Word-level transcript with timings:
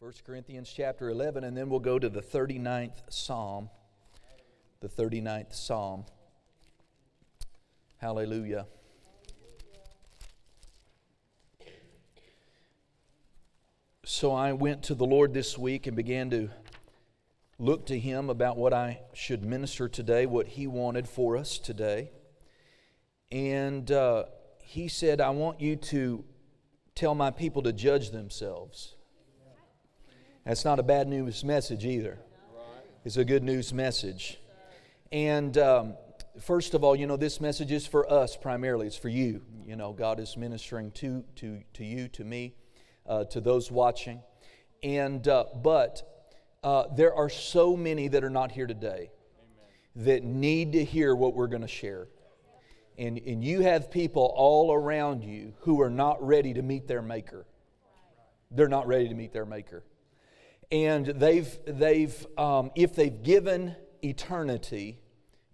1 0.00 0.12
Corinthians 0.24 0.72
chapter 0.72 1.08
11, 1.08 1.42
and 1.42 1.56
then 1.56 1.68
we'll 1.68 1.80
go 1.80 1.98
to 1.98 2.08
the 2.08 2.20
39th 2.20 3.00
Psalm. 3.10 3.68
The 4.78 4.88
39th 4.88 5.52
Psalm. 5.52 6.04
Hallelujah. 7.96 8.66
So 14.04 14.30
I 14.30 14.52
went 14.52 14.84
to 14.84 14.94
the 14.94 15.04
Lord 15.04 15.34
this 15.34 15.58
week 15.58 15.88
and 15.88 15.96
began 15.96 16.30
to 16.30 16.48
look 17.58 17.86
to 17.86 17.98
Him 17.98 18.30
about 18.30 18.56
what 18.56 18.72
I 18.72 19.00
should 19.14 19.44
minister 19.44 19.88
today, 19.88 20.26
what 20.26 20.46
He 20.46 20.68
wanted 20.68 21.08
for 21.08 21.36
us 21.36 21.58
today. 21.58 22.12
And 23.32 23.90
uh, 23.90 24.26
He 24.60 24.86
said, 24.86 25.20
I 25.20 25.30
want 25.30 25.60
you 25.60 25.74
to 25.74 26.24
tell 26.94 27.16
my 27.16 27.32
people 27.32 27.62
to 27.62 27.72
judge 27.72 28.10
themselves. 28.10 28.94
That's 30.48 30.64
not 30.64 30.78
a 30.78 30.82
bad 30.82 31.08
news 31.08 31.44
message 31.44 31.84
either. 31.84 32.18
It's 33.04 33.18
a 33.18 33.24
good 33.24 33.42
news 33.42 33.74
message. 33.74 34.40
And 35.12 35.58
um, 35.58 35.92
first 36.40 36.72
of 36.72 36.82
all, 36.82 36.96
you 36.96 37.06
know, 37.06 37.18
this 37.18 37.38
message 37.38 37.70
is 37.70 37.86
for 37.86 38.10
us 38.10 38.34
primarily. 38.34 38.86
It's 38.86 38.96
for 38.96 39.10
you. 39.10 39.42
You 39.66 39.76
know, 39.76 39.92
God 39.92 40.18
is 40.18 40.38
ministering 40.38 40.90
to, 40.92 41.22
to, 41.36 41.60
to 41.74 41.84
you, 41.84 42.08
to 42.08 42.24
me, 42.24 42.54
uh, 43.06 43.24
to 43.24 43.42
those 43.42 43.70
watching. 43.70 44.22
And, 44.82 45.28
uh, 45.28 45.44
but 45.62 46.30
uh, 46.64 46.84
there 46.96 47.14
are 47.14 47.28
so 47.28 47.76
many 47.76 48.08
that 48.08 48.24
are 48.24 48.30
not 48.30 48.50
here 48.50 48.66
today 48.66 49.10
Amen. 49.98 50.06
that 50.06 50.24
need 50.24 50.72
to 50.72 50.82
hear 50.82 51.14
what 51.14 51.34
we're 51.34 51.48
going 51.48 51.60
to 51.60 51.68
share. 51.68 52.08
And, 52.96 53.18
and 53.18 53.44
you 53.44 53.60
have 53.60 53.90
people 53.90 54.32
all 54.34 54.72
around 54.72 55.24
you 55.24 55.52
who 55.60 55.82
are 55.82 55.90
not 55.90 56.26
ready 56.26 56.54
to 56.54 56.62
meet 56.62 56.88
their 56.88 57.02
Maker. 57.02 57.44
They're 58.50 58.66
not 58.66 58.86
ready 58.86 59.08
to 59.08 59.14
meet 59.14 59.34
their 59.34 59.44
Maker 59.44 59.84
and 60.70 61.06
they've, 61.06 61.58
they've 61.66 62.26
um, 62.36 62.70
if 62.74 62.94
they've 62.94 63.22
given 63.22 63.74
eternity 64.02 64.98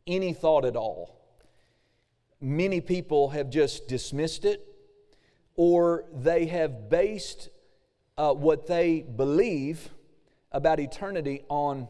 any 0.06 0.32
thought 0.32 0.64
at 0.64 0.76
all, 0.76 1.18
many 2.40 2.80
people 2.80 3.30
have 3.30 3.48
just 3.48 3.88
dismissed 3.88 4.44
it, 4.44 4.66
or 5.56 6.04
they 6.12 6.46
have 6.46 6.90
based 6.90 7.48
uh, 8.18 8.32
what 8.32 8.66
they 8.66 9.02
believe 9.02 9.88
about 10.52 10.78
eternity 10.78 11.42
on 11.48 11.88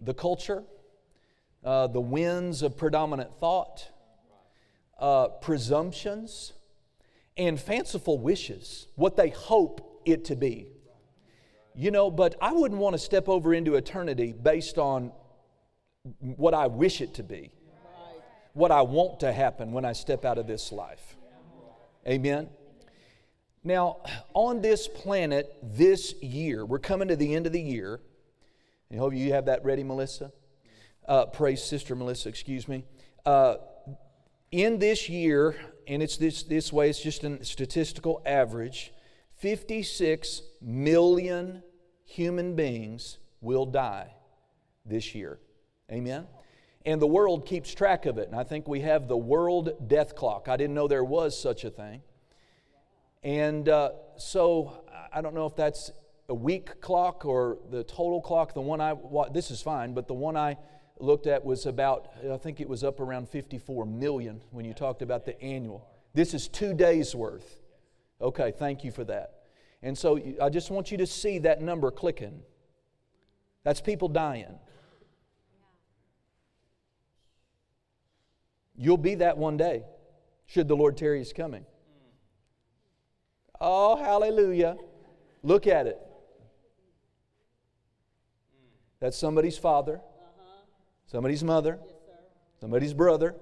the 0.00 0.14
culture, 0.14 0.62
uh, 1.64 1.86
the 1.86 2.00
winds 2.00 2.62
of 2.62 2.76
predominant 2.76 3.32
thought, 3.38 3.88
uh, 4.98 5.28
presumptions, 5.28 6.52
and 7.36 7.60
fanciful 7.60 8.18
wishes, 8.18 8.88
what 8.96 9.16
they 9.16 9.30
hope 9.30 10.02
it 10.04 10.24
to 10.24 10.36
be. 10.36 10.66
You 11.74 11.90
know, 11.90 12.10
but 12.10 12.34
I 12.40 12.52
wouldn't 12.52 12.80
want 12.80 12.94
to 12.94 12.98
step 12.98 13.28
over 13.28 13.54
into 13.54 13.76
eternity 13.76 14.32
based 14.32 14.78
on 14.78 15.12
what 16.20 16.52
I 16.52 16.66
wish 16.66 17.00
it 17.00 17.14
to 17.14 17.22
be, 17.22 17.50
what 18.52 18.70
I 18.70 18.82
want 18.82 19.20
to 19.20 19.32
happen 19.32 19.72
when 19.72 19.84
I 19.84 19.92
step 19.92 20.24
out 20.24 20.36
of 20.36 20.46
this 20.46 20.72
life. 20.72 21.16
Amen. 22.06 22.48
Now, 23.64 23.98
on 24.34 24.60
this 24.60 24.88
planet 24.88 25.54
this 25.62 26.14
year, 26.20 26.66
we're 26.66 26.80
coming 26.80 27.08
to 27.08 27.16
the 27.16 27.34
end 27.34 27.46
of 27.46 27.52
the 27.52 27.60
year. 27.60 28.00
I 28.92 28.96
hope 28.96 29.14
you 29.14 29.32
have 29.32 29.46
that 29.46 29.64
ready, 29.64 29.84
Melissa. 29.84 30.32
Uh, 31.06 31.26
praise 31.26 31.62
Sister 31.62 31.94
Melissa, 31.94 32.28
excuse 32.28 32.68
me. 32.68 32.84
Uh, 33.24 33.56
in 34.50 34.78
this 34.78 35.08
year, 35.08 35.56
and 35.86 36.02
it's 36.02 36.16
this, 36.16 36.42
this 36.42 36.72
way, 36.72 36.90
it's 36.90 37.00
just 37.00 37.24
a 37.24 37.44
statistical 37.44 38.20
average, 38.26 38.92
56 39.36 40.42
million 40.62 41.62
human 42.04 42.54
beings 42.54 43.18
will 43.40 43.66
die 43.66 44.14
this 44.84 45.14
year. 45.14 45.38
Amen? 45.90 46.26
And 46.84 47.00
the 47.00 47.06
world 47.06 47.46
keeps 47.46 47.72
track 47.72 48.06
of 48.06 48.18
it. 48.18 48.28
And 48.28 48.36
I 48.36 48.44
think 48.44 48.66
we 48.66 48.80
have 48.80 49.08
the 49.08 49.16
world 49.16 49.88
death 49.88 50.16
clock. 50.16 50.48
I 50.48 50.56
didn't 50.56 50.74
know 50.74 50.88
there 50.88 51.04
was 51.04 51.40
such 51.40 51.64
a 51.64 51.70
thing. 51.70 52.02
And 53.22 53.68
uh, 53.68 53.92
so 54.16 54.84
I 55.12 55.20
don't 55.20 55.34
know 55.34 55.46
if 55.46 55.54
that's 55.54 55.92
a 56.28 56.34
week 56.34 56.80
clock 56.80 57.24
or 57.24 57.58
the 57.70 57.84
total 57.84 58.20
clock. 58.20 58.54
The 58.54 58.60
one 58.60 58.80
I, 58.80 58.94
this 59.32 59.50
is 59.50 59.62
fine, 59.62 59.94
but 59.94 60.08
the 60.08 60.14
one 60.14 60.36
I 60.36 60.56
looked 60.98 61.26
at 61.26 61.44
was 61.44 61.66
about, 61.66 62.08
I 62.28 62.36
think 62.36 62.60
it 62.60 62.68
was 62.68 62.82
up 62.82 63.00
around 63.00 63.28
54 63.28 63.86
million 63.86 64.40
when 64.50 64.64
you 64.64 64.74
talked 64.74 65.02
about 65.02 65.24
the 65.24 65.40
annual. 65.40 65.88
This 66.14 66.34
is 66.34 66.48
two 66.48 66.74
days 66.74 67.14
worth. 67.14 67.60
Okay, 68.20 68.52
thank 68.56 68.84
you 68.84 68.90
for 68.90 69.04
that. 69.04 69.41
And 69.82 69.98
so 69.98 70.20
I 70.40 70.48
just 70.48 70.70
want 70.70 70.90
you 70.92 70.98
to 70.98 71.06
see 71.06 71.38
that 71.40 71.60
number 71.60 71.90
clicking. 71.90 72.42
That's 73.64 73.80
people 73.80 74.08
dying. 74.08 74.58
You'll 78.76 78.96
be 78.96 79.16
that 79.16 79.36
one 79.36 79.56
day, 79.56 79.84
should 80.46 80.68
the 80.68 80.76
Lord 80.76 80.96
tarry 80.96 81.20
is 81.20 81.32
coming. 81.32 81.64
Oh, 83.60 83.96
hallelujah. 83.96 84.76
Look 85.42 85.66
at 85.66 85.86
it. 85.86 85.98
That's 89.00 89.16
somebody's 89.16 89.58
father, 89.58 90.00
somebody's 91.06 91.42
mother, 91.42 91.80
somebody's 92.60 92.94
brother, 92.94 93.34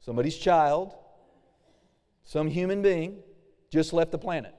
somebody's 0.00 0.36
child, 0.36 0.94
some 2.24 2.48
human 2.48 2.82
being 2.82 3.22
just 3.70 3.94
left 3.94 4.12
the 4.12 4.18
planet. 4.18 4.54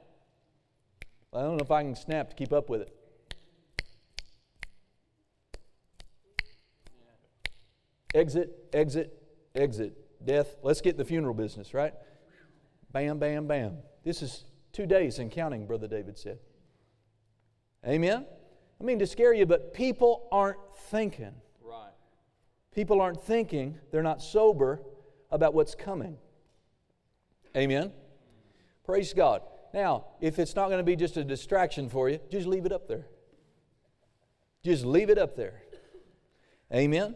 I 1.35 1.41
don't 1.41 1.57
know 1.57 1.63
if 1.63 1.71
I 1.71 1.83
can 1.83 1.95
snap 1.95 2.29
to 2.29 2.35
keep 2.35 2.53
up 2.53 2.69
with 2.69 2.81
it. 2.81 2.95
Exit, 8.13 8.55
exit, 8.71 9.21
exit. 9.53 9.97
Death. 10.25 10.55
Let's 10.63 10.79
get 10.79 10.97
the 10.97 11.03
funeral 11.03 11.33
business, 11.33 11.73
right? 11.73 11.93
Bam, 12.93 13.19
bam, 13.19 13.47
bam. 13.47 13.79
This 14.05 14.21
is 14.21 14.45
two 14.71 14.85
days 14.85 15.19
and 15.19 15.29
counting, 15.29 15.67
Brother 15.67 15.87
David 15.87 16.17
said. 16.17 16.39
Amen? 17.85 18.25
I 18.79 18.83
mean 18.83 18.99
to 18.99 19.05
scare 19.05 19.33
you, 19.33 19.45
but 19.45 19.73
people 19.73 20.29
aren't 20.31 20.57
thinking. 20.89 21.33
Right. 21.61 21.91
People 22.73 23.01
aren't 23.01 23.21
thinking, 23.21 23.77
they're 23.91 24.01
not 24.01 24.21
sober 24.21 24.81
about 25.29 25.53
what's 25.53 25.75
coming. 25.75 26.17
Amen? 27.55 27.91
Praise 28.85 29.13
God. 29.13 29.41
Now, 29.75 30.05
if 30.21 30.39
it's 30.39 30.55
not 30.55 30.67
going 30.67 30.77
to 30.77 30.85
be 30.85 30.95
just 30.95 31.17
a 31.17 31.23
distraction 31.23 31.89
for 31.89 32.09
you, 32.09 32.21
just 32.31 32.47
leave 32.47 32.65
it 32.65 32.71
up 32.71 32.87
there. 32.87 33.07
Just 34.63 34.85
leave 34.85 35.09
it 35.09 35.17
up 35.17 35.35
there. 35.35 35.61
Amen? 36.73 37.13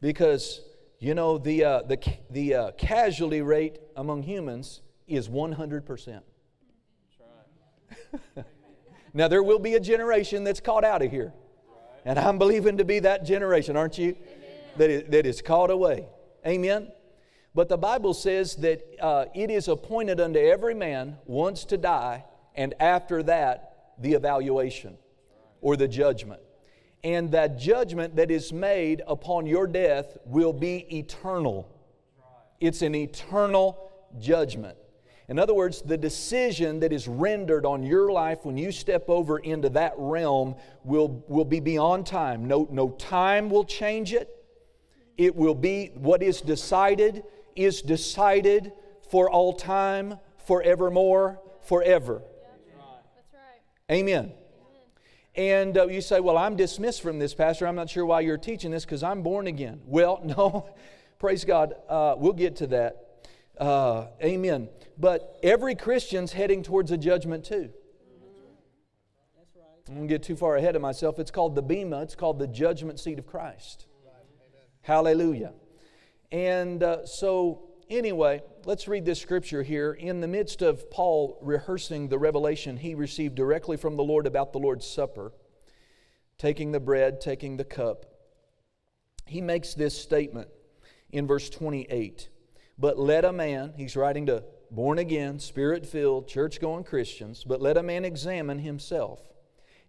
Because, 0.00 0.60
you 1.00 1.14
know, 1.14 1.38
the, 1.38 1.64
uh, 1.64 1.82
the, 1.82 1.98
the 2.30 2.54
uh, 2.54 2.70
casualty 2.78 3.42
rate 3.42 3.80
among 3.96 4.22
humans 4.22 4.80
is 5.08 5.28
100%. 5.28 6.22
Now, 9.14 9.26
there 9.26 9.42
will 9.42 9.58
be 9.58 9.74
a 9.74 9.80
generation 9.80 10.44
that's 10.44 10.60
caught 10.60 10.84
out 10.84 11.02
of 11.02 11.10
here. 11.10 11.32
And 12.04 12.18
I'm 12.18 12.38
believing 12.38 12.76
to 12.76 12.84
be 12.84 13.00
that 13.00 13.24
generation, 13.24 13.76
aren't 13.76 13.98
you? 13.98 14.16
That 14.76 14.90
is, 14.90 15.10
that 15.10 15.26
is 15.26 15.42
caught 15.42 15.70
away. 15.70 16.06
Amen? 16.46 16.92
But 17.54 17.68
the 17.68 17.78
Bible 17.78 18.14
says 18.14 18.56
that 18.56 18.82
uh, 19.00 19.24
it 19.34 19.50
is 19.50 19.68
appointed 19.68 20.20
unto 20.20 20.38
every 20.38 20.74
man 20.74 21.16
once 21.26 21.64
to 21.66 21.76
die, 21.76 22.24
and 22.54 22.74
after 22.80 23.22
that, 23.24 23.92
the 23.98 24.12
evaluation 24.12 24.96
or 25.60 25.76
the 25.76 25.88
judgment. 25.88 26.40
And 27.04 27.30
that 27.32 27.58
judgment 27.58 28.16
that 28.16 28.30
is 28.30 28.52
made 28.52 29.02
upon 29.06 29.46
your 29.46 29.66
death 29.66 30.16
will 30.24 30.52
be 30.52 30.86
eternal. 30.96 31.68
It's 32.60 32.82
an 32.82 32.94
eternal 32.94 33.90
judgment. 34.18 34.76
In 35.28 35.38
other 35.38 35.52
words, 35.52 35.82
the 35.82 35.96
decision 35.96 36.80
that 36.80 36.92
is 36.92 37.06
rendered 37.06 37.66
on 37.66 37.82
your 37.82 38.10
life 38.10 38.44
when 38.44 38.56
you 38.56 38.72
step 38.72 39.08
over 39.08 39.38
into 39.38 39.68
that 39.70 39.92
realm 39.96 40.56
will, 40.84 41.22
will 41.28 41.44
be 41.44 41.60
beyond 41.60 42.06
time. 42.06 42.48
No, 42.48 42.66
no 42.70 42.90
time 42.90 43.50
will 43.50 43.64
change 43.64 44.14
it. 44.14 44.34
It 45.18 45.36
will 45.36 45.54
be 45.54 45.90
what 45.94 46.22
is 46.22 46.40
decided 46.40 47.24
is 47.58 47.82
decided 47.82 48.72
for 49.10 49.28
all 49.28 49.52
time, 49.52 50.18
forevermore, 50.46 51.40
forever. 51.62 52.22
That's 53.16 53.34
right. 53.34 53.96
Amen. 53.96 54.32
And 55.34 55.76
uh, 55.76 55.86
you 55.88 56.00
say, 56.00 56.20
Well, 56.20 56.38
I'm 56.38 56.56
dismissed 56.56 57.02
from 57.02 57.18
this, 57.18 57.34
Pastor. 57.34 57.66
I'm 57.66 57.76
not 57.76 57.90
sure 57.90 58.06
why 58.06 58.20
you're 58.20 58.38
teaching 58.38 58.70
this 58.70 58.84
because 58.84 59.02
I'm 59.02 59.22
born 59.22 59.46
again. 59.46 59.80
Well, 59.86 60.20
no, 60.24 60.68
praise 61.18 61.44
God. 61.44 61.74
Uh, 61.88 62.14
we'll 62.16 62.32
get 62.32 62.56
to 62.56 62.66
that. 62.68 63.22
Uh, 63.58 64.06
amen. 64.22 64.68
But 64.96 65.38
every 65.42 65.74
Christian's 65.74 66.32
heading 66.32 66.62
towards 66.62 66.90
a 66.92 66.98
judgment 66.98 67.44
too. 67.44 67.70
That's 69.36 69.56
right. 69.56 69.90
I 69.90 69.94
don't 69.94 70.06
get 70.06 70.22
too 70.22 70.36
far 70.36 70.56
ahead 70.56 70.76
of 70.76 70.82
myself. 70.82 71.18
It's 71.18 71.30
called 71.30 71.54
the 71.54 71.62
Bema, 71.62 72.02
it's 72.02 72.14
called 72.14 72.38
the 72.38 72.46
judgment 72.46 73.00
seat 73.00 73.18
of 73.18 73.26
Christ. 73.26 73.86
Hallelujah. 74.82 75.52
And 76.30 76.82
uh, 76.82 77.06
so 77.06 77.70
anyway, 77.88 78.42
let's 78.64 78.88
read 78.88 79.04
this 79.04 79.20
scripture 79.20 79.62
here. 79.62 79.92
In 79.92 80.20
the 80.20 80.28
midst 80.28 80.62
of 80.62 80.90
Paul 80.90 81.38
rehearsing 81.40 82.08
the 82.08 82.18
revelation 82.18 82.76
he 82.76 82.94
received 82.94 83.34
directly 83.34 83.76
from 83.76 83.96
the 83.96 84.04
Lord 84.04 84.26
about 84.26 84.52
the 84.52 84.58
Lord's 84.58 84.86
Supper, 84.86 85.32
taking 86.36 86.72
the 86.72 86.80
bread, 86.80 87.20
taking 87.20 87.56
the 87.56 87.64
cup, 87.64 88.06
he 89.26 89.40
makes 89.40 89.74
this 89.74 90.00
statement 90.00 90.48
in 91.10 91.26
verse 91.26 91.50
28. 91.50 92.28
But 92.78 92.98
let 92.98 93.24
a 93.24 93.32
man, 93.32 93.74
he's 93.76 93.96
writing 93.96 94.26
to 94.26 94.44
born 94.70 94.98
again, 94.98 95.38
spirit 95.38 95.86
filled, 95.86 96.28
church 96.28 96.60
going 96.60 96.84
Christians, 96.84 97.44
but 97.44 97.60
let 97.60 97.76
a 97.76 97.82
man 97.82 98.04
examine 98.04 98.58
himself. 98.58 99.20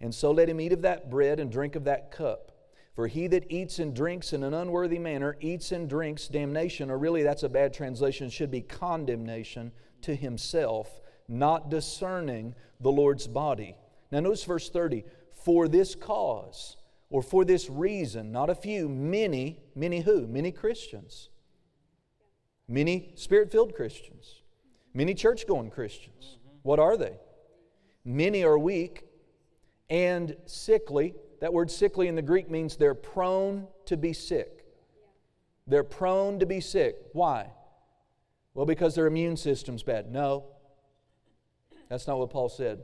And 0.02 0.16
so 0.16 0.32
let 0.32 0.50
him 0.50 0.62
eat 0.62 0.72
of 0.72 0.82
that 0.84 1.10
bread 1.10 1.40
and 1.40 1.52
drink 1.52 1.76
of 1.76 1.84
that 1.84 2.12
cup. 2.12 2.52
For 3.00 3.08
he 3.08 3.28
that 3.28 3.50
eats 3.50 3.80
and 3.80 3.96
drinks 3.96 4.34
in 4.34 4.44
an 4.44 4.54
unworthy 4.54 5.00
manner 5.00 5.38
eats 5.40 5.72
and 5.72 5.88
drinks 5.88 6.28
damnation, 6.28 6.92
or 6.92 6.98
really 6.98 7.24
that's 7.24 7.44
a 7.44 7.48
bad 7.48 7.74
translation, 7.74 8.30
should 8.30 8.52
be 8.52 8.60
condemnation 8.60 9.72
to 10.02 10.14
himself, 10.14 11.00
not 11.26 11.70
discerning 11.70 12.56
the 12.82 12.92
Lord's 12.92 13.26
body. 13.26 13.78
Now 14.12 14.20
notice 14.20 14.44
verse 14.44 14.70
30 14.70 15.06
For 15.46 15.70
this 15.70 15.96
cause, 15.96 16.76
or 17.10 17.22
for 17.22 17.46
this 17.46 17.70
reason, 17.70 18.34
not 18.34 18.50
a 18.50 18.54
few, 18.54 18.90
many, 18.90 19.62
many 19.76 20.02
who? 20.02 20.28
Many 20.28 20.52
Christians. 20.52 21.30
Many 22.68 23.14
spirit 23.16 23.50
filled 23.50 23.76
Christians. 23.76 24.42
Many 24.94 25.14
church 25.14 25.48
going 25.48 25.70
Christians. 25.70 26.36
Mm-hmm. 26.36 26.58
What 26.64 26.80
are 26.80 26.98
they? 26.98 27.16
Many 28.04 28.44
are 28.44 28.60
weak 28.60 29.06
and 29.90 30.36
sickly. 30.48 31.14
That 31.42 31.54
word 31.54 31.72
sickly 31.72 32.08
in 32.08 32.16
the 32.16 32.22
Greek 32.22 32.50
means 32.50 32.76
they're 32.76 32.94
prone 32.94 33.68
to 33.86 33.98
be 33.98 34.14
sick. 34.14 34.66
They're 35.68 35.84
prone 35.84 36.40
to 36.40 36.46
be 36.46 36.60
sick. 36.60 36.98
Why? 37.14 37.52
Well, 38.54 38.66
because 38.66 38.96
their 38.96 39.08
immune 39.08 39.38
system's 39.38 39.84
bad. 39.84 40.12
No. 40.12 40.46
That's 41.90 42.08
not 42.08 42.20
what 42.20 42.30
Paul 42.30 42.50
said. 42.50 42.80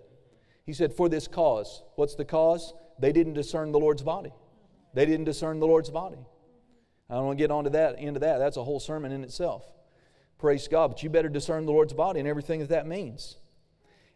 He 0.66 0.74
said, 0.74 0.94
for 0.94 1.10
this 1.10 1.28
cause. 1.28 1.84
What's 1.96 2.16
the 2.16 2.25
cause? 2.25 2.74
They 3.00 3.12
didn't 3.12 3.34
discern 3.34 3.72
the 3.72 3.80
Lord's 3.80 4.04
body. 4.04 4.31
They 4.94 5.06
didn't 5.06 5.25
discern 5.25 5.60
the 5.60 5.68
Lord's 5.68 5.90
body. 5.90 6.25
I 7.10 7.16
don't 7.16 7.25
want 7.25 7.38
to 7.38 7.44
get 7.44 7.52
on 7.52 7.66
to 7.66 7.69
that, 7.72 8.00
into 8.00 8.19
that. 8.22 8.38
That's 8.38 8.57
a 8.57 8.63
whole 8.63 8.80
sermon 8.80 9.12
in 9.12 9.24
itself. 9.24 9.63
Praise 10.40 10.68
God. 10.68 10.88
But 10.90 11.04
you 11.04 11.10
better 11.10 11.30
discern 11.30 11.66
the 11.66 11.72
Lord's 11.72 11.94
body 11.94 12.19
and 12.19 12.28
everything 12.28 12.62
that 12.62 12.69
that 12.69 12.88
means. 12.88 13.38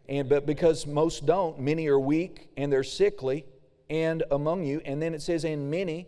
And 0.07 0.27
but 0.27 0.45
because 0.45 0.87
most 0.87 1.25
don't, 1.25 1.59
many 1.59 1.87
are 1.87 1.99
weak 1.99 2.49
and 2.57 2.71
they're 2.71 2.83
sickly 2.83 3.45
and 3.89 4.23
among 4.31 4.63
you. 4.63 4.81
And 4.85 5.01
then 5.01 5.13
it 5.13 5.21
says, 5.21 5.43
and 5.43 5.71
many, 5.71 6.07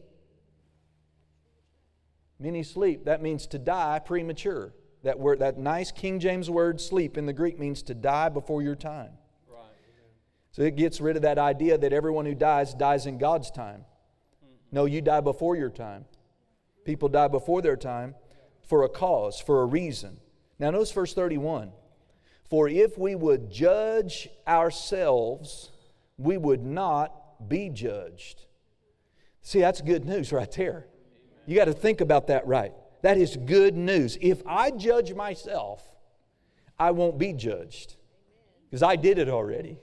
many 2.40 2.64
sleep. 2.64 3.06
That 3.06 3.22
means 3.22 3.48
to 3.48 3.60
die 3.60 4.00
premature. 4.00 4.74
That 5.04 5.20
word, 5.20 5.40
that 5.40 5.58
nice 5.58 5.92
King 5.92 6.20
James 6.20 6.50
word 6.50 6.80
sleep 6.80 7.18
in 7.18 7.26
the 7.26 7.34
Greek 7.34 7.58
means 7.58 7.82
to 7.84 7.96
die 7.96 8.30
before 8.30 8.62
your 8.62 8.76
time. 8.76 9.12
Right. 9.48 9.64
So 10.52 10.62
it 10.62 10.76
gets 10.76 11.02
rid 11.02 11.16
of 11.16 11.24
that 11.24 11.40
idea 11.40 11.78
that 11.78 11.92
everyone 11.92 12.26
who 12.26 12.36
dies 12.36 12.74
dies 12.76 13.08
in 13.08 13.18
God's 13.18 13.50
time. 13.50 13.86
No, 14.72 14.86
you 14.86 15.02
die 15.02 15.22
before 15.22 15.56
your 15.56 15.72
time. 15.72 16.06
People 16.86 17.10
die 17.10 17.28
before 17.28 17.62
their 17.62 17.76
time 17.76 18.16
for 18.68 18.84
a 18.84 18.90
cause, 18.90 19.40
for 19.40 19.62
a 19.62 19.66
reason. 19.66 20.18
Now, 20.60 20.72
notice 20.72 20.92
verse 20.92 21.14
31. 21.14 21.72
For 22.50 22.70
if 22.70 22.98
we 22.98 23.16
would 23.16 23.52
judge 23.52 24.30
ourselves, 24.48 25.72
we 26.18 26.38
would 26.38 26.64
not 26.64 27.21
be 27.48 27.70
judged. 27.70 28.46
See, 29.42 29.60
that's 29.60 29.82
good 29.82 30.06
news 30.06 30.32
right 30.32 30.52
there. 30.52 30.88
You 31.46 31.56
got 31.56 31.66
to 31.66 31.74
think 31.74 32.02
about 32.02 32.28
that 32.28 32.46
right. 32.46 32.74
That 33.02 33.18
is 33.18 33.36
good 33.36 33.76
news. 33.76 34.18
If 34.22 34.42
I 34.46 34.72
judge 34.72 35.14
myself, 35.14 35.84
I 36.78 36.92
won't 36.92 37.18
be 37.18 37.34
judged 37.34 37.96
because 38.70 38.84
I 38.84 38.96
did 38.96 39.18
it 39.18 39.30
already. 39.30 39.80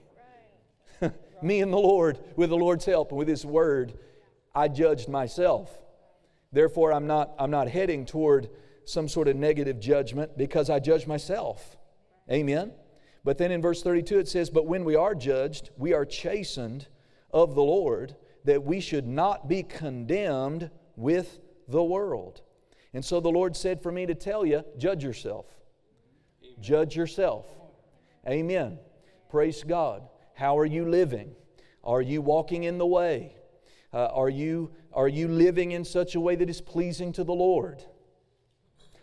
Me 1.41 1.61
and 1.61 1.71
the 1.71 1.77
Lord, 1.77 2.19
with 2.35 2.49
the 2.49 2.57
Lord's 2.57 2.85
help 2.85 3.11
and 3.11 3.17
with 3.17 3.27
His 3.27 3.45
Word, 3.45 3.93
I 4.55 4.67
judged 4.67 5.09
myself. 5.09 5.77
Therefore, 6.51 6.93
I'm 6.93 7.07
not, 7.07 7.33
I'm 7.37 7.51
not 7.51 7.67
heading 7.67 8.05
toward 8.05 8.49
some 8.85 9.07
sort 9.07 9.27
of 9.27 9.35
negative 9.35 9.79
judgment 9.79 10.37
because 10.37 10.69
I 10.69 10.79
judge 10.79 11.05
myself. 11.05 11.77
Amen. 12.31 12.71
But 13.23 13.37
then 13.37 13.51
in 13.51 13.61
verse 13.61 13.83
32 13.83 14.19
it 14.19 14.27
says, 14.27 14.49
But 14.49 14.65
when 14.65 14.83
we 14.83 14.95
are 14.95 15.13
judged, 15.13 15.69
we 15.77 15.93
are 15.93 16.05
chastened 16.05 16.87
of 17.31 17.55
the 17.55 17.63
Lord, 17.63 18.15
that 18.45 18.63
we 18.63 18.79
should 18.79 19.07
not 19.07 19.47
be 19.47 19.63
condemned 19.63 20.69
with 20.95 21.39
the 21.67 21.83
world. 21.83 22.41
And 22.93 23.03
so 23.03 23.19
the 23.19 23.29
Lord 23.29 23.55
said 23.55 23.81
for 23.81 23.91
me 23.91 24.05
to 24.05 24.15
tell 24.15 24.45
you, 24.45 24.63
judge 24.77 25.03
yourself. 25.03 25.45
Amen. 26.43 26.55
Judge 26.61 26.95
yourself. 26.95 27.45
Amen. 28.27 28.79
Praise 29.29 29.63
God. 29.63 30.03
How 30.33 30.57
are 30.57 30.65
you 30.65 30.85
living? 30.85 31.35
Are 31.83 32.01
you 32.01 32.21
walking 32.21 32.63
in 32.63 32.77
the 32.77 32.87
way? 32.87 33.35
Uh, 33.93 34.05
are, 34.05 34.29
you, 34.29 34.71
are 34.93 35.07
you 35.07 35.27
living 35.27 35.71
in 35.71 35.83
such 35.83 36.15
a 36.15 36.19
way 36.19 36.35
that 36.35 36.49
is 36.49 36.61
pleasing 36.61 37.11
to 37.13 37.23
the 37.23 37.33
Lord? 37.33 37.83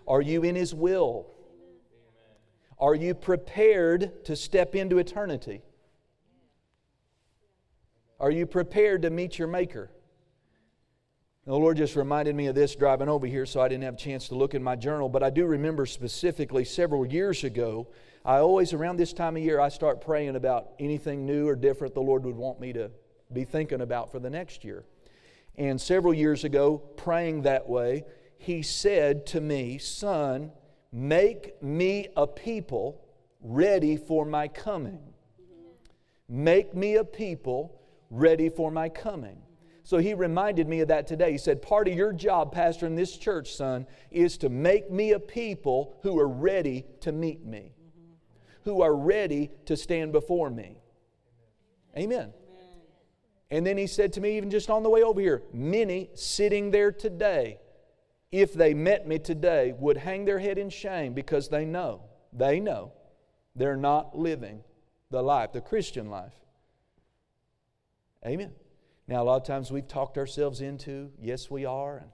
Are 0.07 0.23
you 0.23 0.43
in 0.43 0.55
His 0.55 0.75
will? 0.75 1.27
Are 2.79 2.95
you 2.95 3.15
prepared 3.15 4.25
to 4.25 4.37
step 4.37 4.75
into 4.75 4.99
eternity? 4.99 5.63
Are 8.19 8.31
you 8.31 8.47
prepared 8.47 9.03
to 9.03 9.11
meet 9.11 9.39
your 9.39 9.49
Maker? 9.49 9.91
The 11.45 11.55
Lord 11.55 11.77
just 11.77 11.95
reminded 11.95 12.35
me 12.35 12.47
of 12.47 12.55
this 12.55 12.75
driving 12.75 13.09
over 13.09 13.27
here, 13.27 13.47
so 13.47 13.61
I 13.61 13.69
didn't 13.69 13.85
have 13.85 13.95
a 13.95 13.99
chance 13.99 14.29
to 14.29 14.35
look 14.35 14.55
in 14.55 14.63
my 14.63 14.75
journal. 14.75 15.09
But 15.09 15.23
I 15.23 15.31
do 15.31 15.47
remember 15.47 15.87
specifically 15.87 16.65
several 16.65 17.07
years 17.07 17.45
ago, 17.45 17.87
I 18.25 18.39
always, 18.39 18.73
around 18.73 18.97
this 18.97 19.13
time 19.13 19.37
of 19.37 19.43
year, 19.43 19.61
I 19.61 19.69
start 19.69 20.01
praying 20.01 20.35
about 20.35 20.71
anything 20.81 21.25
new 21.25 21.47
or 21.47 21.55
different 21.55 21.95
the 21.95 22.01
Lord 22.01 22.25
would 22.25 22.35
want 22.35 22.59
me 22.59 22.73
to 22.73 22.91
be 23.33 23.45
thinking 23.45 23.81
about 23.81 24.11
for 24.11 24.19
the 24.19 24.31
next 24.31 24.65
year. 24.65 24.85
And 25.57 25.81
several 25.81 26.13
years 26.13 26.43
ago, 26.43 26.79
praying 26.97 27.43
that 27.43 27.69
way, 27.69 28.05
He 28.39 28.63
said 28.63 29.27
to 29.27 29.41
me, 29.41 29.79
Son, 29.79 30.51
Make 30.93 31.63
me 31.63 32.09
a 32.17 32.27
people 32.27 33.05
ready 33.43 33.97
for 33.97 34.25
my 34.25 34.49
coming. 34.49 35.01
Make 36.29 36.75
me 36.75 36.97
a 36.97 37.05
people 37.05 37.76
ready 38.11 38.49
for 38.49 38.71
my 38.71 38.89
coming. 38.89 39.39
So 39.83 39.99
he 39.99 40.15
reminded 40.15 40.69
me 40.69 40.81
of 40.81 40.89
that 40.89 41.07
today. 41.07 41.33
He 41.33 41.39
said, 41.39 41.63
Part 41.63 41.87
of 41.87 41.95
your 41.95 42.13
job, 42.13 42.53
Pastor, 42.53 42.87
in 42.87 42.97
this 42.97 43.17
church, 43.17 43.55
son, 43.55 43.87
is 44.11 44.37
to 44.39 44.49
make 44.49 44.91
me 44.91 45.13
a 45.13 45.21
people 45.21 45.97
who 46.03 46.19
are 46.19 46.29
ready 46.29 46.87
to 47.01 47.13
meet 47.13 47.45
me, 47.45 47.73
who 48.65 48.83
are 48.83 48.95
ready 48.95 49.51
to 49.67 49.77
stand 49.77 50.13
before 50.13 50.51
me. 50.51 50.81
Amen. 51.97 52.33
And 53.51 53.65
then 53.65 53.79
he 53.79 53.87
said 53.87 54.13
to 54.15 54.21
me, 54.21 54.37
even 54.37 54.51
just 54.51 54.71
on 54.71 54.83
the 54.83 54.91
way 54.91 55.03
over 55.03 55.21
here, 55.21 55.45
many 55.53 56.11
sitting 56.15 56.73
there 56.73 56.91
today 56.91 57.61
if 58.33 58.53
they 58.53 58.75
met 58.75 59.07
me 59.07 59.19
today, 59.19 59.73
would 59.79 59.97
hang 59.97 60.25
their 60.25 60.39
head 60.39 60.59
in 60.59 60.69
shame 60.69 61.15
because 61.15 61.49
they 61.49 61.65
know, 61.65 62.03
they 62.33 62.61
know 62.61 62.93
they're 63.55 63.77
not 63.77 64.19
living 64.19 64.63
the 65.11 65.23
life, 65.23 65.53
the 65.53 65.61
Christian 65.61 66.11
life. 66.11 66.35
Amen. 68.25 68.53
Now, 69.09 69.23
a 69.23 69.25
lot 69.25 69.37
of 69.37 69.47
times 69.47 69.71
we've 69.71 69.87
talked 69.87 70.19
ourselves 70.19 70.61
into, 70.61 71.11
yes, 71.21 71.51
we 71.51 71.65
are, 71.65 71.99
and 71.99 72.11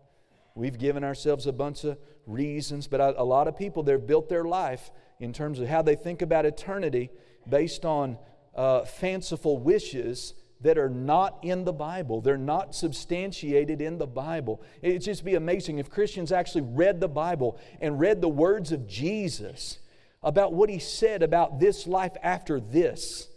we've 0.54 0.78
given 0.78 1.04
ourselves 1.04 1.46
a 1.46 1.52
bunch 1.52 1.84
of 1.84 1.98
reasons, 2.26 2.86
but 2.86 3.00
a 3.16 3.24
lot 3.24 3.48
of 3.48 3.56
people, 3.56 3.82
they've 3.82 4.06
built 4.06 4.28
their 4.28 4.44
life 4.44 4.90
in 5.20 5.32
terms 5.32 5.58
of 5.58 5.68
how 5.68 5.82
they 5.82 5.94
think 5.94 6.20
about 6.20 6.44
eternity 6.44 7.10
based 7.48 7.84
on 7.84 8.18
uh, 8.54 8.84
fanciful 8.84 9.58
wishes 9.58 10.34
that 10.60 10.78
are 10.78 10.90
not 10.90 11.38
in 11.42 11.64
the 11.64 11.72
Bible. 11.72 12.20
They're 12.20 12.36
not 12.36 12.74
substantiated 12.74 13.80
in 13.80 13.98
the 13.98 14.06
Bible. 14.06 14.62
It'd 14.80 15.02
just 15.02 15.24
be 15.24 15.34
amazing 15.34 15.78
if 15.78 15.90
Christians 15.90 16.30
actually 16.30 16.62
read 16.62 17.00
the 17.00 17.08
Bible 17.08 17.58
and 17.80 17.98
read 17.98 18.20
the 18.20 18.28
words 18.28 18.70
of 18.70 18.86
Jesus 18.86 19.78
about 20.22 20.52
what 20.52 20.70
he 20.70 20.78
said 20.78 21.22
about 21.22 21.58
this 21.58 21.86
life 21.86 22.16
after 22.22 22.60
this. 22.60 23.28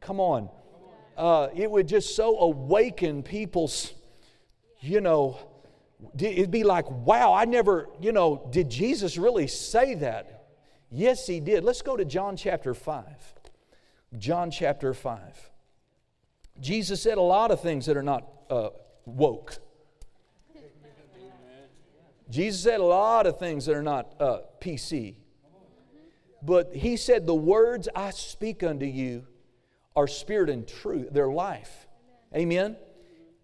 Come 0.00 0.20
on. 0.20 0.48
Uh, 1.16 1.48
it 1.54 1.70
would 1.70 1.86
just 1.86 2.16
so 2.16 2.38
awaken 2.38 3.22
people's, 3.22 3.92
you 4.80 5.00
know, 5.00 5.38
it'd 6.18 6.50
be 6.50 6.64
like, 6.64 6.90
wow, 6.90 7.32
I 7.32 7.44
never, 7.44 7.88
you 8.00 8.12
know, 8.12 8.48
did 8.50 8.68
Jesus 8.68 9.16
really 9.16 9.46
say 9.46 9.94
that? 9.94 10.46
Yes, 10.90 11.26
he 11.26 11.40
did. 11.40 11.64
Let's 11.64 11.82
go 11.82 11.96
to 11.96 12.04
John 12.04 12.36
chapter 12.36 12.74
5. 12.74 13.04
John 14.18 14.50
chapter 14.50 14.94
5. 14.94 15.50
Jesus 16.60 17.02
said 17.02 17.18
a 17.18 17.22
lot 17.22 17.50
of 17.50 17.60
things 17.60 17.86
that 17.86 17.96
are 17.96 18.02
not 18.02 18.28
uh, 18.50 18.70
woke. 19.04 19.58
Jesus 22.30 22.62
said 22.62 22.80
a 22.80 22.84
lot 22.84 23.26
of 23.26 23.38
things 23.38 23.66
that 23.66 23.76
are 23.76 23.82
not 23.82 24.14
uh, 24.18 24.38
PC. 24.60 25.16
But 26.42 26.74
he 26.74 26.96
said, 26.96 27.26
The 27.26 27.34
words 27.34 27.88
I 27.94 28.10
speak 28.10 28.62
unto 28.62 28.86
you 28.86 29.26
are 29.96 30.08
spirit 30.08 30.50
and 30.50 30.66
truth, 30.66 31.08
they're 31.12 31.30
life. 31.30 31.86
Amen? 32.34 32.76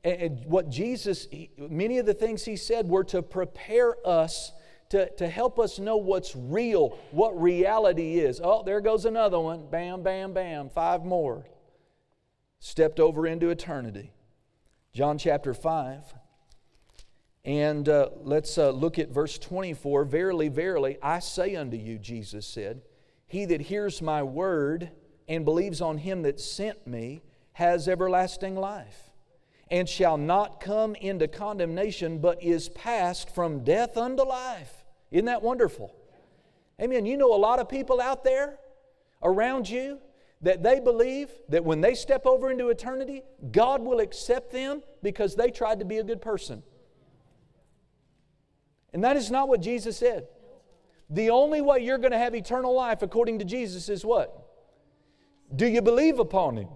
And 0.03 0.45
what 0.47 0.71
Jesus, 0.71 1.29
many 1.59 1.99
of 1.99 2.07
the 2.07 2.15
things 2.15 2.45
he 2.45 2.57
said 2.57 2.89
were 2.89 3.05
to 3.05 3.23
prepare 3.23 3.97
us 4.07 4.53
to, 4.89 5.09
to 5.17 5.29
help 5.29 5.59
us 5.59 5.79
know 5.79 5.97
what's 5.97 6.35
real, 6.35 6.99
what 7.13 7.41
reality 7.41 8.19
is. 8.19 8.41
Oh, 8.43 8.63
there 8.65 8.81
goes 8.81 9.05
another 9.05 9.39
one. 9.39 9.69
Bam, 9.71 10.03
bam, 10.03 10.33
bam. 10.33 10.69
Five 10.69 11.05
more. 11.05 11.47
Stepped 12.59 12.99
over 12.99 13.27
into 13.27 13.51
eternity. 13.51 14.13
John 14.93 15.17
chapter 15.17 15.55
5. 15.55 16.03
And 17.45 17.89
uh, 17.89 18.11
let's 18.23 18.59
uh, 18.59 18.71
look 18.71 18.99
at 18.99 19.11
verse 19.11 19.39
24. 19.39 20.05
Verily, 20.05 20.49
verily, 20.49 20.99
I 21.03 21.21
say 21.21 21.57
unto 21.57 21.77
you, 21.77 21.99
Jesus 21.99 22.47
said, 22.47 22.83
He 23.27 23.45
that 23.47 23.61
hears 23.61 24.03
my 24.03 24.23
word 24.23 24.91
and 25.31 25.45
believes 25.45 25.81
on 25.81 25.97
him 25.97 26.23
that 26.23 26.41
sent 26.41 26.89
me 26.89 27.23
has 27.53 27.87
everlasting 27.87 28.57
life, 28.57 29.11
and 29.71 29.89
shall 29.89 30.19
not 30.19 30.61
come 30.61 30.97
into 30.97 31.29
condemnation, 31.29 32.19
but 32.19 32.43
is 32.43 32.69
passed 32.71 33.33
from 33.33 33.63
death 33.63 33.97
unto 33.97 34.25
life. 34.25 34.85
Isn't 35.13 35.27
that 35.27 35.41
wonderful? 35.41 35.95
Amen. 36.83 37.07
You 37.07 37.17
know 37.17 37.33
a 37.33 37.37
lot 37.37 37.61
of 37.61 37.69
people 37.69 38.01
out 38.01 38.25
there 38.25 38.59
around 39.23 39.71
you 39.71 39.99
that 40.41 40.65
they 40.65 40.81
believe 40.81 41.31
that 41.49 41.65
when 41.65 41.81
they 41.81 41.95
step 41.95 42.27
over 42.27 42.51
into 42.51 42.69
eternity, 42.69 43.23
God 43.53 43.83
will 43.83 44.01
accept 44.01 44.51
them 44.51 44.83
because 45.01 45.37
they 45.37 45.51
tried 45.51 45.79
to 45.79 45.85
be 45.85 45.99
a 45.99 46.05
good 46.05 46.21
person. 46.21 46.65
And 48.93 49.05
that 49.05 49.17
is 49.17 49.31
not 49.31 49.47
what 49.47 49.61
Jesus 49.61 49.97
said. 49.97 50.27
The 51.09 51.31
only 51.31 51.61
way 51.61 51.81
you're 51.81 51.99
going 51.99 52.13
to 52.13 52.19
have 52.19 52.35
eternal 52.35 52.75
life, 52.75 53.03
according 53.03 53.39
to 53.39 53.45
Jesus, 53.45 53.89
is 53.89 54.05
what? 54.05 54.50
Do 55.55 55.67
you 55.67 55.83
believe 55.83 56.19
upon 56.19 56.57
Him? 56.57 56.69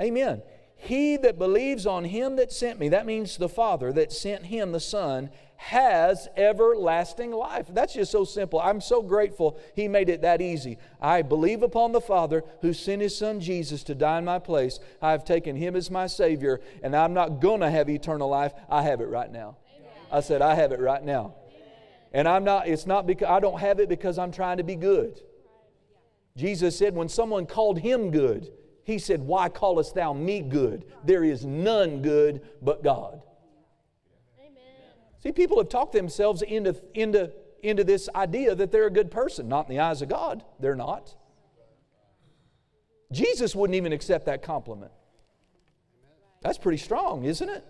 Amen. 0.00 0.42
He 0.76 1.16
that 1.18 1.38
believes 1.38 1.86
on 1.86 2.04
Him 2.04 2.36
that 2.36 2.52
sent 2.52 2.78
me, 2.78 2.90
that 2.90 3.06
means 3.06 3.36
the 3.36 3.48
Father 3.48 3.92
that 3.92 4.12
sent 4.12 4.46
Him, 4.46 4.72
the 4.72 4.80
Son, 4.80 5.30
has 5.56 6.28
everlasting 6.36 7.30
life. 7.30 7.66
That's 7.70 7.94
just 7.94 8.12
so 8.12 8.24
simple. 8.24 8.60
I'm 8.60 8.80
so 8.80 9.00
grateful 9.00 9.58
He 9.74 9.88
made 9.88 10.08
it 10.08 10.22
that 10.22 10.42
easy. 10.42 10.78
I 11.00 11.22
believe 11.22 11.62
upon 11.62 11.92
the 11.92 12.00
Father 12.00 12.42
who 12.60 12.72
sent 12.72 13.00
His 13.00 13.16
Son 13.16 13.40
Jesus 13.40 13.82
to 13.84 13.94
die 13.94 14.18
in 14.18 14.24
my 14.24 14.38
place. 14.38 14.78
I 15.00 15.12
have 15.12 15.24
taken 15.24 15.56
Him 15.56 15.74
as 15.74 15.90
my 15.90 16.06
Savior, 16.06 16.60
and 16.82 16.94
I'm 16.94 17.14
not 17.14 17.40
going 17.40 17.60
to 17.60 17.70
have 17.70 17.88
eternal 17.88 18.28
life. 18.28 18.52
I 18.68 18.82
have 18.82 19.00
it 19.00 19.08
right 19.08 19.32
now. 19.32 19.56
Amen. 19.74 19.90
I 20.12 20.20
said, 20.20 20.42
I 20.42 20.54
have 20.54 20.72
it 20.72 20.80
right 20.80 21.02
now. 21.02 21.34
Amen. 21.48 21.70
And 22.12 22.28
I'm 22.28 22.44
not, 22.44 22.68
it's 22.68 22.86
not 22.86 23.06
because 23.06 23.28
I 23.28 23.40
don't 23.40 23.60
have 23.60 23.80
it 23.80 23.88
because 23.88 24.18
I'm 24.18 24.32
trying 24.32 24.58
to 24.58 24.64
be 24.64 24.76
good. 24.76 25.20
Jesus 26.36 26.76
said, 26.76 26.94
when 26.94 27.08
someone 27.08 27.46
called 27.46 27.78
Him 27.78 28.10
good, 28.10 28.50
He 28.84 28.98
said, 28.98 29.22
Why 29.22 29.48
callest 29.48 29.94
thou 29.94 30.12
me 30.12 30.40
good? 30.40 30.84
There 31.04 31.24
is 31.24 31.44
none 31.44 32.02
good 32.02 32.42
but 32.60 32.82
God. 32.82 33.22
Amen. 34.40 34.54
See, 35.22 35.32
people 35.32 35.58
have 35.58 35.68
talked 35.68 35.92
themselves 35.92 36.42
into, 36.42 36.74
into, 36.94 37.30
into 37.62 37.84
this 37.84 38.08
idea 38.14 38.54
that 38.54 38.72
they're 38.72 38.86
a 38.86 38.90
good 38.90 39.10
person. 39.10 39.48
Not 39.48 39.68
in 39.68 39.76
the 39.76 39.82
eyes 39.82 40.02
of 40.02 40.08
God, 40.08 40.44
they're 40.58 40.74
not. 40.74 41.14
Jesus 43.12 43.54
wouldn't 43.54 43.76
even 43.76 43.92
accept 43.92 44.26
that 44.26 44.42
compliment. 44.42 44.92
That's 46.42 46.58
pretty 46.58 46.78
strong, 46.78 47.24
isn't 47.24 47.48
it? 47.48 47.64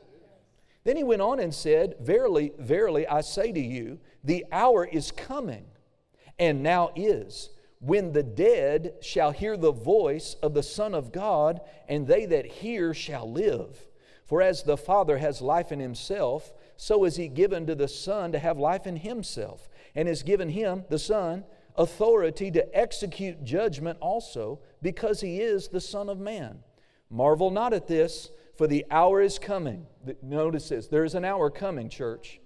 Then 0.85 0.97
he 0.97 1.04
went 1.04 1.23
on 1.23 1.38
and 1.38 1.54
said, 1.54 1.97
Verily, 2.00 2.52
verily, 2.59 3.06
I 3.06 3.21
say 3.21 3.52
to 3.52 3.61
you, 3.61 3.99
the 4.23 4.44
hour 4.50 4.85
is 4.85 5.11
coming, 5.12 5.64
and 6.38 6.62
now 6.62 6.90
is, 6.97 7.50
when 7.84 8.12
the 8.12 8.22
dead 8.22 8.94
shall 9.02 9.30
hear 9.30 9.58
the 9.58 9.72
voice 9.72 10.36
of 10.42 10.54
the 10.54 10.62
Son 10.62 10.94
of 10.94 11.12
God, 11.12 11.60
and 11.86 12.06
they 12.06 12.24
that 12.24 12.46
hear 12.46 12.94
shall 12.94 13.30
live. 13.30 13.86
For 14.24 14.40
as 14.40 14.62
the 14.62 14.78
Father 14.78 15.18
has 15.18 15.42
life 15.42 15.70
in 15.70 15.80
himself, 15.80 16.54
so 16.78 17.04
is 17.04 17.16
he 17.16 17.28
given 17.28 17.66
to 17.66 17.74
the 17.74 17.88
Son 17.88 18.32
to 18.32 18.38
have 18.38 18.58
life 18.58 18.86
in 18.86 18.96
himself, 18.96 19.68
and 19.94 20.08
has 20.08 20.22
given 20.22 20.48
him, 20.48 20.84
the 20.88 20.98
Son, 20.98 21.44
authority 21.76 22.50
to 22.52 22.78
execute 22.78 23.44
judgment 23.44 23.98
also, 24.00 24.60
because 24.80 25.20
he 25.20 25.40
is 25.40 25.68
the 25.68 25.80
Son 25.80 26.08
of 26.08 26.18
Man. 26.18 26.60
Marvel 27.10 27.50
not 27.50 27.74
at 27.74 27.86
this, 27.86 28.30
for 28.56 28.66
the 28.66 28.86
hour 28.90 29.20
is 29.20 29.38
coming. 29.38 29.86
Notice 30.22 30.70
this 30.70 30.86
there 30.86 31.04
is 31.04 31.14
an 31.14 31.24
hour 31.26 31.50
coming, 31.50 31.90
church, 31.90 32.40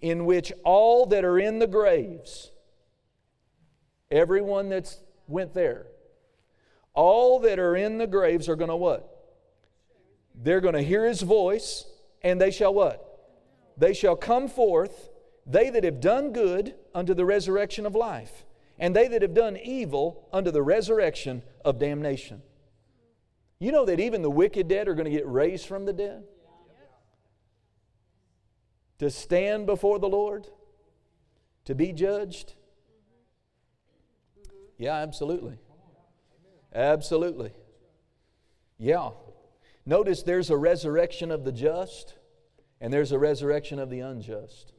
in 0.00 0.24
which 0.24 0.50
all 0.64 1.04
that 1.06 1.26
are 1.26 1.38
in 1.38 1.58
the 1.58 1.66
graves, 1.66 2.51
everyone 4.12 4.68
that's 4.68 4.98
went 5.26 5.54
there, 5.54 5.86
all 6.94 7.40
that 7.40 7.58
are 7.58 7.74
in 7.74 7.98
the 7.98 8.06
graves 8.06 8.48
are 8.48 8.56
going 8.56 8.70
to 8.70 8.76
what? 8.76 9.08
They're 10.34 10.60
going 10.60 10.74
to 10.74 10.82
hear 10.82 11.04
his 11.06 11.22
voice, 11.22 11.86
and 12.22 12.40
they 12.40 12.50
shall 12.50 12.72
what? 12.72 13.12
they 13.76 13.92
shall 13.92 14.16
come 14.16 14.48
forth, 14.48 15.10
they 15.46 15.70
that 15.70 15.84
have 15.84 16.00
done 16.00 16.32
good 16.32 16.74
unto 16.94 17.14
the 17.14 17.24
resurrection 17.24 17.86
of 17.86 17.94
life, 17.94 18.44
and 18.78 18.94
they 18.94 19.08
that 19.08 19.22
have 19.22 19.34
done 19.34 19.56
evil 19.56 20.28
unto 20.32 20.50
the 20.50 20.62
resurrection 20.62 21.42
of 21.64 21.78
damnation. 21.78 22.42
You 23.58 23.72
know 23.72 23.84
that 23.84 24.00
even 24.00 24.22
the 24.22 24.30
wicked 24.30 24.68
dead 24.68 24.88
are 24.88 24.94
going 24.94 25.10
to 25.10 25.10
get 25.10 25.26
raised 25.26 25.66
from 25.66 25.84
the 25.84 25.92
dead? 25.92 26.24
To 28.98 29.10
stand 29.10 29.66
before 29.66 29.98
the 29.98 30.08
Lord? 30.08 30.48
To 31.64 31.74
be 31.74 31.92
judged? 31.92 32.54
Yeah, 34.82 34.96
absolutely. 34.96 35.58
Absolutely. 36.74 37.52
Yeah. 38.78 39.10
Notice 39.86 40.24
there's 40.24 40.50
a 40.50 40.56
resurrection 40.56 41.30
of 41.30 41.44
the 41.44 41.52
just 41.52 42.16
and 42.80 42.92
there's 42.92 43.12
a 43.12 43.18
resurrection 43.18 43.78
of 43.78 43.90
the 43.90 44.00
unjust. 44.00 44.72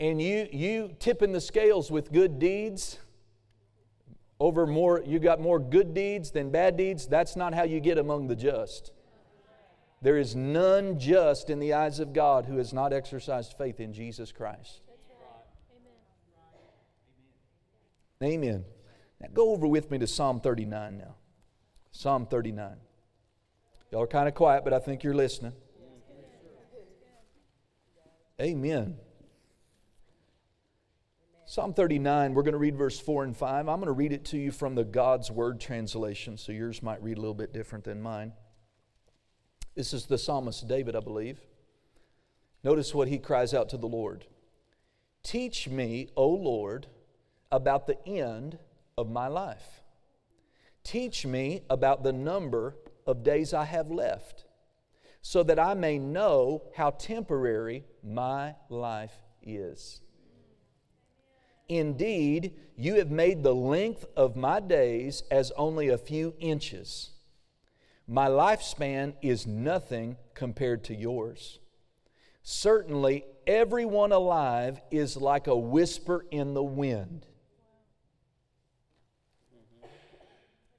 And 0.00 0.20
you, 0.20 0.48
you 0.50 0.96
tipping 0.98 1.30
the 1.30 1.40
scales 1.40 1.88
with 1.88 2.10
good 2.10 2.40
deeds 2.40 2.98
over 4.40 4.66
more, 4.66 5.00
you 5.06 5.20
got 5.20 5.40
more 5.40 5.60
good 5.60 5.94
deeds 5.94 6.32
than 6.32 6.50
bad 6.50 6.76
deeds, 6.76 7.06
that's 7.06 7.36
not 7.36 7.54
how 7.54 7.62
you 7.62 7.78
get 7.78 7.96
among 7.96 8.26
the 8.26 8.34
just. 8.34 8.90
There 10.02 10.18
is 10.18 10.34
none 10.34 10.98
just 10.98 11.48
in 11.48 11.60
the 11.60 11.74
eyes 11.74 12.00
of 12.00 12.12
God 12.12 12.46
who 12.46 12.56
has 12.56 12.72
not 12.72 12.92
exercised 12.92 13.54
faith 13.56 13.78
in 13.78 13.92
Jesus 13.92 14.32
Christ. 14.32 14.80
Amen. 18.22 18.64
Now 19.20 19.28
go 19.32 19.50
over 19.50 19.66
with 19.66 19.90
me 19.90 19.98
to 19.98 20.06
Psalm 20.06 20.40
39 20.40 20.98
now. 20.98 21.14
Psalm 21.90 22.26
39. 22.26 22.76
Y'all 23.90 24.02
are 24.02 24.06
kind 24.06 24.28
of 24.28 24.34
quiet, 24.34 24.64
but 24.64 24.72
I 24.72 24.78
think 24.78 25.02
you're 25.02 25.14
listening. 25.14 25.52
Amen. 28.40 28.96
Psalm 31.46 31.72
39, 31.72 32.34
we're 32.34 32.42
going 32.42 32.52
to 32.52 32.58
read 32.58 32.76
verse 32.76 33.00
4 33.00 33.24
and 33.24 33.36
5. 33.36 33.68
I'm 33.68 33.80
going 33.80 33.86
to 33.86 33.92
read 33.92 34.12
it 34.12 34.26
to 34.26 34.38
you 34.38 34.52
from 34.52 34.74
the 34.74 34.84
God's 34.84 35.30
Word 35.30 35.58
translation, 35.58 36.36
so 36.36 36.52
yours 36.52 36.82
might 36.82 37.02
read 37.02 37.16
a 37.16 37.20
little 37.20 37.34
bit 37.34 37.54
different 37.54 37.84
than 37.84 38.02
mine. 38.02 38.34
This 39.74 39.94
is 39.94 40.04
the 40.04 40.18
psalmist 40.18 40.68
David, 40.68 40.94
I 40.94 41.00
believe. 41.00 41.40
Notice 42.62 42.94
what 42.94 43.08
he 43.08 43.18
cries 43.18 43.54
out 43.54 43.68
to 43.70 43.76
the 43.76 43.88
Lord 43.88 44.26
Teach 45.22 45.68
me, 45.68 46.08
O 46.16 46.28
Lord, 46.28 46.86
about 47.50 47.86
the 47.86 48.06
end 48.06 48.58
of 48.96 49.10
my 49.10 49.28
life. 49.28 49.82
Teach 50.84 51.26
me 51.26 51.62
about 51.70 52.02
the 52.02 52.12
number 52.12 52.76
of 53.06 53.22
days 53.22 53.54
I 53.54 53.64
have 53.64 53.90
left 53.90 54.44
so 55.22 55.42
that 55.42 55.58
I 55.58 55.74
may 55.74 55.98
know 55.98 56.62
how 56.76 56.90
temporary 56.90 57.84
my 58.02 58.54
life 58.68 59.16
is. 59.42 60.00
Indeed, 61.68 62.54
you 62.76 62.94
have 62.94 63.10
made 63.10 63.42
the 63.42 63.54
length 63.54 64.06
of 64.16 64.36
my 64.36 64.60
days 64.60 65.22
as 65.30 65.52
only 65.52 65.88
a 65.88 65.98
few 65.98 66.34
inches. 66.38 67.10
My 68.06 68.28
lifespan 68.28 69.14
is 69.20 69.46
nothing 69.46 70.16
compared 70.32 70.84
to 70.84 70.94
yours. 70.94 71.58
Certainly, 72.42 73.26
everyone 73.46 74.12
alive 74.12 74.80
is 74.90 75.18
like 75.18 75.46
a 75.46 75.56
whisper 75.56 76.24
in 76.30 76.54
the 76.54 76.62
wind. 76.62 77.26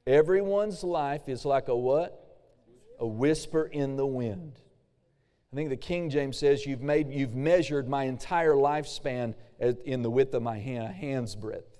Everyone's 0.09 0.83
life 0.83 1.29
is 1.29 1.45
like 1.45 1.69
a 1.69 1.75
what? 1.75 2.19
a 2.99 3.07
whisper 3.07 3.65
in 3.65 3.95
the 3.95 4.05
wind. 4.05 4.59
I 5.51 5.55
think 5.55 5.69
the 5.69 5.77
King 5.77 6.09
James 6.09 6.37
says, 6.37 6.65
You've, 6.65 6.81
made, 6.81 7.11
you've 7.11 7.33
measured 7.33 7.87
my 7.87 8.03
entire 8.03 8.53
lifespan 8.53 9.33
in 9.59 10.03
the 10.03 10.09
width 10.09 10.33
of 10.35 10.43
my 10.43 10.59
hand, 10.59 10.83
a 10.83 10.91
hand's 10.91 11.35
breadth. 11.35 11.79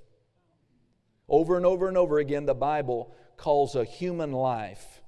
Over 1.27 1.57
and 1.57 1.65
over 1.65 1.87
and 1.87 1.97
over 1.97 2.17
again, 2.17 2.45
the 2.45 2.55
Bible 2.55 3.13
calls 3.37 3.75
a 3.75 3.83
human 3.83 4.31
life 4.31 5.01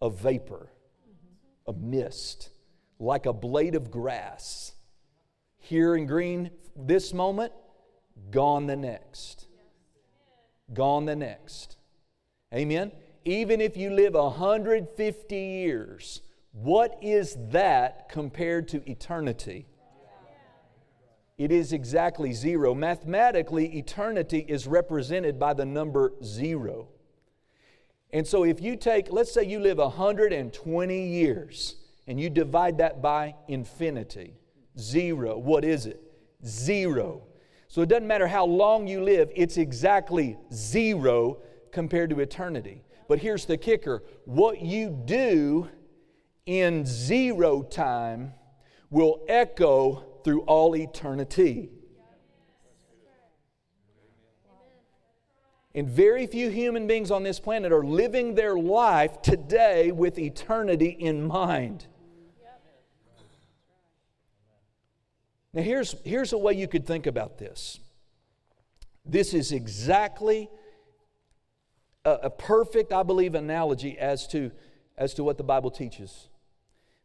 a 0.00 0.10
vapor, 0.10 0.68
a 1.66 1.72
mist, 1.72 2.50
like 3.00 3.26
a 3.26 3.32
blade 3.32 3.74
of 3.74 3.90
grass. 3.90 4.74
Here 5.56 5.96
in 5.96 6.06
green 6.06 6.50
this 6.76 7.12
moment, 7.12 7.52
gone 8.30 8.66
the 8.66 8.76
next. 8.76 9.46
Gone 10.72 11.06
the 11.06 11.16
next. 11.16 11.73
Amen? 12.54 12.92
even 13.24 13.60
if 13.60 13.76
you 13.76 13.90
live 13.90 14.14
150 14.14 15.36
years, 15.36 16.20
what 16.52 16.98
is 17.02 17.36
that 17.50 18.08
compared 18.08 18.68
to 18.68 18.88
eternity? 18.90 19.66
It 21.36 21.50
is 21.50 21.72
exactly 21.72 22.32
zero. 22.32 22.74
Mathematically, 22.74 23.76
eternity 23.76 24.44
is 24.46 24.66
represented 24.66 25.38
by 25.38 25.54
the 25.54 25.64
number 25.64 26.12
zero. 26.22 26.88
And 28.12 28.24
so 28.24 28.44
if 28.44 28.60
you 28.60 28.76
take, 28.76 29.10
let's 29.10 29.32
say 29.32 29.44
you 29.44 29.58
live 29.58 29.78
120 29.78 31.08
years 31.08 31.76
and 32.06 32.20
you 32.20 32.30
divide 32.30 32.78
that 32.78 33.02
by 33.02 33.34
infinity, 33.48 34.34
zero, 34.78 35.36
what 35.38 35.64
is 35.64 35.86
it? 35.86 36.00
Zero. 36.46 37.22
So 37.66 37.82
it 37.82 37.88
doesn't 37.88 38.06
matter 38.06 38.28
how 38.28 38.44
long 38.44 38.86
you 38.86 39.02
live, 39.02 39.30
it's 39.34 39.56
exactly 39.56 40.36
zero 40.52 41.38
compared 41.74 42.08
to 42.10 42.20
eternity. 42.20 42.82
But 43.08 43.18
here's 43.18 43.44
the 43.44 43.58
kicker 43.58 44.02
what 44.24 44.62
you 44.62 44.88
do 44.88 45.68
in 46.46 46.86
zero 46.86 47.62
time 47.62 48.32
will 48.90 49.24
echo 49.28 50.04
through 50.24 50.42
all 50.42 50.74
eternity. 50.74 51.70
And 55.74 55.88
very 55.88 56.26
few 56.28 56.50
human 56.50 56.86
beings 56.86 57.10
on 57.10 57.24
this 57.24 57.40
planet 57.40 57.72
are 57.72 57.84
living 57.84 58.36
their 58.36 58.56
life 58.56 59.20
today 59.22 59.90
with 59.90 60.18
eternity 60.18 60.90
in 60.90 61.26
mind. 61.26 61.86
Now, 65.52 65.62
here's, 65.62 65.96
here's 66.04 66.32
a 66.32 66.38
way 66.38 66.52
you 66.52 66.68
could 66.68 66.86
think 66.86 67.06
about 67.06 67.38
this. 67.38 67.80
This 69.04 69.34
is 69.34 69.52
exactly 69.52 70.48
a, 72.04 72.10
a 72.24 72.30
perfect, 72.30 72.92
I 72.92 73.02
believe, 73.02 73.34
analogy 73.34 73.98
as 73.98 74.26
to, 74.28 74.50
as 74.96 75.14
to 75.14 75.24
what 75.24 75.38
the 75.38 75.44
Bible 75.44 75.70
teaches 75.70 76.28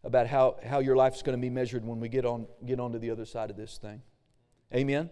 about 0.04 0.28
how, 0.28 0.58
how 0.66 0.80
your 0.80 0.96
life's 0.96 1.22
going 1.22 1.38
to 1.38 1.42
be 1.42 1.50
measured 1.50 1.86
when 1.86 2.00
we 2.00 2.10
get 2.10 2.26
on 2.26 2.48
get 2.66 2.80
onto 2.80 3.00
the 3.00 3.12
other 3.12 3.26
side 3.26 3.50
of 3.50 3.58
this 3.58 3.78
thing. 3.78 4.02
Amen. 4.74 5.10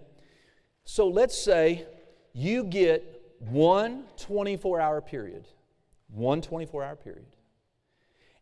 So 0.85 1.07
let's 1.07 1.37
say 1.37 1.85
you 2.33 2.63
get 2.63 3.35
one 3.39 4.05
24 4.17 4.79
hour 4.79 5.01
period, 5.01 5.45
one 6.07 6.41
24 6.41 6.83
hour 6.83 6.95
period, 6.95 7.25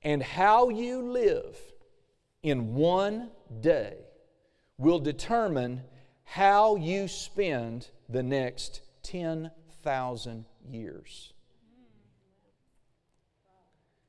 and 0.04 0.22
how 0.22 0.70
you 0.70 1.02
live 1.02 1.58
in 2.44 2.76
one 2.76 3.32
day 3.62 3.96
will 4.78 5.00
determine 5.00 5.82
how 6.24 6.76
you 6.76 7.08
spend 7.08 7.88
the 8.10 8.22
next 8.22 8.82
10,000 9.04 10.46
years. 10.70 11.34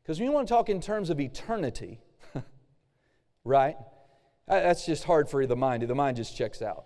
Because 0.07 0.21
when 0.21 0.29
you 0.29 0.33
want 0.33 0.47
to 0.47 0.55
talk 0.55 0.69
in 0.69 0.81
terms 0.81 1.11
of 1.11 1.19
eternity, 1.19 1.99
right? 3.45 3.75
That's 4.47 4.87
just 4.87 5.03
hard 5.03 5.29
for 5.29 5.45
the 5.49 5.57
mind. 5.57 5.83
The 5.83 5.97
mind 5.97 6.17
just 6.17 6.37
checks 6.37 6.63
out. 6.63 6.85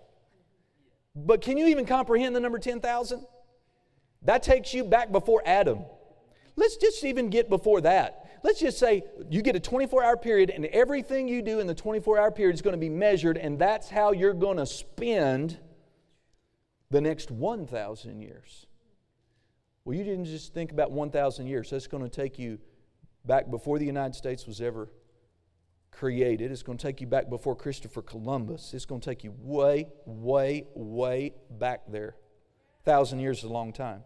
But 1.15 1.41
can 1.41 1.55
you 1.55 1.67
even 1.67 1.85
comprehend 1.85 2.35
the 2.35 2.39
number 2.39 2.57
10,000? 2.57 3.23
That 4.23 4.41
takes 4.41 4.73
you 4.73 4.83
back 4.83 5.11
before 5.11 5.43
Adam. 5.45 5.85
Let's 6.55 6.77
just 6.77 7.03
even 7.03 7.29
get 7.29 7.47
before 7.47 7.81
that. 7.81 8.39
Let's 8.41 8.59
just 8.59 8.79
say 8.79 9.03
you 9.29 9.43
get 9.43 9.55
a 9.55 9.59
24 9.59 10.03
hour 10.03 10.17
period, 10.17 10.49
and 10.49 10.65
everything 10.65 11.27
you 11.27 11.43
do 11.43 11.59
in 11.59 11.67
the 11.67 11.75
24 11.75 12.17
hour 12.17 12.31
period 12.31 12.55
is 12.55 12.63
going 12.63 12.73
to 12.73 12.79
be 12.79 12.89
measured, 12.89 13.37
and 13.37 13.59
that's 13.59 13.87
how 13.87 14.13
you're 14.13 14.33
going 14.33 14.57
to 14.57 14.65
spend 14.65 15.59
the 16.89 17.01
next 17.01 17.29
1,000 17.29 18.19
years. 18.19 18.65
Well, 19.85 19.95
you 19.95 20.03
didn't 20.03 20.25
just 20.25 20.55
think 20.55 20.71
about 20.71 20.91
1,000 20.91 21.45
years. 21.45 21.69
That's 21.69 21.85
going 21.85 22.01
to 22.01 22.09
take 22.09 22.39
you 22.39 22.57
back 23.25 23.49
before 23.49 23.79
the 23.79 23.85
United 23.85 24.15
States 24.15 24.47
was 24.47 24.61
ever 24.61 24.89
created. 25.91 26.51
It's 26.51 26.63
going 26.63 26.77
to 26.77 26.81
take 26.81 27.01
you 27.01 27.07
back 27.07 27.29
before 27.29 27.55
Christopher 27.55 28.01
Columbus. 28.01 28.73
It's 28.73 28.85
going 28.85 29.01
to 29.01 29.09
take 29.09 29.23
you 29.23 29.33
way, 29.39 29.87
way, 30.05 30.65
way 30.73 31.33
back 31.49 31.81
there. 31.87 32.15
A 32.81 32.83
thousand 32.83 33.19
years 33.19 33.39
is 33.39 33.43
a 33.43 33.49
long 33.49 33.73
time. 33.73 34.03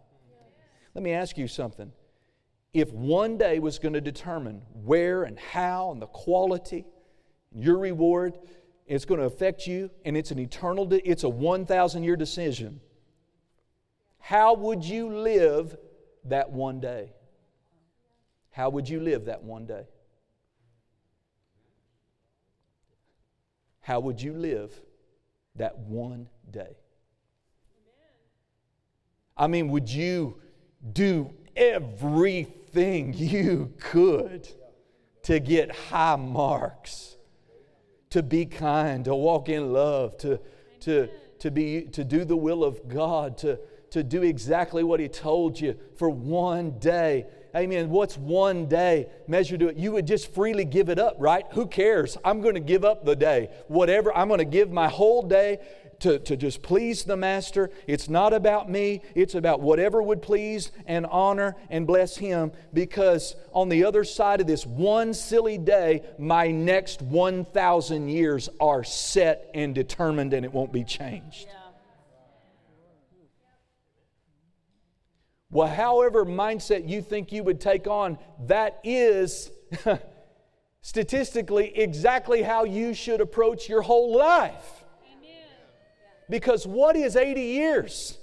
Let 0.94 1.04
me 1.04 1.12
ask 1.12 1.38
you 1.38 1.48
something. 1.48 1.92
If 2.74 2.92
one 2.92 3.38
day 3.38 3.60
was 3.60 3.80
going 3.80 3.94
to 3.94 4.02
determine 4.02 4.62
where 4.74 5.24
and 5.24 5.40
how 5.40 5.92
and 5.92 6.02
the 6.02 6.08
quality, 6.08 6.86
your 7.54 7.78
reward, 7.78 8.38
it's 8.86 9.06
going 9.06 9.20
to 9.20 9.26
affect 9.26 9.66
you, 9.66 9.90
and 10.04 10.18
it's 10.18 10.32
an 10.32 10.40
eternal, 10.40 10.86
de- 10.86 11.10
it's 11.10 11.24
a 11.24 11.30
1,000 11.30 12.04
year 12.04 12.16
decision. 12.16 12.82
How 14.20 14.54
would 14.56 14.84
you 14.84 15.10
live 15.10 15.78
that 16.26 16.52
one 16.52 16.80
day? 16.80 17.14
How 18.56 18.70
would 18.70 18.88
you 18.88 19.02
live 19.02 19.26
that 19.26 19.44
one 19.44 19.66
day? 19.66 19.84
How 23.82 24.00
would 24.00 24.22
you 24.22 24.32
live 24.32 24.72
that 25.58 25.78
one 25.78 26.30
day? 26.50 26.78
I 29.36 29.48
mean, 29.48 29.68
would 29.68 29.90
you 29.90 30.40
do 30.90 31.34
everything 31.54 33.14
you 33.14 33.74
could 33.78 34.48
to 35.24 35.42
get 35.42 35.76
high 35.76 36.16
marks, 36.16 37.18
to 38.12 38.24
be 38.24 38.46
kind, 38.46 39.04
to 39.04 39.16
walk 39.16 39.50
in 39.50 39.74
love, 39.74 40.18
to, 40.20 40.40
to, 40.80 41.10
to, 41.40 41.52
be, 41.52 41.82
to 41.92 42.06
do 42.06 42.24
the 42.24 42.38
will 42.38 42.64
of 42.64 42.88
God, 42.88 43.38
to, 43.40 43.60
to 43.90 44.02
do 44.02 44.24
exactly 44.24 44.82
what 44.82 45.02
He 45.02 45.10
told 45.10 45.60
you 45.60 45.78
for 45.98 46.10
one 46.10 46.80
day? 46.80 47.26
Amen. 47.56 47.90
What's 47.90 48.18
one 48.18 48.68
day 48.68 49.08
measured 49.28 49.62
to 49.62 49.70
it? 49.70 49.78
You 49.78 49.94
would 49.94 50.06
just 50.06 50.34
freely 50.34 50.66
give 50.66 50.90
it 50.90 51.00
up, 51.00 51.16
right? 51.20 51.46
Who 51.52 51.68
cares? 51.68 52.18
I'm 52.26 52.42
going 52.42 52.56
to 52.56 52.60
give 52.60 52.84
up 52.84 53.06
the 53.06 53.16
day. 53.16 53.50
Whatever, 53.70 54.16
I'm 54.16 54.28
going 54.28 54.40
to 54.40 54.46
give 54.46 54.72
my 54.72 54.90
whole 54.90 55.22
day 55.22 55.60
to, 56.02 56.20
to 56.20 56.36
just 56.36 56.62
please 56.62 57.06
the 57.06 57.16
Master. 57.16 57.70
It's 57.88 58.10
not 58.10 58.34
about 58.34 58.70
me, 58.70 59.02
it's 59.16 59.36
about 59.36 59.62
whatever 59.62 60.02
would 60.02 60.22
please 60.22 60.72
and 60.86 61.06
honor 61.06 61.56
and 61.70 61.88
bless 61.88 62.18
Him. 62.18 62.52
Because 62.74 63.38
on 63.54 63.70
the 63.70 63.86
other 63.86 64.04
side 64.04 64.42
of 64.42 64.48
this 64.48 64.66
one 64.66 65.14
silly 65.14 65.58
day, 65.58 66.04
my 66.18 66.52
next 66.52 67.02
1,000 67.02 68.10
years 68.10 68.50
are 68.60 68.84
set 68.84 69.50
and 69.54 69.74
determined 69.74 70.34
and 70.34 70.44
it 70.44 70.52
won't 70.52 70.74
be 70.74 70.84
changed. 70.84 71.48
Yeah. 71.48 71.65
Well, 75.56 75.70
however 75.70 76.26
mindset 76.26 76.90
you 76.90 77.02
think 77.02 77.32
you 77.32 77.42
would 77.46 77.62
take 77.62 77.88
on, 77.88 78.18
that 78.48 78.82
is 78.84 79.52
statistically 80.82 81.72
exactly 81.78 82.42
how 82.42 82.66
you 82.66 82.94
should 82.94 83.22
approach 83.22 83.70
your 83.70 83.82
whole 83.82 84.18
life. 84.18 84.84
Amen. 85.10 85.48
Because 86.30 86.68
what 86.68 86.98
is 86.98 87.16
80 87.16 87.40
years? 87.40 88.18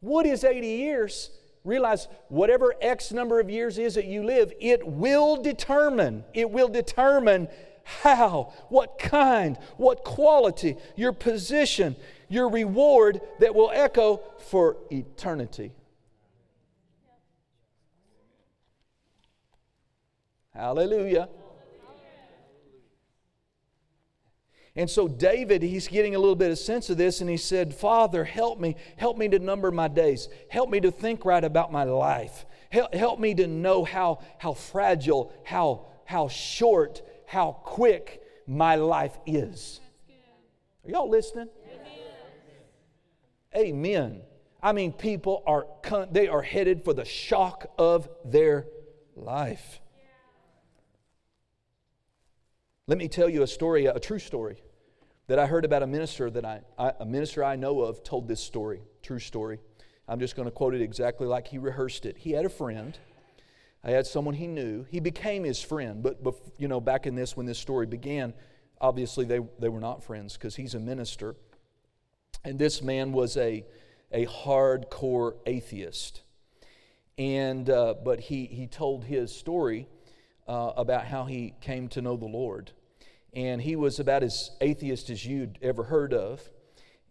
What 0.00 0.26
is 0.26 0.42
80 0.42 0.66
years? 0.66 1.30
Realize 1.62 2.08
whatever 2.26 2.74
X 2.80 3.12
number 3.12 3.38
of 3.38 3.48
years 3.48 3.78
is 3.78 3.94
that 3.94 4.06
you 4.06 4.24
live, 4.24 4.52
it 4.60 4.84
will 4.84 5.40
determine, 5.40 6.24
it 6.34 6.50
will 6.50 6.66
determine 6.66 7.46
how, 7.84 8.52
what 8.70 8.98
kind, 8.98 9.56
what 9.76 10.02
quality, 10.02 10.78
your 10.96 11.12
position, 11.12 11.94
your 12.28 12.48
reward 12.48 13.20
that 13.38 13.54
will 13.54 13.70
echo 13.72 14.20
for 14.40 14.78
eternity. 14.90 15.70
Hallelujah. 20.54 21.28
And 24.76 24.90
so 24.90 25.06
David, 25.06 25.62
he's 25.62 25.86
getting 25.86 26.14
a 26.16 26.18
little 26.18 26.34
bit 26.34 26.50
of 26.50 26.58
sense 26.58 26.90
of 26.90 26.96
this, 26.96 27.20
and 27.20 27.30
he 27.30 27.36
said, 27.36 27.74
Father, 27.74 28.24
help 28.24 28.58
me. 28.58 28.76
Help 28.96 29.16
me 29.16 29.28
to 29.28 29.38
number 29.38 29.70
my 29.70 29.86
days. 29.86 30.28
Help 30.48 30.68
me 30.68 30.80
to 30.80 30.90
think 30.90 31.24
right 31.24 31.44
about 31.44 31.70
my 31.70 31.84
life. 31.84 32.44
Help, 32.70 32.92
help 32.92 33.20
me 33.20 33.34
to 33.34 33.46
know 33.46 33.84
how, 33.84 34.18
how 34.38 34.52
fragile, 34.52 35.32
how, 35.44 35.86
how 36.04 36.26
short, 36.26 37.02
how 37.26 37.52
quick 37.52 38.20
my 38.48 38.74
life 38.74 39.16
is. 39.26 39.80
Are 40.84 40.90
y'all 40.90 41.08
listening? 41.08 41.48
Amen. 43.54 43.66
Amen. 43.68 44.22
I 44.60 44.72
mean, 44.72 44.92
people 44.92 45.42
are 45.46 45.66
they 46.10 46.26
are 46.26 46.42
headed 46.42 46.84
for 46.84 46.94
the 46.94 47.04
shock 47.04 47.66
of 47.78 48.08
their 48.24 48.66
life. 49.14 49.80
Let 52.86 52.98
me 52.98 53.08
tell 53.08 53.30
you 53.30 53.42
a 53.42 53.46
story, 53.46 53.86
a 53.86 53.98
true 53.98 54.18
story, 54.18 54.62
that 55.26 55.38
I 55.38 55.46
heard 55.46 55.64
about 55.64 55.82
a 55.82 55.86
minister 55.86 56.28
that 56.28 56.44
I, 56.44 56.60
I 56.78 56.92
a 57.00 57.06
minister 57.06 57.42
I 57.42 57.56
know 57.56 57.80
of 57.80 58.02
told 58.02 58.28
this 58.28 58.42
story, 58.42 58.82
true 59.02 59.18
story. 59.18 59.58
I'm 60.06 60.20
just 60.20 60.36
going 60.36 60.44
to 60.44 60.52
quote 60.52 60.74
it 60.74 60.82
exactly 60.82 61.26
like 61.26 61.46
he 61.46 61.56
rehearsed 61.56 62.04
it. 62.04 62.18
He 62.18 62.32
had 62.32 62.44
a 62.44 62.50
friend. 62.50 62.98
I 63.82 63.92
had 63.92 64.06
someone 64.06 64.34
he 64.34 64.46
knew. 64.46 64.84
He 64.90 65.00
became 65.00 65.44
his 65.44 65.62
friend, 65.62 66.02
but, 66.02 66.22
but 66.22 66.34
you 66.58 66.68
know, 66.68 66.78
back 66.78 67.06
in 67.06 67.14
this 67.14 67.34
when 67.34 67.46
this 67.46 67.58
story 67.58 67.86
began, 67.86 68.34
obviously 68.82 69.24
they, 69.24 69.40
they 69.58 69.70
were 69.70 69.80
not 69.80 70.04
friends 70.04 70.34
because 70.34 70.56
he's 70.56 70.74
a 70.74 70.78
minister. 70.78 71.36
And 72.44 72.58
this 72.58 72.82
man 72.82 73.12
was 73.12 73.38
a, 73.38 73.64
a 74.12 74.26
hardcore 74.26 75.36
atheist. 75.46 76.20
And, 77.16 77.70
uh, 77.70 77.94
but 78.04 78.20
he, 78.20 78.44
he 78.44 78.66
told 78.66 79.04
his 79.04 79.34
story 79.34 79.88
uh, 80.46 80.72
about 80.76 81.06
how 81.06 81.24
he 81.24 81.54
came 81.60 81.88
to 81.88 82.02
know 82.02 82.16
the 82.16 82.26
Lord. 82.26 82.72
and 83.34 83.60
he 83.60 83.76
was 83.76 83.98
about 83.98 84.22
as 84.22 84.50
atheist 84.60 85.10
as 85.10 85.26
you'd 85.26 85.58
ever 85.60 85.82
heard 85.82 86.14
of. 86.14 86.40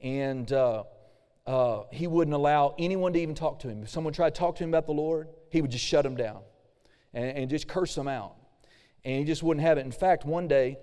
And 0.01 0.51
uh, 0.51 0.83
uh, 1.45 1.83
he 1.91 2.07
wouldn't 2.07 2.33
allow 2.33 2.75
anyone 2.79 3.13
to 3.13 3.19
even 3.19 3.35
talk 3.35 3.59
to 3.59 3.69
him. 3.69 3.83
If 3.83 3.89
someone 3.89 4.13
tried 4.13 4.33
to 4.33 4.39
talk 4.39 4.55
to 4.57 4.63
him 4.63 4.69
about 4.69 4.85
the 4.85 4.93
Lord, 4.93 5.27
he 5.49 5.61
would 5.61 5.71
just 5.71 5.85
shut 5.85 6.03
them 6.03 6.15
down 6.15 6.41
and, 7.13 7.37
and 7.37 7.49
just 7.49 7.67
curse 7.67 7.93
them 7.95 8.07
out. 8.07 8.35
And 9.03 9.19
he 9.19 9.25
just 9.25 9.43
wouldn't 9.43 9.65
have 9.65 9.77
it. 9.77 9.85
In 9.85 9.91
fact, 9.91 10.25
one 10.25 10.47
day, 10.47 10.77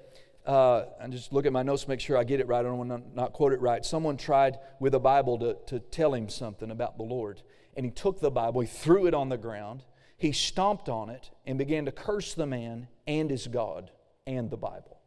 uh, 0.47 0.85
and 1.01 1.13
just 1.13 1.33
look 1.33 1.47
at 1.47 1.53
my 1.53 1.63
notes 1.63 1.85
to 1.85 1.89
make 1.89 2.01
sure 2.01 2.17
I 2.17 2.25
get 2.25 2.41
it 2.41 2.47
right. 2.47 2.61
I 2.61 2.63
don't 2.63 2.79
want 2.79 2.91
to 2.91 3.03
not 3.15 3.33
quote 3.33 3.53
it 3.53 3.61
right. 3.61 3.85
Someone 3.85 4.17
tried 4.17 4.59
with 4.79 4.95
a 4.95 4.99
Bible 5.01 5.39
to, 5.39 5.57
to 5.67 5.81
tell 5.81 6.15
him 6.15 6.29
something 6.29 6.71
about 6.71 6.97
the 6.97 7.03
Lord. 7.03 7.43
And 7.77 7.87
he 7.87 7.93
took 7.93 8.21
the 8.21 8.31
Bible, 8.31 8.61
he 8.61 8.67
threw 8.67 9.07
it 9.07 9.15
on 9.15 9.29
the 9.29 9.39
ground, 9.39 9.85
he 10.21 10.33
stomped 10.33 10.91
on 10.91 11.09
it, 11.09 11.31
and 11.47 11.57
began 11.57 11.87
to 11.87 11.93
curse 11.93 12.35
the 12.35 12.45
man 12.45 12.89
and 13.07 13.31
his 13.31 13.47
God 13.47 13.91
and 14.27 14.51
the 14.51 14.57
Bible. 14.59 14.99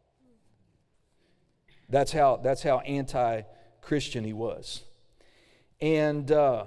That's 1.88 2.10
how, 2.10 2.40
that's 2.42 2.64
how 2.64 2.80
anti 2.80 3.42
Christian 3.80 4.24
he 4.24 4.32
was. 4.32 4.82
And 5.80 6.32
uh, 6.32 6.64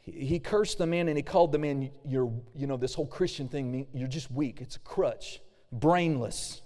he, 0.00 0.40
cursed 0.40 0.78
the 0.78 0.86
man 0.88 1.06
and 1.06 1.16
he 1.16 1.22
called 1.22 1.52
the 1.52 1.58
man, 1.58 1.92
you're, 2.04 2.32
you 2.52 2.66
know, 2.66 2.76
this 2.76 2.94
whole 2.94 3.06
Christian 3.06 3.46
thing, 3.46 3.86
you're 3.94 4.08
just 4.08 4.28
weak. 4.32 4.60
It's 4.60 4.74
a 4.74 4.80
crutch, 4.80 5.40
brainless. 5.70 6.62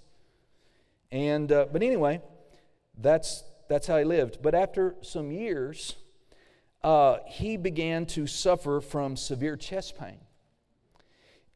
And, 1.11 1.51
uh, 1.51 1.67
but 1.71 1.83
anyway, 1.83 2.23
that's, 2.97 3.43
that's 3.69 3.85
how 3.85 3.99
he 3.99 4.03
lived. 4.03 4.41
But 4.41 4.55
after 4.55 4.95
some 5.01 5.29
years, 5.29 5.95
uh, 6.83 7.17
he 7.27 7.55
began 7.55 8.07
to 8.07 8.25
suffer 8.25 8.81
from 8.81 9.15
severe 9.15 9.55
chest 9.55 9.95
pain 9.99 10.17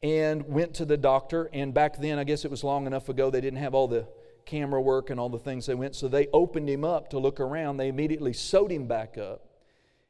and 0.02 0.46
went 0.46 0.74
to 0.74 0.84
the 0.84 0.96
doctor. 0.96 1.50
And 1.52 1.74
back 1.74 1.98
then, 1.98 2.18
I 2.18 2.24
guess 2.24 2.44
it 2.44 2.50
was 2.50 2.62
long 2.64 2.86
enough 2.86 3.08
ago, 3.08 3.30
they 3.30 3.40
didn't 3.40 3.58
have 3.58 3.74
all 3.74 3.88
the 3.88 4.06
camera 4.46 4.80
work 4.80 5.10
and 5.10 5.20
all 5.20 5.28
the 5.28 5.38
things 5.38 5.66
they 5.66 5.74
went. 5.74 5.94
So 5.94 6.08
they 6.08 6.28
opened 6.32 6.68
him 6.68 6.84
up 6.84 7.10
to 7.10 7.18
look 7.18 7.40
around. 7.40 7.76
They 7.76 7.88
immediately 7.88 8.32
sewed 8.32 8.70
him 8.70 8.86
back 8.86 9.18
up. 9.18 9.44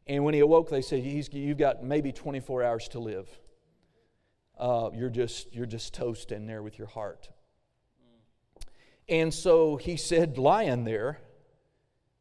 And 0.07 0.25
when 0.25 0.35
he 0.35 0.41
awoke, 0.41 0.71
they 0.71 0.83
said, 0.83 1.05
You've 1.05 1.59
got 1.59 1.85
maybe 1.85 2.13
24 2.13 2.63
hours 2.63 2.89
to 2.89 2.99
live. 2.99 3.29
Uh, 4.59 4.91
you're, 4.95 5.11
just, 5.11 5.55
you're 5.55 5.67
just 5.67 5.95
toast 5.95 6.33
in 6.33 6.47
there 6.47 6.63
with 6.63 6.79
your 6.79 6.89
heart. 6.89 7.29
And 9.09 9.33
so 9.33 9.77
he 9.77 9.97
said, 9.97 10.37
lying 10.37 10.85
there, 10.85 11.19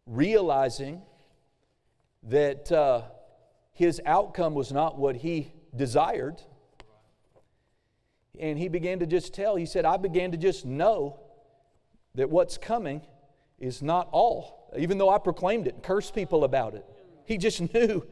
realizing 0.06 1.02
that 2.24 2.72
uh, 2.72 3.02
his 3.74 4.00
outcome 4.06 4.54
was 4.54 4.72
not 4.72 4.98
what 4.98 5.18
he 5.18 5.52
desired. 5.76 6.42
And 8.40 8.58
he 8.58 8.68
began 8.68 9.00
to 9.00 9.06
just 9.06 9.34
tell, 9.34 9.56
he 9.56 9.66
said, 9.66 9.86
I 9.86 9.98
began 9.98 10.32
to 10.32 10.38
just 10.38 10.66
know 10.66 11.20
that 12.16 12.30
what's 12.30 12.58
coming 12.58 13.02
is 13.60 13.82
not 13.82 14.10
all, 14.12 14.72
even 14.78 14.98
though 14.98 15.10
I 15.10 15.18
proclaimed 15.18 15.68
it 15.68 15.76
and 15.76 15.84
cursed 15.84 16.14
people 16.14 16.44
about 16.44 16.76
it. 16.76 16.86
He 17.26 17.38
just 17.38 17.62
knew. 17.74 18.06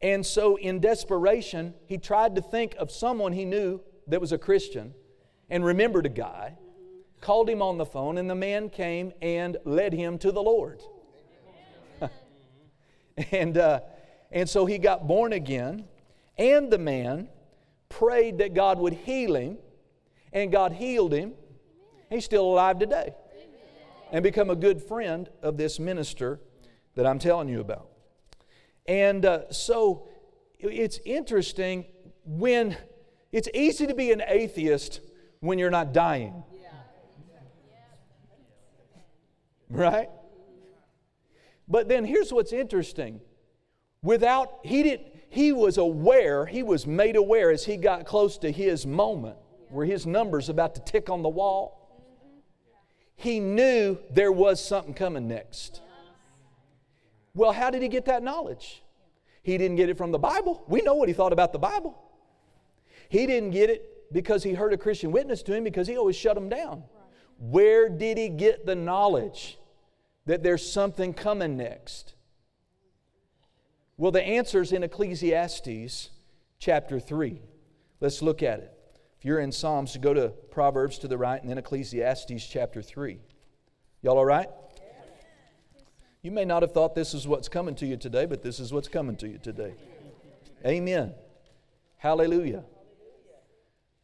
And 0.00 0.24
so, 0.24 0.56
in 0.56 0.80
desperation, 0.80 1.74
he 1.86 1.98
tried 1.98 2.34
to 2.36 2.42
think 2.42 2.74
of 2.78 2.90
someone 2.90 3.32
he 3.32 3.44
knew 3.44 3.80
that 4.06 4.20
was 4.20 4.32
a 4.32 4.38
Christian 4.38 4.92
and 5.48 5.64
remembered 5.64 6.06
a 6.06 6.10
guy 6.10 6.58
called 7.20 7.48
him 7.48 7.62
on 7.62 7.78
the 7.78 7.86
phone, 7.86 8.18
and 8.18 8.28
the 8.28 8.34
man 8.34 8.68
came 8.68 9.12
and 9.22 9.56
led 9.64 9.94
him 9.94 10.18
to 10.18 10.30
the 10.30 10.42
Lord. 10.42 10.82
and, 13.30 13.56
uh, 13.56 13.80
and 14.30 14.46
so 14.46 14.66
he 14.66 14.76
got 14.76 15.06
born 15.08 15.32
again, 15.32 15.86
and 16.36 16.70
the 16.70 16.76
man 16.76 17.28
prayed 17.88 18.38
that 18.38 18.54
God 18.54 18.78
would 18.78 18.92
heal 18.92 19.34
him, 19.36 19.58
and 20.32 20.50
God 20.50 20.72
healed 20.72 21.12
him. 21.12 21.32
He's 22.10 22.24
still 22.24 22.44
alive 22.44 22.78
today 22.78 23.14
and 24.12 24.22
become 24.22 24.50
a 24.50 24.56
good 24.56 24.82
friend 24.82 25.28
of 25.42 25.56
this 25.56 25.80
minister 25.80 26.40
that 26.94 27.06
I'm 27.06 27.18
telling 27.18 27.48
you 27.48 27.60
about. 27.60 27.88
And 28.86 29.24
uh, 29.24 29.50
so 29.50 30.08
it's 30.58 31.00
interesting 31.04 31.86
when 32.24 32.76
it's 33.32 33.48
easy 33.54 33.86
to 33.86 33.94
be 33.94 34.12
an 34.12 34.22
atheist 34.26 35.00
when 35.40 35.58
you're 35.58 35.70
not 35.70 35.92
dying. 35.92 36.44
Right? 39.68 40.08
But 41.66 41.88
then 41.88 42.04
here's 42.04 42.32
what's 42.32 42.52
interesting. 42.52 43.20
Without, 44.02 44.60
he 44.62 44.82
didn't, 44.82 45.13
he 45.34 45.50
was 45.50 45.78
aware, 45.78 46.46
he 46.46 46.62
was 46.62 46.86
made 46.86 47.16
aware 47.16 47.50
as 47.50 47.64
he 47.64 47.76
got 47.76 48.06
close 48.06 48.38
to 48.38 48.52
his 48.52 48.86
moment 48.86 49.36
where 49.68 49.84
his 49.84 50.06
number's 50.06 50.48
about 50.48 50.76
to 50.76 50.80
tick 50.82 51.10
on 51.10 51.22
the 51.22 51.28
wall. 51.28 52.06
He 53.16 53.40
knew 53.40 53.98
there 54.12 54.30
was 54.30 54.64
something 54.64 54.94
coming 54.94 55.26
next. 55.26 55.80
Well, 57.34 57.50
how 57.50 57.70
did 57.70 57.82
he 57.82 57.88
get 57.88 58.04
that 58.04 58.22
knowledge? 58.22 58.84
He 59.42 59.58
didn't 59.58 59.76
get 59.76 59.88
it 59.88 59.98
from 59.98 60.12
the 60.12 60.20
Bible. 60.20 60.62
We 60.68 60.82
know 60.82 60.94
what 60.94 61.08
he 61.08 61.14
thought 61.14 61.32
about 61.32 61.52
the 61.52 61.58
Bible. 61.58 62.00
He 63.08 63.26
didn't 63.26 63.50
get 63.50 63.70
it 63.70 64.12
because 64.12 64.44
he 64.44 64.52
heard 64.52 64.72
a 64.72 64.78
Christian 64.78 65.10
witness 65.10 65.42
to 65.42 65.52
him 65.52 65.64
because 65.64 65.88
he 65.88 65.96
always 65.96 66.14
shut 66.14 66.36
them 66.36 66.48
down. 66.48 66.84
Where 67.40 67.88
did 67.88 68.18
he 68.18 68.28
get 68.28 68.66
the 68.66 68.76
knowledge 68.76 69.58
that 70.26 70.44
there's 70.44 70.64
something 70.64 71.12
coming 71.12 71.56
next? 71.56 72.14
Well, 73.96 74.10
the 74.10 74.22
answer's 74.22 74.72
in 74.72 74.82
Ecclesiastes 74.82 76.10
chapter 76.58 76.98
3. 76.98 77.40
Let's 78.00 78.22
look 78.22 78.42
at 78.42 78.58
it. 78.58 78.72
If 79.18 79.24
you're 79.24 79.38
in 79.38 79.52
Psalms, 79.52 79.96
go 79.96 80.12
to 80.12 80.30
Proverbs 80.50 80.98
to 80.98 81.08
the 81.08 81.16
right 81.16 81.40
and 81.40 81.48
then 81.48 81.58
Ecclesiastes 81.58 82.46
chapter 82.46 82.82
3. 82.82 83.20
Y'all 84.02 84.18
all 84.18 84.24
right? 84.24 84.48
You 86.22 86.32
may 86.32 86.44
not 86.44 86.62
have 86.62 86.72
thought 86.72 86.94
this 86.94 87.14
is 87.14 87.28
what's 87.28 87.48
coming 87.48 87.76
to 87.76 87.86
you 87.86 87.96
today, 87.96 88.26
but 88.26 88.42
this 88.42 88.58
is 88.58 88.72
what's 88.72 88.88
coming 88.88 89.16
to 89.16 89.28
you 89.28 89.38
today. 89.38 89.74
Amen. 90.66 91.14
Hallelujah. 91.98 92.64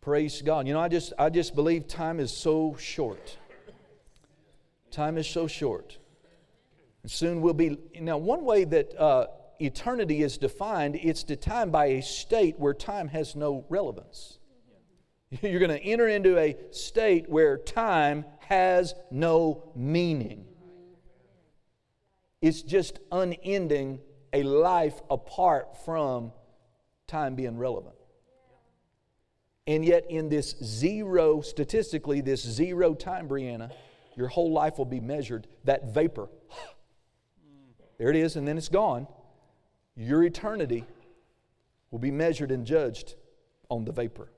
Praise 0.00 0.40
God. 0.40 0.66
You 0.66 0.74
know, 0.74 0.80
I 0.80 0.88
just 0.88 1.12
I 1.18 1.30
just 1.30 1.54
believe 1.54 1.88
time 1.88 2.20
is 2.20 2.32
so 2.32 2.76
short. 2.78 3.36
Time 4.90 5.18
is 5.18 5.26
so 5.26 5.46
short. 5.46 5.98
And 7.02 7.10
soon 7.10 7.40
we'll 7.40 7.54
be 7.54 7.78
now 7.98 8.18
one 8.18 8.44
way 8.44 8.64
that 8.64 8.98
uh, 8.98 9.26
eternity 9.60 10.22
is 10.22 10.38
defined, 10.38 10.96
it's 10.96 11.22
defined 11.22 11.72
by 11.72 11.86
a 11.86 12.02
state 12.02 12.58
where 12.58 12.74
time 12.74 13.08
has 13.08 13.36
no 13.36 13.64
relevance. 13.68 14.38
You're 15.42 15.60
going 15.60 15.70
to 15.70 15.82
enter 15.82 16.08
into 16.08 16.38
a 16.38 16.56
state 16.70 17.28
where 17.28 17.56
time 17.56 18.24
has 18.40 18.94
no 19.10 19.72
meaning. 19.76 20.44
It's 22.42 22.62
just 22.62 22.98
unending 23.12 24.00
a 24.32 24.42
life 24.42 25.00
apart 25.10 25.84
from 25.84 26.32
time 27.06 27.34
being 27.34 27.58
relevant. 27.58 27.94
And 29.66 29.84
yet, 29.84 30.10
in 30.10 30.28
this 30.28 30.56
zero, 30.64 31.42
statistically, 31.42 32.22
this 32.22 32.42
zero 32.42 32.94
time, 32.94 33.28
Brianna, 33.28 33.70
your 34.16 34.28
whole 34.28 34.52
life 34.52 34.78
will 34.78 34.84
be 34.84 35.00
measured. 35.00 35.46
That 35.64 35.94
vapor, 35.94 36.28
there 37.98 38.10
it 38.10 38.16
is, 38.16 38.36
and 38.36 38.48
then 38.48 38.58
it's 38.58 38.68
gone. 38.68 39.06
Your 39.96 40.22
eternity 40.22 40.84
will 41.90 41.98
be 41.98 42.10
measured 42.10 42.50
and 42.50 42.64
judged 42.64 43.14
on 43.68 43.84
the 43.84 43.92
vapor. 43.92 44.30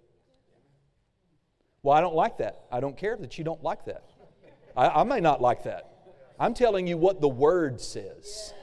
Well, 1.83 1.97
I 1.97 2.01
don't 2.01 2.15
like 2.15 2.39
that. 2.39 2.65
I 2.71 2.81
don't 2.81 2.97
care 2.97 3.17
that 3.17 3.39
you 3.39 3.45
don't 3.45 3.63
like 3.63 3.85
that. 3.87 4.05
I, 4.77 4.89
I 4.89 5.05
may 5.05 5.21
not 5.21 5.41
like 5.41 5.65
that. 5.65 5.89
I'm 6.39 6.55
telling 6.55 6.87
you 6.87 6.97
what 6.97 7.21
the 7.21 7.29
Word 7.29 7.81
says. 7.81 8.55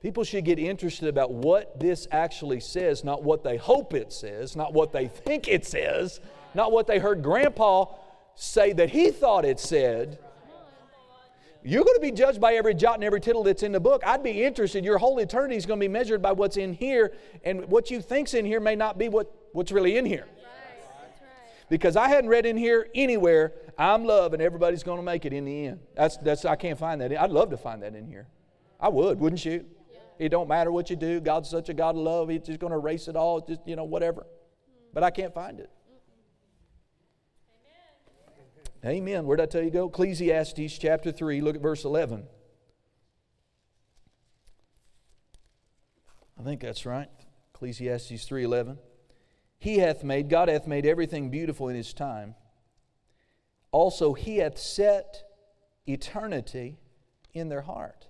People 0.00 0.24
should 0.24 0.44
get 0.44 0.58
interested 0.58 1.08
about 1.08 1.30
what 1.30 1.78
this 1.78 2.08
actually 2.10 2.60
says, 2.60 3.04
not 3.04 3.22
what 3.22 3.44
they 3.44 3.58
hope 3.58 3.92
it 3.92 4.12
says, 4.12 4.56
not 4.56 4.72
what 4.72 4.92
they 4.92 5.08
think 5.08 5.46
it 5.46 5.66
says, 5.66 6.20
not 6.54 6.72
what 6.72 6.86
they 6.86 6.98
heard 6.98 7.22
Grandpa 7.22 7.86
say 8.34 8.72
that 8.72 8.90
he 8.90 9.10
thought 9.10 9.44
it 9.44 9.60
said. 9.60 10.18
You're 11.62 11.84
going 11.84 11.96
to 11.96 12.00
be 12.00 12.10
judged 12.10 12.40
by 12.40 12.54
every 12.54 12.74
jot 12.74 12.94
and 12.94 13.04
every 13.04 13.20
tittle 13.20 13.42
that's 13.42 13.62
in 13.62 13.72
the 13.72 13.80
book. 13.80 14.02
I'd 14.06 14.22
be 14.22 14.42
interested. 14.42 14.84
Your 14.84 14.98
whole 14.98 15.18
eternity 15.18 15.56
is 15.56 15.66
going 15.66 15.78
to 15.78 15.84
be 15.84 15.88
measured 15.88 16.22
by 16.22 16.32
what's 16.32 16.56
in 16.56 16.72
here, 16.72 17.12
and 17.44 17.66
what 17.66 17.90
you 17.90 18.00
think's 18.00 18.34
in 18.34 18.44
here 18.46 18.60
may 18.60 18.76
not 18.76 18.96
be 18.96 19.08
what, 19.08 19.30
what's 19.52 19.70
really 19.72 19.96
in 19.96 20.06
here. 20.06 20.26
Because 21.68 21.96
I 21.96 22.08
hadn't 22.08 22.28
read 22.28 22.46
in 22.46 22.56
here 22.56 22.88
anywhere, 22.94 23.52
I'm 23.78 24.04
love 24.04 24.32
and 24.32 24.42
everybody's 24.42 24.82
going 24.82 24.98
to 24.98 25.04
make 25.04 25.24
it 25.24 25.32
in 25.32 25.44
the 25.44 25.66
end. 25.66 25.80
That's, 25.94 26.16
that's, 26.16 26.44
I 26.44 26.56
can't 26.56 26.78
find 26.78 27.00
that. 27.00 27.16
I'd 27.16 27.30
love 27.30 27.50
to 27.50 27.56
find 27.56 27.82
that 27.84 27.94
in 27.94 28.06
here. 28.06 28.26
I 28.80 28.88
would, 28.88 29.20
wouldn't 29.20 29.44
you? 29.44 29.64
It 30.18 30.30
don't 30.30 30.48
matter 30.48 30.72
what 30.72 30.90
you 30.90 30.96
do. 30.96 31.20
God's 31.20 31.48
such 31.48 31.68
a 31.68 31.74
God 31.74 31.90
of 31.90 32.02
love. 32.02 32.28
He's 32.28 32.42
just 32.42 32.58
going 32.58 32.72
to 32.72 32.78
erase 32.78 33.06
it 33.06 33.14
all. 33.14 33.40
Just 33.40 33.60
you 33.66 33.76
know, 33.76 33.84
whatever. 33.84 34.26
But 34.92 35.04
I 35.04 35.10
can't 35.10 35.32
find 35.32 35.60
it. 35.60 35.70
Amen. 38.84 38.96
Amen. 38.96 39.26
Where 39.26 39.36
did 39.36 39.42
I 39.42 39.46
tell 39.46 39.62
you 39.62 39.70
go? 39.70 39.88
Ecclesiastes 39.88 40.78
chapter 40.78 41.12
three. 41.12 41.40
Look 41.40 41.56
at 41.56 41.62
verse 41.62 41.84
eleven. 41.84 42.24
I 46.38 46.42
think 46.42 46.60
that's 46.60 46.86
right. 46.86 47.10
Ecclesiastes 47.54 48.24
three 48.24 48.44
eleven. 48.44 48.78
He 49.58 49.78
hath 49.78 50.02
made, 50.02 50.30
God 50.30 50.48
hath 50.48 50.66
made 50.66 50.86
everything 50.86 51.28
beautiful 51.28 51.68
in 51.68 51.76
His 51.76 51.92
time. 51.92 52.34
Also, 53.72 54.14
he 54.14 54.38
hath 54.38 54.58
set 54.58 55.22
eternity 55.86 56.78
in 57.34 57.50
their 57.50 57.60
heart. 57.60 58.08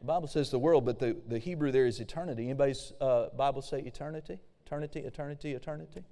The 0.00 0.06
Bible 0.06 0.28
says 0.28 0.50
the 0.50 0.58
world, 0.58 0.84
but 0.84 0.98
the, 0.98 1.16
the 1.26 1.38
Hebrew 1.38 1.72
there 1.72 1.86
is 1.86 1.98
eternity. 1.98 2.44
Anybody's 2.44 2.92
uh, 3.00 3.30
Bible 3.36 3.62
say 3.62 3.80
eternity? 3.80 4.38
Eternity, 4.66 5.00
eternity, 5.00 5.52
eternity? 5.52 6.04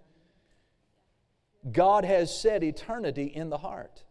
God 1.72 2.04
has 2.04 2.36
set 2.36 2.62
eternity 2.62 3.24
in 3.26 3.50
the 3.50 3.58
heart. 3.58 4.04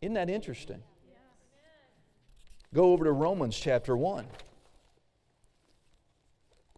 Isn't 0.00 0.14
that 0.14 0.30
interesting? 0.30 0.82
Go 2.72 2.92
over 2.92 3.04
to 3.04 3.12
Romans 3.12 3.58
chapter 3.58 3.96
1. 3.96 4.26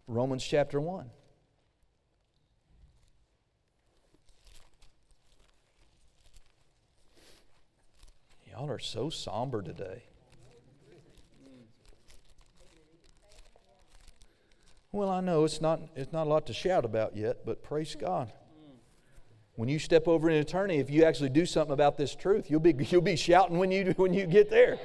Romans 0.07 0.43
chapter 0.43 0.79
1. 0.79 1.09
Y'all 8.49 8.69
are 8.69 8.79
so 8.79 9.09
somber 9.09 9.61
today. 9.61 10.03
Well, 14.91 15.09
I 15.09 15.21
know 15.21 15.45
it's 15.45 15.61
not, 15.61 15.79
it's 15.95 16.11
not 16.11 16.27
a 16.27 16.29
lot 16.29 16.47
to 16.47 16.53
shout 16.53 16.83
about 16.83 17.15
yet, 17.15 17.45
but 17.45 17.63
praise 17.63 17.95
God. 17.95 18.31
When 19.55 19.69
you 19.69 19.79
step 19.79 20.07
over 20.07 20.29
in 20.29 20.37
eternity, 20.37 20.79
if 20.79 20.89
you 20.89 21.03
actually 21.03 21.29
do 21.29 21.45
something 21.45 21.73
about 21.73 21.97
this 21.97 22.15
truth, 22.15 22.49
you'll 22.49 22.59
be, 22.59 22.73
you'll 22.89 23.01
be 23.01 23.15
shouting 23.15 23.57
when 23.57 23.71
you, 23.71 23.93
when 23.97 24.13
you 24.13 24.25
get 24.25 24.49
there. 24.49 24.79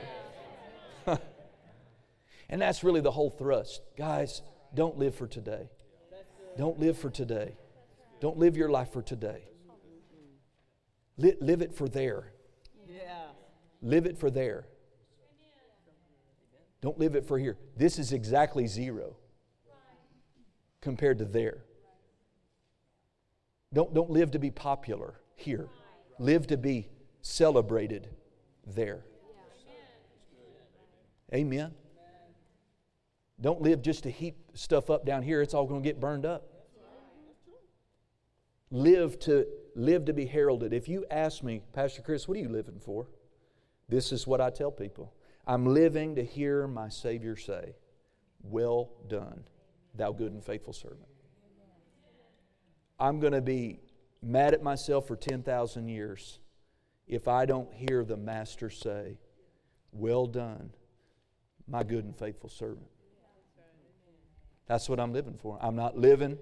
and 2.48 2.60
that's 2.60 2.82
really 2.82 3.00
the 3.00 3.10
whole 3.10 3.30
thrust. 3.30 3.82
Guys, 3.96 4.42
don't 4.74 4.98
live 4.98 5.14
for 5.14 5.26
today. 5.26 5.70
Don't 6.56 6.78
live 6.78 6.98
for 6.98 7.10
today. 7.10 7.56
Don't 8.20 8.38
live 8.38 8.56
your 8.56 8.70
life 8.70 8.92
for 8.92 9.02
today. 9.02 9.42
live 11.18 11.62
it 11.62 11.74
for 11.74 11.88
there. 11.88 12.32
Live 13.82 14.06
it 14.06 14.18
for 14.18 14.30
there. 14.30 14.66
Don't 16.80 16.98
live 16.98 17.14
it 17.14 17.26
for 17.26 17.38
here. 17.38 17.56
This 17.76 17.98
is 17.98 18.12
exactly 18.12 18.66
zero 18.66 19.16
compared 20.80 21.18
to 21.18 21.24
there. 21.24 21.65
Don't, 23.76 23.92
don't 23.92 24.08
live 24.08 24.30
to 24.30 24.38
be 24.38 24.50
popular 24.50 25.20
here. 25.34 25.68
Live 26.18 26.46
to 26.46 26.56
be 26.56 26.88
celebrated 27.20 28.08
there. 28.66 29.04
Amen. 31.34 31.74
Don't 33.38 33.60
live 33.60 33.82
just 33.82 34.04
to 34.04 34.10
heap 34.10 34.38
stuff 34.54 34.88
up 34.88 35.04
down 35.04 35.22
here. 35.22 35.42
It's 35.42 35.52
all 35.52 35.66
going 35.66 35.82
to 35.82 35.86
get 35.86 36.00
burned 36.00 36.24
up. 36.24 36.48
Live 38.70 39.18
to 39.20 39.46
live 39.74 40.06
to 40.06 40.14
be 40.14 40.24
heralded. 40.24 40.72
If 40.72 40.88
you 40.88 41.04
ask 41.10 41.42
me, 41.42 41.60
Pastor 41.74 42.00
Chris, 42.00 42.26
what 42.26 42.38
are 42.38 42.40
you 42.40 42.48
living 42.48 42.80
for? 42.80 43.08
This 43.90 44.10
is 44.10 44.26
what 44.26 44.40
I 44.40 44.48
tell 44.48 44.70
people. 44.70 45.12
I'm 45.46 45.66
living 45.66 46.14
to 46.14 46.24
hear 46.24 46.66
my 46.66 46.88
Savior 46.88 47.36
say, 47.36 47.74
Well 48.42 48.88
done, 49.06 49.44
thou 49.94 50.12
good 50.12 50.32
and 50.32 50.42
faithful 50.42 50.72
servant. 50.72 51.08
I'm 52.98 53.20
going 53.20 53.32
to 53.32 53.42
be 53.42 53.80
mad 54.22 54.54
at 54.54 54.62
myself 54.62 55.06
for 55.06 55.16
10,000 55.16 55.88
years 55.88 56.40
if 57.06 57.28
I 57.28 57.46
don't 57.46 57.72
hear 57.72 58.04
the 58.04 58.16
Master 58.16 58.70
say, 58.70 59.18
Well 59.92 60.26
done, 60.26 60.70
my 61.68 61.82
good 61.82 62.04
and 62.04 62.16
faithful 62.16 62.50
servant. 62.50 62.86
That's 64.66 64.88
what 64.88 64.98
I'm 64.98 65.12
living 65.12 65.38
for. 65.38 65.58
I'm 65.60 65.76
not 65.76 65.96
living 65.96 66.38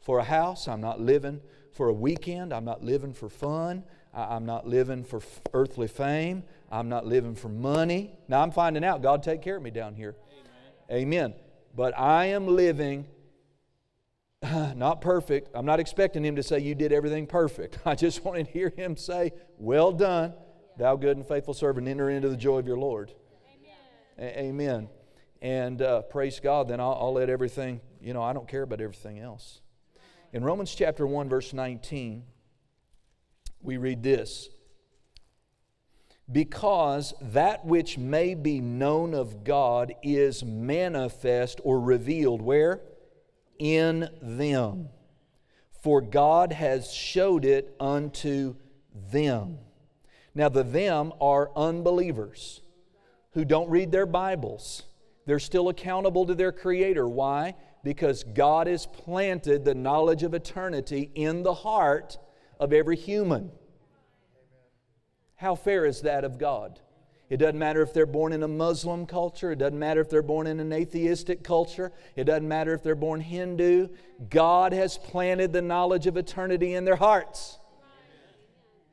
for 0.00 0.18
a 0.18 0.24
house. 0.24 0.66
I'm 0.66 0.80
not 0.80 1.00
living 1.00 1.40
for 1.72 1.88
a 1.88 1.92
weekend. 1.92 2.52
I'm 2.52 2.64
not 2.64 2.82
living 2.82 3.12
for 3.12 3.28
fun. 3.28 3.84
I'm 4.12 4.44
not 4.44 4.66
living 4.66 5.04
for 5.04 5.22
earthly 5.54 5.86
fame. 5.86 6.42
I'm 6.70 6.88
not 6.88 7.06
living 7.06 7.36
for 7.36 7.48
money. 7.48 8.12
Now 8.26 8.42
I'm 8.42 8.50
finding 8.50 8.84
out 8.84 9.02
God 9.02 9.22
take 9.22 9.40
care 9.40 9.56
of 9.56 9.62
me 9.62 9.70
down 9.70 9.94
here. 9.94 10.16
Amen. 10.90 11.02
Amen. 11.02 11.34
But 11.76 11.96
I 11.96 12.26
am 12.26 12.48
living 12.48 13.06
not 14.74 15.00
perfect. 15.00 15.50
I'm 15.54 15.66
not 15.66 15.80
expecting 15.80 16.24
him 16.24 16.36
to 16.36 16.42
say, 16.42 16.60
You 16.60 16.74
did 16.74 16.92
everything 16.92 17.26
perfect. 17.26 17.78
I 17.84 17.94
just 17.94 18.24
want 18.24 18.44
to 18.44 18.50
hear 18.50 18.72
him 18.74 18.96
say, 18.96 19.32
Well 19.58 19.92
done, 19.92 20.32
thou 20.78 20.96
good 20.96 21.16
and 21.16 21.26
faithful 21.26 21.54
servant. 21.54 21.88
Enter 21.88 22.10
into 22.10 22.28
the 22.28 22.36
joy 22.36 22.58
of 22.58 22.66
your 22.66 22.78
Lord. 22.78 23.12
Amen. 24.18 24.36
A- 24.36 24.40
amen. 24.44 24.88
And 25.42 25.80
uh, 25.82 26.02
praise 26.02 26.40
God, 26.40 26.68
then 26.68 26.80
I'll, 26.80 26.96
I'll 27.00 27.14
let 27.14 27.30
everything, 27.30 27.80
you 28.00 28.12
know, 28.12 28.22
I 28.22 28.32
don't 28.32 28.48
care 28.48 28.62
about 28.62 28.80
everything 28.80 29.18
else. 29.18 29.60
In 30.32 30.44
Romans 30.44 30.74
chapter 30.74 31.06
1, 31.06 31.28
verse 31.28 31.52
19, 31.52 32.22
we 33.62 33.76
read 33.76 34.02
this 34.02 34.48
Because 36.30 37.12
that 37.20 37.66
which 37.66 37.98
may 37.98 38.34
be 38.34 38.60
known 38.60 39.12
of 39.12 39.44
God 39.44 39.94
is 40.02 40.42
manifest 40.44 41.60
or 41.62 41.78
revealed. 41.78 42.40
Where? 42.40 42.80
In 43.60 44.08
them. 44.20 44.88
For 45.82 46.00
God 46.00 46.52
has 46.52 46.92
showed 46.92 47.44
it 47.44 47.74
unto 47.78 48.56
them. 49.12 49.58
Now, 50.34 50.48
the 50.48 50.64
them 50.64 51.12
are 51.20 51.50
unbelievers 51.54 52.60
who 53.32 53.44
don't 53.44 53.70
read 53.70 53.92
their 53.92 54.06
Bibles. 54.06 54.82
They're 55.26 55.38
still 55.38 55.68
accountable 55.68 56.26
to 56.26 56.34
their 56.34 56.52
Creator. 56.52 57.08
Why? 57.08 57.54
Because 57.84 58.24
God 58.24 58.66
has 58.66 58.86
planted 58.86 59.64
the 59.64 59.74
knowledge 59.74 60.22
of 60.22 60.34
eternity 60.34 61.10
in 61.14 61.42
the 61.42 61.54
heart 61.54 62.18
of 62.58 62.72
every 62.72 62.96
human. 62.96 63.50
How 65.36 65.54
fair 65.54 65.86
is 65.86 66.02
that 66.02 66.24
of 66.24 66.38
God? 66.38 66.80
It 67.30 67.36
doesn't 67.36 67.58
matter 67.58 67.80
if 67.80 67.94
they're 67.94 68.06
born 68.06 68.32
in 68.32 68.42
a 68.42 68.48
Muslim 68.48 69.06
culture. 69.06 69.52
It 69.52 69.60
doesn't 69.60 69.78
matter 69.78 70.00
if 70.00 70.10
they're 70.10 70.20
born 70.20 70.48
in 70.48 70.58
an 70.58 70.72
atheistic 70.72 71.44
culture. 71.44 71.92
It 72.16 72.24
doesn't 72.24 72.46
matter 72.46 72.74
if 72.74 72.82
they're 72.82 72.96
born 72.96 73.20
Hindu. 73.20 73.88
God 74.28 74.72
has 74.72 74.98
planted 74.98 75.52
the 75.52 75.62
knowledge 75.62 76.08
of 76.08 76.16
eternity 76.16 76.74
in 76.74 76.84
their 76.84 76.96
hearts. 76.96 77.58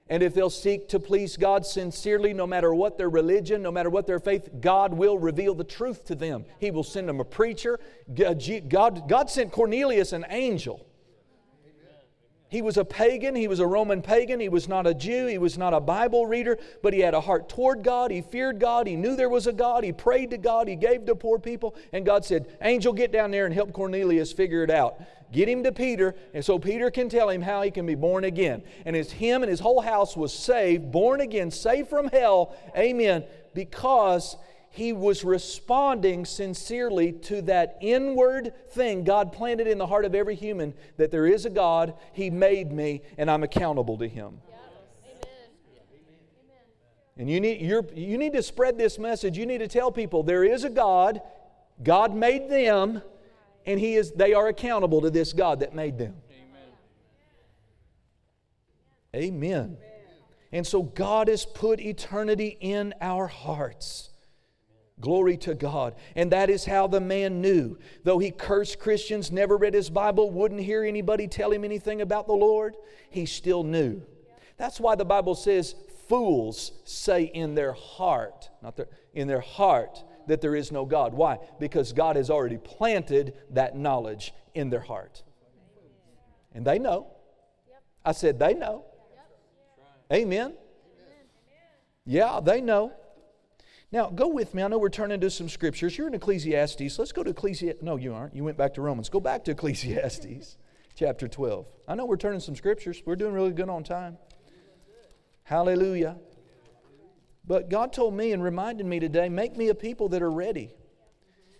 And 0.09 0.23
if 0.23 0.33
they'll 0.33 0.49
seek 0.49 0.87
to 0.89 0.99
please 1.01 1.35
God 1.35 1.65
sincerely, 1.65 2.31
no 2.31 2.47
matter 2.47 2.73
what 2.73 2.97
their 2.97 3.09
religion, 3.09 3.61
no 3.61 3.71
matter 3.71 3.89
what 3.89 4.07
their 4.07 4.19
faith, 4.19 4.47
God 4.61 4.93
will 4.93 5.17
reveal 5.17 5.53
the 5.53 5.65
truth 5.65 6.05
to 6.05 6.15
them. 6.15 6.45
He 6.59 6.71
will 6.71 6.85
send 6.85 7.09
them 7.09 7.19
a 7.19 7.25
preacher. 7.25 7.79
God, 8.15 9.09
God 9.09 9.29
sent 9.29 9.51
Cornelius 9.51 10.13
an 10.13 10.25
angel 10.29 10.86
he 12.49 12.61
was 12.61 12.77
a 12.77 12.85
pagan. 12.85 13.35
He 13.35 13.47
was 13.47 13.59
a 13.59 13.67
Roman 13.67 14.01
pagan. 14.01 14.39
He 14.39 14.47
was 14.47 14.69
not 14.69 14.87
a 14.87 14.93
Jew. 14.93 15.25
He 15.27 15.37
was 15.37 15.57
not 15.57 15.73
a 15.73 15.81
Bible 15.81 16.25
reader, 16.25 16.57
but 16.81 16.93
he 16.93 17.01
had 17.01 17.13
a 17.13 17.19
heart 17.19 17.49
toward 17.49 17.83
God. 17.83 18.09
He 18.09 18.21
feared 18.21 18.59
God. 18.59 18.87
He 18.87 18.95
knew 18.95 19.15
there 19.15 19.29
was 19.29 19.47
a 19.47 19.53
God. 19.53 19.83
He 19.83 19.91
prayed 19.91 20.29
to 20.31 20.37
God. 20.37 20.67
He 20.67 20.75
gave 20.75 21.05
to 21.05 21.15
poor 21.15 21.39
people. 21.39 21.75
And 21.91 22.05
God 22.05 22.23
said, 22.23 22.47
Angel, 22.61 22.93
get 22.93 23.11
down 23.11 23.31
there 23.31 23.45
and 23.45 23.53
help 23.53 23.73
Cornelius 23.73 24.31
figure 24.31 24.63
it 24.63 24.71
out. 24.71 25.01
Get 25.29 25.49
him 25.49 25.61
to 25.63 25.73
Peter, 25.73 26.15
and 26.33 26.43
so 26.43 26.57
Peter 26.57 26.89
can 26.89 27.09
tell 27.09 27.29
him 27.29 27.41
how 27.41 27.61
he 27.61 27.69
can 27.69 27.85
be 27.85 27.95
born 27.95 28.23
again. 28.23 28.63
And 28.85 28.95
as 28.95 29.11
him 29.11 29.43
and 29.43 29.49
his 29.49 29.59
whole 29.59 29.81
house 29.81 30.15
was 30.15 30.31
saved, 30.31 30.89
born 30.89 31.19
again, 31.19 31.51
saved 31.51 31.89
from 31.89 32.07
hell, 32.07 32.55
amen, 32.77 33.25
because 33.53 34.37
he 34.77 34.93
was 34.93 35.23
responding 35.23 36.23
sincerely 36.23 37.11
to 37.11 37.41
that 37.41 37.79
inward 37.81 38.53
thing 38.69 39.03
God 39.03 39.33
planted 39.33 39.65
in 39.65 39.79
the 39.79 39.87
heart 39.87 40.05
of 40.05 40.13
every 40.13 40.35
human 40.35 40.75
that 40.97 41.09
there 41.09 41.25
is 41.25 41.47
a 41.47 41.49
God, 41.49 41.95
He 42.13 42.29
made 42.29 42.71
me, 42.71 43.01
and 43.17 43.31
I'm 43.31 43.41
accountable 43.41 43.97
to 43.97 44.07
Him. 44.07 44.37
And 47.17 47.27
you 47.27 47.39
need, 47.39 47.59
you 47.59 47.83
you 47.95 48.19
need 48.19 48.33
to 48.33 48.43
spread 48.43 48.77
this 48.77 48.99
message. 48.99 49.35
You 49.35 49.47
need 49.47 49.57
to 49.57 49.67
tell 49.67 49.91
people 49.91 50.21
there 50.21 50.43
is 50.43 50.63
a 50.63 50.69
God, 50.69 51.21
God 51.81 52.13
made 52.13 52.47
them, 52.47 53.01
and 53.65 53.79
he 53.79 53.95
is, 53.95 54.11
they 54.11 54.35
are 54.35 54.47
accountable 54.47 55.01
to 55.01 55.09
this 55.09 55.33
God 55.33 55.61
that 55.61 55.73
made 55.73 55.97
them. 55.97 56.13
Amen. 59.15 59.33
Amen. 59.33 59.77
And 60.51 60.67
so 60.67 60.83
God 60.83 61.29
has 61.29 61.45
put 61.45 61.79
eternity 61.79 62.59
in 62.61 62.93
our 63.01 63.25
hearts. 63.25 64.11
Glory 64.99 65.37
to 65.37 65.53
God. 65.53 65.95
And 66.15 66.31
that 66.31 66.49
is 66.49 66.65
how 66.65 66.87
the 66.87 66.99
man 66.99 67.39
knew. 67.39 67.77
Though 68.03 68.17
he 68.17 68.31
cursed 68.31 68.79
Christians, 68.79 69.31
never 69.31 69.55
read 69.55 69.75
his 69.75 69.89
Bible, 69.89 70.31
wouldn't 70.31 70.61
hear 70.61 70.83
anybody 70.83 71.27
tell 71.27 71.51
him 71.51 71.63
anything 71.63 72.01
about 72.01 72.25
the 72.25 72.33
Lord, 72.33 72.75
he 73.09 73.25
still 73.25 73.63
knew. 73.63 74.01
That's 74.57 74.79
why 74.79 74.95
the 74.95 75.05
Bible 75.05 75.35
says 75.35 75.75
fools 76.07 76.71
say 76.83 77.23
in 77.23 77.53
their 77.53 77.73
heart, 77.73 78.49
not 78.63 78.75
their, 78.75 78.87
in 79.13 79.27
their 79.27 79.41
heart, 79.41 80.03
that 80.25 80.41
there 80.41 80.55
is 80.55 80.71
no 80.71 80.83
God. 80.83 81.13
Why? 81.13 81.37
Because 81.59 81.93
God 81.93 82.15
has 82.15 82.29
already 82.29 82.57
planted 82.57 83.33
that 83.51 83.77
knowledge 83.77 84.33
in 84.55 84.69
their 84.69 84.81
heart. 84.81 85.21
And 86.53 86.65
they 86.65 86.79
know. 86.79 87.07
I 88.03 88.13
said, 88.13 88.39
they 88.39 88.55
know. 88.55 88.85
Amen. 90.11 90.55
Yeah, 92.05 92.39
they 92.43 92.61
know. 92.61 92.93
Now, 93.91 94.09
go 94.09 94.27
with 94.27 94.53
me. 94.53 94.63
I 94.63 94.67
know 94.67 94.77
we're 94.77 94.89
turning 94.89 95.21
to 95.21 95.29
some 95.29 95.47
scriptures. 95.47 95.97
You're 95.97 96.07
in 96.07 96.13
Ecclesiastes. 96.13 96.99
Let's 96.99 97.13
go 97.13 97.23
to 97.23 97.29
Ecclesiastes. 97.29 97.81
No, 97.81 97.95
you 97.95 98.13
aren't. 98.13 98.35
You 98.35 98.43
went 98.43 98.57
back 98.57 98.73
to 98.73 98.81
Romans. 98.81 99.07
Go 99.07 99.21
back 99.21 99.45
to 99.45 99.51
Ecclesiastes 99.51 100.57
chapter 100.95 101.27
12. 101.27 101.65
I 101.87 101.95
know 101.95 102.05
we're 102.05 102.17
turning 102.17 102.41
some 102.41 102.55
scriptures. 102.55 103.01
We're 103.05 103.15
doing 103.15 103.33
really 103.33 103.53
good 103.53 103.69
on 103.69 103.83
time. 103.83 104.17
Hallelujah. 105.43 106.17
But 107.45 107.69
God 107.69 107.93
told 107.93 108.13
me 108.13 108.33
and 108.33 108.43
reminded 108.43 108.85
me 108.85 108.99
today 108.99 109.29
make 109.29 109.55
me 109.55 109.69
a 109.69 109.75
people 109.75 110.09
that 110.09 110.21
are 110.21 110.31
ready. 110.31 110.73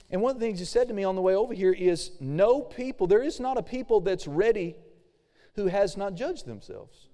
And 0.09 0.21
one 0.21 0.35
of 0.35 0.39
the 0.39 0.45
things 0.45 0.59
He 0.59 0.65
said 0.65 0.89
to 0.89 0.93
me 0.93 1.05
on 1.05 1.15
the 1.15 1.21
way 1.21 1.33
over 1.35 1.53
here 1.53 1.71
is 1.71 2.11
no 2.19 2.61
people, 2.61 3.07
there 3.07 3.23
is 3.23 3.39
not 3.39 3.57
a 3.57 3.63
people 3.63 4.01
that's 4.01 4.27
ready 4.27 4.75
who 5.55 5.67
has 5.67 5.95
not 5.95 6.15
judged 6.15 6.45
themselves. 6.45 7.07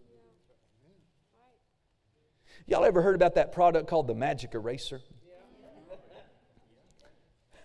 Y'all 2.65 2.85
ever 2.85 3.01
heard 3.01 3.15
about 3.15 3.35
that 3.35 3.51
product 3.51 3.87
called 3.87 4.07
the 4.07 4.15
Magic 4.15 4.53
Eraser? 4.53 5.01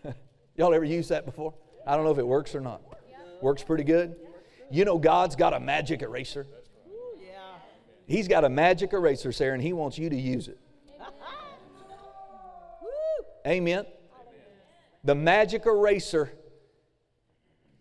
Y'all 0.57 0.75
ever 0.75 0.85
used 0.85 1.11
that 1.11 1.25
before? 1.25 1.55
I 1.87 1.95
don't 1.95 2.05
know 2.05 2.11
if 2.11 2.19
it 2.19 2.27
works 2.27 2.55
or 2.55 2.61
not. 2.61 2.83
Works 3.41 3.63
pretty 3.63 3.85
good. 3.85 4.17
You 4.71 4.85
know, 4.85 4.99
God's 4.99 5.37
got 5.37 5.55
a 5.55 5.61
magic 5.61 6.03
eraser. 6.03 6.47
He's 8.07 8.27
got 8.27 8.45
a 8.45 8.49
magic 8.49 8.93
eraser, 8.93 9.33
Sarah, 9.33 9.55
and 9.55 9.63
He 9.63 9.73
wants 9.73 9.99
you 9.99 10.11
to 10.11 10.17
use 10.17 10.49
it. 10.49 10.59
Amen. 13.47 13.87
The 15.05 15.15
magic 15.15 15.65
eraser 15.65 16.33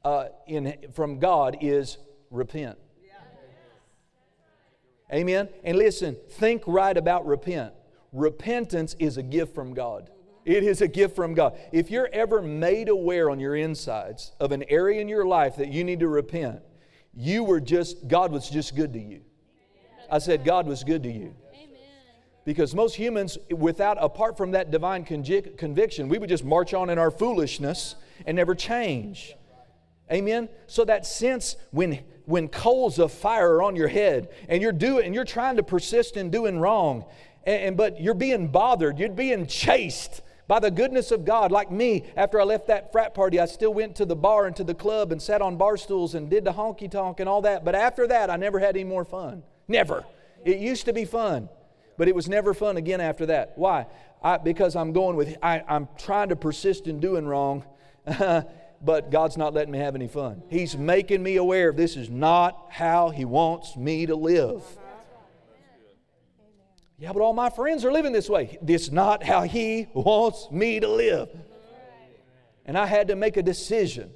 uh, 0.06 0.28
in, 0.46 0.76
from 0.94 1.20
God 1.20 1.58
is 1.62 1.98
repent. 2.30 2.78
Amen. 5.14 5.50
And 5.64 5.78
listen, 5.78 6.18
think 6.32 6.64
right 6.66 6.96
about 6.96 7.26
repent. 7.26 7.74
Repentance 8.12 8.96
is 9.00 9.18
a 9.18 9.24
gift 9.24 9.56
from 9.56 9.74
God. 9.74 10.10
It 10.46 10.64
is 10.64 10.82
a 10.82 10.88
gift 10.88 11.16
from 11.16 11.34
God. 11.34 11.58
If 11.72 11.92
you're 11.92 12.10
ever 12.14 12.42
made 12.42 12.90
aware 12.90 13.30
on 13.30 13.40
your 13.40 13.56
insides 13.56 14.32
of 14.40 14.52
an 14.52 14.64
area 14.70 15.02
in 15.02 15.10
your 15.10 15.26
life 15.26 15.58
that 15.58 15.72
you 15.72 15.84
need 15.84 16.00
to 16.00 16.08
repent, 16.08 16.62
you 17.14 17.44
were 17.44 17.60
just, 17.60 18.08
God 18.08 18.32
was 18.32 18.50
just 18.50 18.76
good 18.76 18.94
to 18.94 19.00
you. 19.00 19.22
I 20.10 20.20
said, 20.20 20.46
God 20.46 20.68
was 20.68 20.84
good 20.84 21.04
to 21.04 21.12
you. 21.12 21.36
Because 22.46 22.74
most 22.74 22.96
humans, 22.96 23.38
without, 23.52 23.98
apart 24.00 24.38
from 24.38 24.52
that 24.52 24.72
divine 24.72 25.04
conviction, 25.04 26.08
we 26.08 26.18
would 26.18 26.30
just 26.30 26.46
march 26.46 26.74
on 26.74 26.90
in 26.90 26.98
our 26.98 27.12
foolishness 27.12 27.96
and 28.26 28.38
never 28.38 28.56
change. 28.56 29.36
Amen? 30.10 30.48
So 30.66 30.86
that 30.86 31.06
sense 31.06 31.58
when, 31.72 32.00
when 32.28 32.50
coals 32.50 33.00
of 33.00 33.12
fire 33.12 33.54
are 33.56 33.64
on 33.64 33.78
your 33.78 33.88
head 33.88 34.28
and 34.50 34.62
you're 34.62 34.74
doing 34.74 35.06
and 35.06 35.16
you're 35.16 35.24
trying 35.24 35.56
to 35.56 35.64
persist 35.64 36.18
in 36.18 36.30
doing 36.30 36.60
wrong, 36.60 37.06
and, 37.46 37.64
and 37.64 37.78
but 37.78 38.02
you're 38.02 38.14
being 38.14 38.50
bothered, 38.50 39.00
you're 39.00 39.10
being 39.10 39.48
chased 39.48 40.22
by 40.46 40.60
the 40.60 40.70
goodness 40.70 41.12
of 41.12 41.24
God. 41.24 41.54
Like 41.54 41.72
me, 41.72 42.04
after 42.18 42.42
I 42.42 42.44
left 42.44 42.68
that 42.68 42.92
frat 42.92 43.14
party, 43.14 43.40
I 43.40 43.46
still 43.46 43.74
went 43.74 43.96
to 43.96 44.06
the 44.06 44.16
bar 44.16 44.46
and 44.46 44.54
to 44.58 44.66
the 44.66 44.74
club 44.74 45.14
and 45.14 45.22
sat 45.22 45.42
on 45.42 45.56
bar 45.56 45.78
stools 45.78 46.16
and 46.16 46.30
did 46.30 46.44
the 46.44 46.52
honky 46.52 46.92
tonk 46.92 47.22
and 47.22 47.30
all 47.30 47.42
that. 47.44 47.64
But 47.64 47.76
after 47.76 48.06
that, 48.08 48.30
I 48.30 48.36
never 48.36 48.60
had 48.60 48.76
any 48.76 48.84
more 48.84 49.06
fun. 49.06 49.44
Never. 49.70 50.06
It 50.44 50.58
used 50.58 50.84
to 50.86 50.94
be 50.94 51.06
fun, 51.06 51.48
but 51.98 52.10
it 52.10 52.16
was 52.16 52.28
never 52.28 52.54
fun 52.54 52.76
again 52.76 53.00
after 53.00 53.26
that. 53.28 53.54
Why? 53.56 53.88
I, 54.22 54.38
because 54.38 54.76
I'm 54.76 54.92
going 54.92 55.16
with, 55.16 55.38
I, 55.42 55.64
I'm 55.66 55.88
trying 55.98 56.30
to 56.30 56.36
persist 56.36 56.88
in 56.88 57.00
doing 57.00 57.26
wrong, 57.26 57.64
but 58.82 59.12
God's 59.12 59.38
not 59.38 59.54
letting 59.54 59.72
me 59.72 59.80
have 59.80 59.96
any 59.96 60.08
fun. 60.08 60.44
He's 60.50 60.78
making 60.78 61.24
me 61.24 61.38
aware 61.38 61.72
this 61.72 61.96
is 61.96 62.10
not 62.10 62.68
how 62.70 63.10
He 63.10 63.26
wants 63.26 63.76
me 63.76 64.06
to 64.06 64.16
live. 64.16 64.64
Yeah, 67.00 67.14
but 67.14 67.22
all 67.22 67.34
my 67.34 67.50
friends 67.50 67.86
are 67.86 67.92
living 67.92 68.12
this 68.12 68.30
way. 68.30 68.58
This 68.62 68.84
is 68.84 68.92
not 68.92 69.24
how 69.24 69.44
He 69.44 69.88
wants 69.94 70.50
me 70.52 70.80
to 70.80 70.88
live. 70.88 71.30
And 72.66 72.78
I 72.78 72.86
had 72.86 73.08
to 73.10 73.16
make 73.16 73.38
a 73.38 73.44
decision 73.44 74.12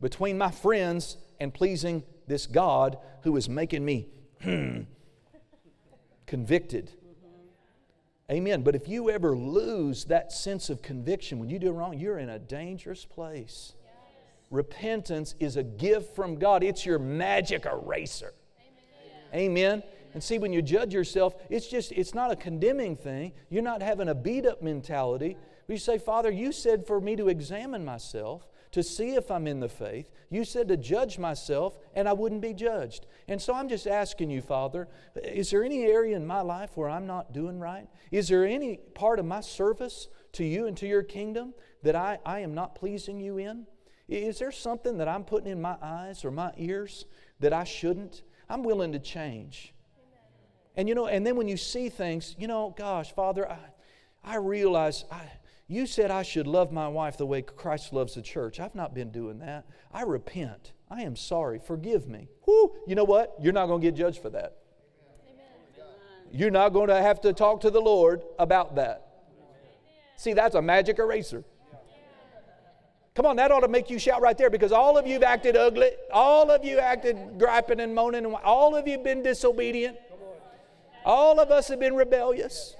between 0.00 0.36
my 0.36 0.50
friends 0.50 1.16
and 1.38 1.52
pleasing 1.52 2.02
this 2.26 2.46
God 2.46 2.98
who 3.22 3.36
is 3.36 3.48
making 3.48 3.84
me 3.84 4.08
hmm, 4.42 4.80
convicted. 6.26 6.90
Amen. 8.30 8.62
But 8.62 8.74
if 8.74 8.88
you 8.88 9.08
ever 9.10 9.36
lose 9.36 10.06
that 10.06 10.32
sense 10.32 10.68
of 10.68 10.82
conviction 10.82 11.38
when 11.38 11.48
you 11.48 11.58
do 11.58 11.70
wrong, 11.70 11.98
you're 11.98 12.18
in 12.18 12.28
a 12.28 12.38
dangerous 12.38 13.04
place. 13.04 13.74
Repentance 14.50 15.34
is 15.40 15.56
a 15.56 15.62
gift 15.62 16.14
from 16.14 16.36
God, 16.38 16.62
it's 16.62 16.86
your 16.86 16.98
magic 16.98 17.66
eraser. 17.66 18.32
Amen. 19.34 19.50
Amen. 19.50 19.82
And 20.14 20.22
see, 20.22 20.38
when 20.38 20.52
you 20.52 20.62
judge 20.62 20.94
yourself, 20.94 21.34
it's 21.50 21.68
just, 21.68 21.92
it's 21.92 22.14
not 22.14 22.30
a 22.30 22.36
condemning 22.36 22.96
thing. 22.96 23.32
You're 23.50 23.62
not 23.62 23.82
having 23.82 24.08
a 24.08 24.14
beat 24.14 24.46
up 24.46 24.62
mentality. 24.62 25.36
You 25.68 25.78
say, 25.78 25.98
Father, 25.98 26.30
you 26.30 26.52
said 26.52 26.86
for 26.86 27.00
me 27.00 27.16
to 27.16 27.28
examine 27.28 27.84
myself 27.84 28.48
to 28.72 28.82
see 28.82 29.14
if 29.14 29.30
I'm 29.30 29.46
in 29.46 29.60
the 29.60 29.68
faith. 29.68 30.10
You 30.30 30.44
said 30.44 30.68
to 30.68 30.76
judge 30.76 31.18
myself, 31.18 31.78
and 31.94 32.08
I 32.08 32.12
wouldn't 32.12 32.42
be 32.42 32.54
judged. 32.54 33.06
And 33.28 33.40
so 33.40 33.54
I'm 33.54 33.68
just 33.68 33.86
asking 33.86 34.30
you, 34.30 34.42
Father, 34.42 34.88
is 35.22 35.50
there 35.50 35.64
any 35.64 35.84
area 35.84 36.16
in 36.16 36.26
my 36.26 36.40
life 36.40 36.76
where 36.76 36.88
I'm 36.88 37.06
not 37.06 37.32
doing 37.32 37.58
right? 37.58 37.86
Is 38.10 38.28
there 38.28 38.46
any 38.46 38.78
part 38.94 39.18
of 39.18 39.24
my 39.24 39.40
service 39.40 40.08
to 40.32 40.44
you 40.44 40.66
and 40.66 40.76
to 40.76 40.86
your 40.86 41.02
kingdom 41.02 41.54
that 41.82 41.96
I, 41.96 42.18
I 42.24 42.40
am 42.40 42.54
not 42.54 42.74
pleasing 42.74 43.20
you 43.20 43.38
in? 43.38 43.66
Is 44.08 44.38
there 44.38 44.52
something 44.52 44.98
that 44.98 45.08
I'm 45.08 45.24
putting 45.24 45.50
in 45.50 45.60
my 45.60 45.76
eyes 45.82 46.24
or 46.24 46.30
my 46.30 46.52
ears 46.56 47.06
that 47.40 47.52
I 47.52 47.64
shouldn't? 47.64 48.22
I'm 48.48 48.62
willing 48.62 48.92
to 48.92 48.98
change. 48.98 49.74
And 50.76 50.88
you 50.88 50.94
know, 50.94 51.06
and 51.06 51.26
then 51.26 51.36
when 51.36 51.48
you 51.48 51.56
see 51.56 51.88
things, 51.88 52.36
you 52.38 52.46
know, 52.46 52.74
gosh, 52.76 53.12
Father, 53.14 53.50
I, 53.50 53.58
I 54.22 54.36
realize 54.36 55.04
I, 55.10 55.22
you 55.66 55.86
said 55.86 56.10
I 56.10 56.22
should 56.22 56.46
love 56.46 56.70
my 56.70 56.86
wife 56.86 57.16
the 57.16 57.26
way 57.26 57.42
Christ 57.42 57.92
loves 57.92 58.14
the 58.14 58.22
church. 58.22 58.60
I've 58.60 58.74
not 58.74 58.94
been 58.94 59.10
doing 59.10 59.38
that. 59.40 59.66
I 59.92 60.02
repent. 60.02 60.72
I 60.88 61.02
am 61.02 61.16
sorry. 61.16 61.58
Forgive 61.58 62.06
me. 62.06 62.28
You 62.46 62.94
know 62.94 63.04
what? 63.04 63.34
You're 63.40 63.52
not 63.52 63.66
going 63.66 63.80
to 63.80 63.86
get 63.86 63.96
judged 63.96 64.22
for 64.22 64.30
that. 64.30 64.58
Amen. 65.28 65.86
You're 66.30 66.50
not 66.50 66.68
going 66.68 66.88
to 66.88 67.00
have 67.00 67.20
to 67.22 67.32
talk 67.32 67.62
to 67.62 67.70
the 67.70 67.80
Lord 67.80 68.22
about 68.38 68.76
that. 68.76 69.02
See, 70.16 70.32
that's 70.32 70.54
a 70.54 70.62
magic 70.62 70.98
eraser. 70.98 71.42
Come 73.16 73.24
on, 73.24 73.36
that 73.36 73.50
ought 73.50 73.60
to 73.60 73.68
make 73.68 73.88
you 73.88 73.98
shout 73.98 74.20
right 74.20 74.36
there 74.36 74.50
because 74.50 74.72
all 74.72 74.98
of 74.98 75.06
you 75.06 75.14
have 75.14 75.22
acted 75.22 75.56
ugly. 75.56 75.90
All 76.12 76.50
of 76.50 76.66
you 76.66 76.78
acted 76.78 77.38
griping 77.38 77.80
and 77.80 77.94
moaning. 77.94 78.26
And 78.26 78.34
all 78.44 78.76
of 78.76 78.86
you 78.86 78.92
have 78.92 79.04
been 79.04 79.22
disobedient. 79.22 79.96
All 81.02 81.40
of 81.40 81.50
us 81.50 81.68
have 81.68 81.80
been 81.80 81.96
rebellious. 81.96 82.76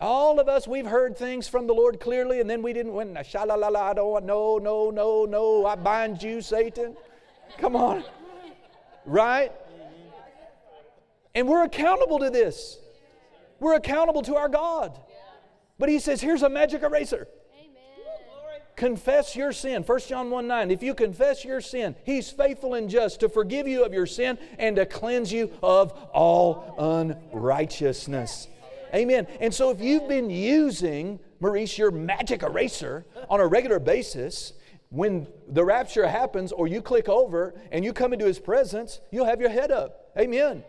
All 0.00 0.40
of 0.40 0.48
us, 0.48 0.66
we've 0.66 0.86
heard 0.86 1.16
things 1.16 1.46
from 1.46 1.68
the 1.68 1.72
Lord 1.72 2.00
clearly, 2.00 2.40
and 2.40 2.50
then 2.50 2.62
we 2.62 2.72
didn't 2.72 2.92
win. 2.92 3.16
Sha 3.24 3.44
la 3.44 3.54
la 3.54 3.68
la, 3.68 3.90
I 3.90 3.94
don't 3.94 4.10
want, 4.10 4.26
no, 4.26 4.58
no, 4.58 4.90
no, 4.90 5.24
no, 5.24 5.66
I 5.66 5.76
bind 5.76 6.22
you, 6.22 6.42
Satan. 6.42 6.96
Come 7.58 7.76
on. 7.76 8.02
Right? 9.06 9.52
And 11.34 11.46
we're 11.46 11.62
accountable 11.62 12.18
to 12.18 12.28
this. 12.28 12.78
We're 13.60 13.76
accountable 13.76 14.22
to 14.22 14.34
our 14.34 14.48
God. 14.48 14.98
But 15.78 15.90
he 15.90 16.00
says, 16.00 16.20
here's 16.20 16.42
a 16.42 16.48
magic 16.48 16.82
eraser. 16.82 17.28
Confess 18.76 19.34
your 19.34 19.52
sin. 19.52 19.82
1 19.82 20.00
John 20.00 20.30
1 20.30 20.46
9. 20.46 20.70
If 20.70 20.82
you 20.82 20.94
confess 20.94 21.44
your 21.44 21.62
sin, 21.62 21.96
he's 22.04 22.30
faithful 22.30 22.74
and 22.74 22.90
just 22.90 23.20
to 23.20 23.28
forgive 23.30 23.66
you 23.66 23.84
of 23.84 23.94
your 23.94 24.06
sin 24.06 24.38
and 24.58 24.76
to 24.76 24.84
cleanse 24.84 25.32
you 25.32 25.50
of 25.62 25.92
all 26.12 26.74
unrighteousness. 26.78 28.48
Amen. 28.94 29.26
And 29.40 29.52
so 29.52 29.70
if 29.70 29.80
you've 29.80 30.08
been 30.08 30.28
using, 30.28 31.18
Maurice, 31.40 31.78
your 31.78 31.90
magic 31.90 32.42
eraser 32.42 33.06
on 33.30 33.40
a 33.40 33.46
regular 33.46 33.78
basis, 33.78 34.52
when 34.90 35.26
the 35.48 35.64
rapture 35.64 36.06
happens 36.06 36.52
or 36.52 36.68
you 36.68 36.80
click 36.82 37.08
over 37.08 37.54
and 37.72 37.84
you 37.84 37.92
come 37.92 38.12
into 38.12 38.26
his 38.26 38.38
presence, 38.38 39.00
you'll 39.10 39.26
have 39.26 39.40
your 39.40 39.50
head 39.50 39.70
up. 39.70 40.12
Amen. 40.18 40.62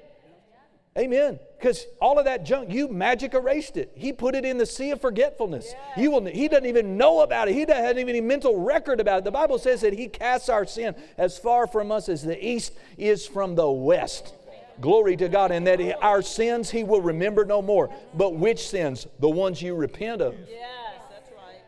Amen. 0.97 1.39
Because 1.57 1.85
all 2.01 2.17
of 2.17 2.25
that 2.25 2.43
junk, 2.43 2.71
you 2.71 2.87
magic 2.87 3.33
erased 3.33 3.77
it. 3.77 3.91
He 3.93 4.11
put 4.11 4.33
it 4.33 4.45
in 4.45 4.57
the 4.57 4.65
sea 4.65 4.91
of 4.91 5.01
forgetfulness. 5.01 5.73
Yeah. 5.95 6.03
You 6.03 6.11
will, 6.11 6.25
he 6.25 6.47
doesn't 6.47 6.65
even 6.65 6.97
know 6.97 7.21
about 7.21 7.47
it. 7.49 7.53
He 7.53 7.65
doesn't 7.65 7.83
have 7.83 7.97
any 7.97 8.21
mental 8.21 8.59
record 8.59 8.99
about 8.99 9.19
it. 9.19 9.23
The 9.23 9.31
Bible 9.31 9.59
says 9.59 9.81
that 9.81 9.93
he 9.93 10.07
casts 10.07 10.49
our 10.49 10.65
sin 10.65 10.95
as 11.17 11.37
far 11.37 11.67
from 11.67 11.91
us 11.91 12.09
as 12.09 12.23
the 12.23 12.43
east 12.43 12.73
is 12.97 13.27
from 13.27 13.55
the 13.55 13.69
west. 13.69 14.33
Glory 14.81 15.15
to 15.17 15.29
God. 15.29 15.51
And 15.51 15.67
that 15.67 15.79
our 16.01 16.21
sins 16.21 16.71
he 16.71 16.83
will 16.83 17.01
remember 17.01 17.45
no 17.45 17.61
more. 17.61 17.93
But 18.15 18.35
which 18.35 18.67
sins? 18.67 19.07
The 19.19 19.29
ones 19.29 19.61
you 19.61 19.75
repent 19.75 20.21
of. 20.21 20.35
Yes, 20.49 21.01
that's 21.11 21.29
right. 21.31 21.61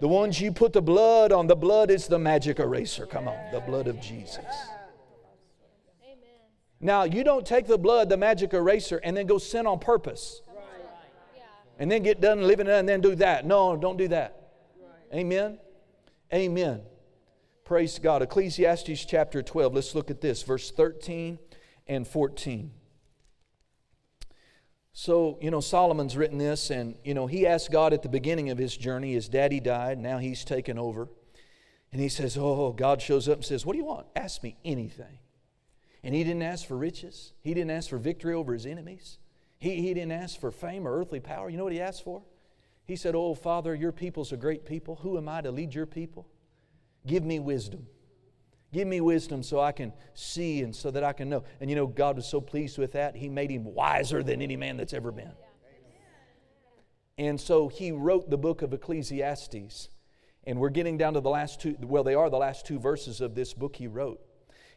The 0.00 0.08
ones 0.08 0.40
you 0.40 0.52
put 0.52 0.72
the 0.72 0.82
blood 0.82 1.32
on. 1.32 1.46
The 1.46 1.56
blood 1.56 1.90
is 1.90 2.06
the 2.06 2.18
magic 2.18 2.58
eraser. 2.58 3.04
Come 3.06 3.28
on. 3.28 3.36
The 3.52 3.60
blood 3.60 3.88
of 3.88 4.00
Jesus. 4.00 4.44
Now, 6.80 7.04
you 7.04 7.22
don't 7.24 7.46
take 7.46 7.66
the 7.66 7.76
blood, 7.76 8.08
the 8.08 8.16
magic 8.16 8.54
eraser, 8.54 8.98
and 9.04 9.16
then 9.16 9.26
go 9.26 9.38
sin 9.38 9.66
on 9.66 9.78
purpose. 9.78 10.40
And 11.78 11.90
then 11.90 12.02
get 12.02 12.20
done 12.20 12.42
living 12.42 12.66
it 12.66 12.72
and 12.72 12.88
then 12.88 13.00
do 13.00 13.14
that. 13.16 13.46
No, 13.46 13.76
don't 13.76 13.96
do 13.96 14.08
that. 14.08 14.52
Amen. 15.14 15.58
Amen. 16.32 16.82
Praise 17.64 17.98
God. 17.98 18.22
Ecclesiastes 18.22 19.04
chapter 19.04 19.42
12. 19.42 19.74
Let's 19.74 19.94
look 19.94 20.10
at 20.10 20.20
this, 20.20 20.42
verse 20.42 20.70
13 20.70 21.38
and 21.86 22.06
14. 22.06 22.70
So, 24.92 25.38
you 25.40 25.50
know, 25.50 25.60
Solomon's 25.60 26.16
written 26.16 26.36
this, 26.36 26.70
and, 26.70 26.96
you 27.04 27.14
know, 27.14 27.26
he 27.26 27.46
asked 27.46 27.70
God 27.70 27.92
at 27.92 28.02
the 28.02 28.08
beginning 28.08 28.50
of 28.50 28.58
his 28.58 28.76
journey. 28.76 29.14
His 29.14 29.28
daddy 29.28 29.60
died, 29.60 29.98
now 29.98 30.18
he's 30.18 30.44
taken 30.44 30.78
over. 30.78 31.08
And 31.92 32.00
he 32.00 32.08
says, 32.08 32.36
Oh, 32.38 32.72
God 32.72 33.00
shows 33.00 33.28
up 33.28 33.36
and 33.36 33.44
says, 33.44 33.64
What 33.64 33.72
do 33.72 33.78
you 33.78 33.84
want? 33.84 34.06
Ask 34.14 34.42
me 34.42 34.56
anything. 34.64 35.18
And 36.02 36.14
he 36.14 36.24
didn't 36.24 36.42
ask 36.42 36.66
for 36.66 36.76
riches, 36.76 37.32
he 37.40 37.54
didn't 37.54 37.70
ask 37.70 37.90
for 37.90 37.98
victory 37.98 38.34
over 38.34 38.52
his 38.52 38.66
enemies. 38.66 39.18
He, 39.58 39.76
he 39.82 39.92
didn't 39.92 40.12
ask 40.12 40.40
for 40.40 40.50
fame 40.50 40.88
or 40.88 40.98
earthly 40.98 41.20
power. 41.20 41.50
You 41.50 41.58
know 41.58 41.64
what 41.64 41.74
he 41.74 41.80
asked 41.80 42.02
for? 42.02 42.22
He 42.86 42.96
said, 42.96 43.14
Oh, 43.14 43.34
Father, 43.34 43.74
your 43.74 43.92
people's 43.92 44.32
a 44.32 44.36
great 44.36 44.64
people. 44.64 44.96
Who 44.96 45.18
am 45.18 45.28
I 45.28 45.42
to 45.42 45.50
lead 45.50 45.74
your 45.74 45.86
people? 45.86 46.26
Give 47.06 47.24
me 47.24 47.38
wisdom. 47.38 47.86
Give 48.72 48.86
me 48.86 49.00
wisdom 49.00 49.42
so 49.42 49.60
I 49.60 49.72
can 49.72 49.92
see 50.14 50.62
and 50.62 50.74
so 50.74 50.90
that 50.90 51.04
I 51.04 51.12
can 51.12 51.28
know. 51.28 51.44
And 51.60 51.68
you 51.68 51.76
know, 51.76 51.86
God 51.86 52.16
was 52.16 52.26
so 52.26 52.40
pleased 52.40 52.78
with 52.78 52.92
that, 52.92 53.16
He 53.16 53.28
made 53.28 53.50
him 53.50 53.64
wiser 53.64 54.22
than 54.22 54.40
any 54.40 54.56
man 54.56 54.76
that's 54.76 54.94
ever 54.94 55.12
been. 55.12 55.32
And 57.18 57.38
so 57.38 57.68
He 57.68 57.92
wrote 57.92 58.30
the 58.30 58.38
book 58.38 58.62
of 58.62 58.72
Ecclesiastes. 58.72 59.90
And 60.44 60.58
we're 60.58 60.70
getting 60.70 60.96
down 60.96 61.14
to 61.14 61.20
the 61.20 61.28
last 61.28 61.60
two, 61.60 61.76
well, 61.82 62.02
they 62.02 62.14
are 62.14 62.30
the 62.30 62.38
last 62.38 62.64
two 62.64 62.78
verses 62.78 63.20
of 63.20 63.34
this 63.34 63.52
book 63.52 63.76
He 63.76 63.86
wrote. 63.86 64.20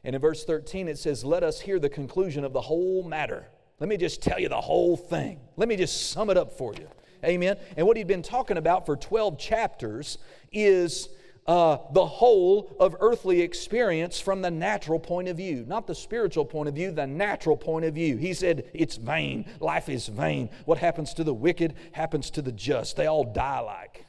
And 0.03 0.15
in 0.15 0.21
verse 0.21 0.43
13, 0.43 0.87
it 0.87 0.97
says, 0.97 1.23
Let 1.23 1.43
us 1.43 1.61
hear 1.61 1.79
the 1.79 1.89
conclusion 1.89 2.43
of 2.43 2.53
the 2.53 2.61
whole 2.61 3.03
matter. 3.03 3.47
Let 3.79 3.89
me 3.89 3.97
just 3.97 4.21
tell 4.21 4.39
you 4.39 4.49
the 4.49 4.61
whole 4.61 4.97
thing. 4.97 5.39
Let 5.55 5.67
me 5.67 5.75
just 5.75 6.11
sum 6.11 6.29
it 6.29 6.37
up 6.37 6.57
for 6.57 6.73
you. 6.73 6.87
Amen. 7.23 7.57
And 7.77 7.87
what 7.87 7.97
he'd 7.97 8.07
been 8.07 8.21
talking 8.21 8.57
about 8.57 8.85
for 8.85 8.97
12 8.97 9.39
chapters 9.39 10.17
is 10.51 11.09
uh, 11.47 11.77
the 11.91 12.05
whole 12.05 12.75
of 12.79 12.95
earthly 12.99 13.41
experience 13.41 14.19
from 14.19 14.41
the 14.41 14.51
natural 14.51 14.99
point 14.99 15.27
of 15.27 15.37
view, 15.37 15.65
not 15.67 15.87
the 15.87 15.95
spiritual 15.95 16.45
point 16.45 16.69
of 16.69 16.75
view, 16.75 16.91
the 16.91 17.07
natural 17.07 17.57
point 17.57 17.85
of 17.85 17.93
view. 17.93 18.17
He 18.17 18.33
said, 18.33 18.69
It's 18.73 18.95
vain. 18.95 19.45
Life 19.59 19.89
is 19.89 20.07
vain. 20.07 20.49
What 20.65 20.77
happens 20.77 21.13
to 21.15 21.23
the 21.23 21.33
wicked 21.33 21.75
happens 21.91 22.29
to 22.31 22.41
the 22.41 22.51
just. 22.51 22.95
They 22.95 23.07
all 23.07 23.23
die 23.23 23.59
like. 23.59 24.02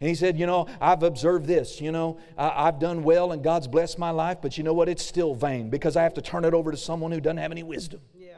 And 0.00 0.08
he 0.08 0.14
said, 0.14 0.38
You 0.38 0.46
know, 0.46 0.66
I've 0.80 1.02
observed 1.02 1.46
this. 1.46 1.80
You 1.80 1.92
know, 1.92 2.18
I, 2.36 2.66
have 2.66 2.78
done 2.78 3.02
well 3.02 3.32
and 3.32 3.42
God's 3.42 3.66
blessed 3.66 3.98
my 3.98 4.10
life, 4.10 4.38
but 4.42 4.58
you 4.58 4.64
know 4.64 4.74
what? 4.74 4.88
It's 4.88 5.04
still 5.04 5.34
vain 5.34 5.70
because 5.70 5.96
I 5.96 6.02
have 6.02 6.14
to 6.14 6.22
turn 6.22 6.44
it 6.44 6.54
over 6.54 6.70
to 6.70 6.76
someone 6.76 7.12
who 7.12 7.20
doesn't 7.20 7.38
have 7.38 7.52
any 7.52 7.62
wisdom. 7.62 8.00
Yeah. 8.14 8.34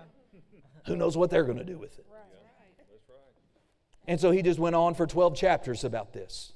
who 0.86 0.96
knows 0.96 1.16
what 1.16 1.30
they're 1.30 1.44
going 1.44 1.58
to 1.58 1.64
do 1.64 1.78
with 1.78 1.98
it? 1.98 2.06
Right. 2.10 2.22
And 4.06 4.18
so 4.18 4.30
he 4.30 4.40
just 4.40 4.58
went 4.58 4.74
on 4.74 4.94
for 4.94 5.06
12 5.06 5.36
chapters 5.36 5.84
about 5.84 6.14
this. 6.14 6.54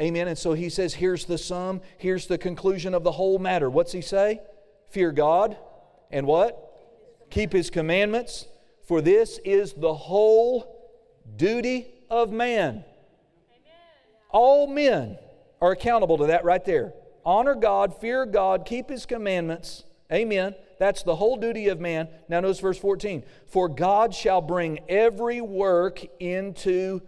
Amen. 0.00 0.28
And 0.28 0.36
so 0.36 0.54
he 0.54 0.70
says, 0.70 0.94
here's 0.94 1.26
the 1.26 1.38
sum, 1.38 1.82
here's 1.98 2.26
the 2.26 2.38
conclusion 2.38 2.94
of 2.94 3.04
the 3.04 3.12
whole 3.12 3.38
matter. 3.38 3.68
What's 3.68 3.92
he 3.92 4.00
say? 4.00 4.40
Fear 4.90 5.12
God 5.12 5.56
and 6.10 6.26
what? 6.26 6.58
Keep 7.30 7.52
his 7.52 7.68
commandments, 7.68 8.46
for 8.86 9.00
this 9.00 9.38
is 9.44 9.74
the 9.74 9.94
whole 9.94 10.74
duty 11.36 11.86
of 12.10 12.32
man. 12.32 12.84
All 14.34 14.66
men 14.66 15.16
are 15.62 15.70
accountable 15.70 16.18
to 16.18 16.26
that 16.26 16.44
right 16.44 16.64
there. 16.64 16.92
Honor 17.24 17.54
God, 17.54 18.00
fear 18.00 18.26
God, 18.26 18.66
keep 18.66 18.90
his 18.90 19.06
commandments. 19.06 19.84
Amen. 20.12 20.56
That's 20.80 21.04
the 21.04 21.14
whole 21.14 21.36
duty 21.36 21.68
of 21.68 21.78
man. 21.78 22.08
Now, 22.28 22.40
notice 22.40 22.58
verse 22.58 22.76
14. 22.76 23.22
For 23.46 23.68
God 23.68 24.12
shall 24.12 24.40
bring 24.40 24.80
every 24.88 25.40
work 25.40 26.04
into 26.18 27.00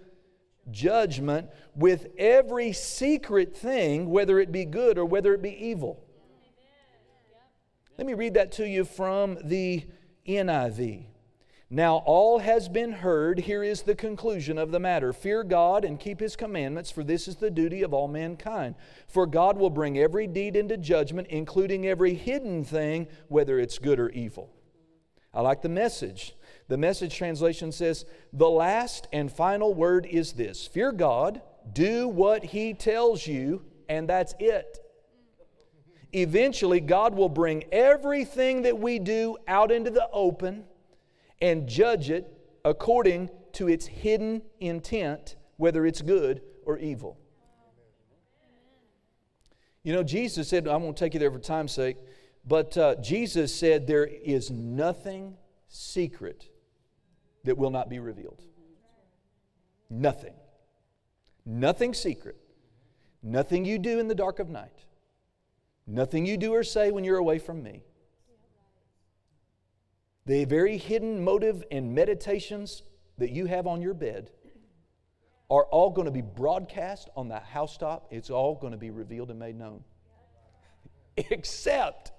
judgment 0.70 1.48
with 1.74 2.06
every 2.16 2.72
secret 2.72 3.56
thing, 3.56 4.08
whether 4.08 4.38
it 4.38 4.52
be 4.52 4.64
good 4.64 4.96
or 4.96 5.04
whether 5.04 5.34
it 5.34 5.42
be 5.42 5.66
evil. 5.66 6.00
Let 7.98 8.06
me 8.06 8.14
read 8.14 8.34
that 8.34 8.52
to 8.52 8.68
you 8.68 8.84
from 8.84 9.36
the 9.42 9.84
NIV. 10.28 11.06
Now 11.68 11.96
all 12.06 12.38
has 12.38 12.68
been 12.68 12.92
heard. 12.92 13.40
Here 13.40 13.64
is 13.64 13.82
the 13.82 13.96
conclusion 13.96 14.56
of 14.56 14.70
the 14.70 14.78
matter 14.78 15.12
Fear 15.12 15.44
God 15.44 15.84
and 15.84 15.98
keep 15.98 16.20
his 16.20 16.36
commandments, 16.36 16.92
for 16.92 17.02
this 17.02 17.26
is 17.26 17.36
the 17.36 17.50
duty 17.50 17.82
of 17.82 17.92
all 17.92 18.06
mankind. 18.06 18.76
For 19.08 19.26
God 19.26 19.58
will 19.58 19.70
bring 19.70 19.98
every 19.98 20.28
deed 20.28 20.54
into 20.54 20.76
judgment, 20.76 21.26
including 21.28 21.86
every 21.86 22.14
hidden 22.14 22.64
thing, 22.64 23.08
whether 23.28 23.58
it's 23.58 23.78
good 23.78 23.98
or 23.98 24.10
evil. 24.10 24.52
I 25.34 25.40
like 25.40 25.60
the 25.60 25.68
message. 25.68 26.36
The 26.68 26.78
message 26.78 27.14
translation 27.16 27.72
says, 27.72 28.06
The 28.32 28.48
last 28.48 29.08
and 29.12 29.30
final 29.30 29.74
word 29.74 30.06
is 30.06 30.34
this 30.34 30.68
Fear 30.68 30.92
God, 30.92 31.42
do 31.72 32.06
what 32.06 32.44
he 32.44 32.74
tells 32.74 33.26
you, 33.26 33.64
and 33.88 34.08
that's 34.08 34.36
it. 34.38 34.78
Eventually, 36.12 36.80
God 36.80 37.16
will 37.16 37.28
bring 37.28 37.64
everything 37.72 38.62
that 38.62 38.78
we 38.78 39.00
do 39.00 39.36
out 39.48 39.72
into 39.72 39.90
the 39.90 40.08
open 40.12 40.64
and 41.40 41.68
judge 41.68 42.10
it 42.10 42.32
according 42.64 43.30
to 43.52 43.68
its 43.68 43.86
hidden 43.86 44.42
intent, 44.60 45.36
whether 45.56 45.86
it's 45.86 46.02
good 46.02 46.42
or 46.64 46.78
evil. 46.78 47.18
You 49.82 49.92
know, 49.92 50.02
Jesus 50.02 50.48
said, 50.48 50.66
I 50.66 50.76
won't 50.76 50.96
take 50.96 51.14
you 51.14 51.20
there 51.20 51.30
for 51.30 51.38
time's 51.38 51.72
sake, 51.72 51.96
but 52.44 52.76
uh, 52.76 52.96
Jesus 52.96 53.54
said 53.54 53.86
there 53.86 54.06
is 54.06 54.50
nothing 54.50 55.36
secret 55.68 56.48
that 57.44 57.56
will 57.56 57.70
not 57.70 57.88
be 57.88 57.98
revealed. 57.98 58.42
Nothing. 59.88 60.34
Nothing 61.44 61.94
secret. 61.94 62.36
Nothing 63.22 63.64
you 63.64 63.78
do 63.78 64.00
in 64.00 64.08
the 64.08 64.14
dark 64.14 64.40
of 64.40 64.48
night. 64.48 64.84
Nothing 65.86 66.26
you 66.26 66.36
do 66.36 66.52
or 66.52 66.64
say 66.64 66.90
when 66.90 67.04
you're 67.04 67.18
away 67.18 67.38
from 67.38 67.62
me 67.62 67.82
the 70.26 70.44
very 70.44 70.76
hidden 70.76 71.22
motive 71.22 71.64
and 71.70 71.94
meditations 71.94 72.82
that 73.18 73.30
you 73.30 73.46
have 73.46 73.66
on 73.66 73.80
your 73.80 73.94
bed 73.94 74.30
are 75.48 75.64
all 75.66 75.90
going 75.90 76.06
to 76.06 76.10
be 76.12 76.22
broadcast 76.22 77.08
on 77.16 77.28
the 77.28 77.38
housetop. 77.38 78.08
It's 78.10 78.30
all 78.30 78.56
going 78.56 78.72
to 78.72 78.78
be 78.78 78.90
revealed 78.90 79.30
and 79.30 79.38
made 79.38 79.56
known. 79.56 79.84
Except 81.16 82.10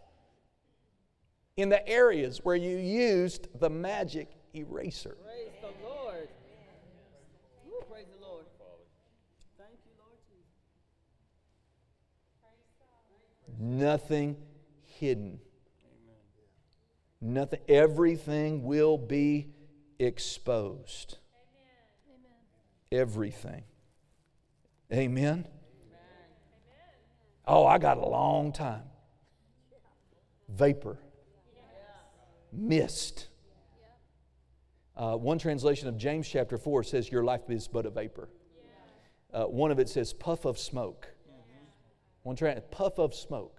in 1.58 1.70
the 1.70 1.86
areas 1.88 2.40
where 2.44 2.56
you 2.56 2.78
used 2.78 3.48
the 3.60 3.70
magic 3.70 4.30
eraser. 4.56 5.18
Praise 5.24 5.52
the 5.62 5.86
Lord. 5.86 6.30
Ooh, 7.68 7.84
praise 7.92 8.06
the 8.18 8.26
Lord. 8.26 8.46
Thank 9.58 9.78
you, 9.86 9.92
Lord 10.00 10.18
Jesus. 13.50 13.60
Nothing 13.60 14.38
hidden. 14.86 15.40
Nothing, 17.22 17.60
everything 17.68 18.64
will 18.64 18.98
be 18.98 19.48
exposed. 20.00 21.18
Amen. 22.92 23.02
Everything. 23.02 23.64
Amen. 24.92 25.00
Amen. 25.00 25.48
Oh, 27.46 27.66
I 27.66 27.78
got 27.78 27.98
a 27.98 28.06
long 28.06 28.52
time. 28.52 28.84
Vapor. 30.50 30.98
Mist. 32.52 33.28
Uh, 34.96 35.16
one 35.16 35.38
translation 35.38 35.88
of 35.88 35.98
James 35.98 36.28
chapter 36.28 36.58
4 36.58 36.84
says, 36.84 37.12
Your 37.12 37.24
life 37.24 37.50
is 37.50 37.68
but 37.68 37.86
a 37.86 37.90
vapor. 37.90 38.30
Uh, 39.34 39.44
one 39.44 39.72
of 39.72 39.80
it 39.80 39.90
says, 39.90 40.14
Puff 40.14 40.46
of 40.46 40.58
smoke. 40.58 41.08
One 42.24 42.36
tra- 42.36 42.60
puff 42.60 43.00
of 43.00 43.14
smoke. 43.14 43.57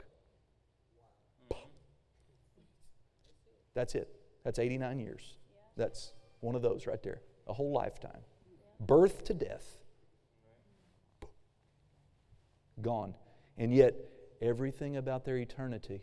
That's 3.78 3.94
it. 3.94 4.08
That's 4.42 4.58
89 4.58 4.98
years. 4.98 5.36
That's 5.76 6.12
one 6.40 6.56
of 6.56 6.62
those 6.62 6.88
right 6.88 7.00
there. 7.00 7.20
A 7.46 7.52
whole 7.52 7.70
lifetime. 7.70 8.22
Birth 8.80 9.22
to 9.26 9.34
death. 9.34 9.76
Gone. 12.82 13.14
And 13.56 13.72
yet, 13.72 13.94
everything 14.42 14.96
about 14.96 15.24
their 15.24 15.36
eternity 15.36 16.02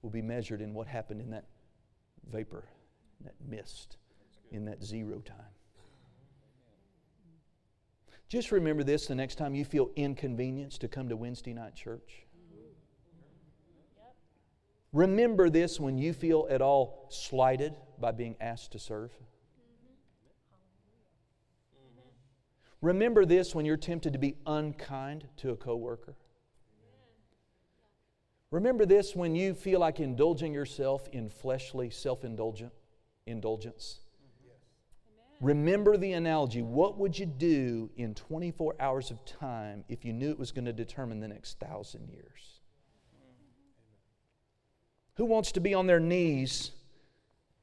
will 0.00 0.10
be 0.10 0.22
measured 0.22 0.60
in 0.60 0.72
what 0.74 0.86
happened 0.86 1.20
in 1.20 1.30
that 1.30 1.46
vapor, 2.30 2.68
that 3.24 3.34
mist, 3.44 3.96
in 4.52 4.64
that 4.66 4.84
zero 4.84 5.18
time. 5.18 5.52
Just 8.28 8.52
remember 8.52 8.84
this 8.84 9.08
the 9.08 9.16
next 9.16 9.34
time 9.34 9.56
you 9.56 9.64
feel 9.64 9.90
inconvenienced 9.96 10.80
to 10.82 10.86
come 10.86 11.08
to 11.08 11.16
Wednesday 11.16 11.52
night 11.52 11.74
church. 11.74 12.27
Remember 14.92 15.50
this 15.50 15.78
when 15.78 15.98
you 15.98 16.12
feel 16.12 16.46
at 16.50 16.62
all 16.62 17.06
slighted 17.10 17.74
by 18.00 18.12
being 18.12 18.36
asked 18.40 18.72
to 18.72 18.78
serve. 18.78 19.12
Remember 22.80 23.24
this 23.24 23.54
when 23.54 23.64
you're 23.64 23.76
tempted 23.76 24.12
to 24.12 24.18
be 24.18 24.36
unkind 24.46 25.28
to 25.38 25.50
a 25.50 25.56
coworker. 25.56 26.16
Remember 28.50 28.86
this 28.86 29.14
when 29.14 29.34
you 29.34 29.52
feel 29.52 29.80
like 29.80 30.00
indulging 30.00 30.54
yourself 30.54 31.06
in 31.12 31.28
fleshly 31.28 31.90
self-indulgent 31.90 32.72
indulgence. 33.26 34.00
Remember 35.40 35.96
the 35.96 36.12
analogy. 36.12 36.62
What 36.62 36.98
would 36.98 37.18
you 37.18 37.26
do 37.26 37.90
in 37.96 38.14
24 38.14 38.76
hours 38.80 39.10
of 39.10 39.24
time 39.24 39.84
if 39.88 40.04
you 40.04 40.12
knew 40.12 40.30
it 40.30 40.38
was 40.38 40.50
going 40.50 40.64
to 40.64 40.72
determine 40.72 41.20
the 41.20 41.28
next 41.28 41.60
thousand 41.60 42.08
years? 42.08 42.57
Who 45.18 45.26
wants 45.26 45.52
to 45.52 45.60
be 45.60 45.74
on 45.74 45.86
their 45.86 46.00
knees 46.00 46.70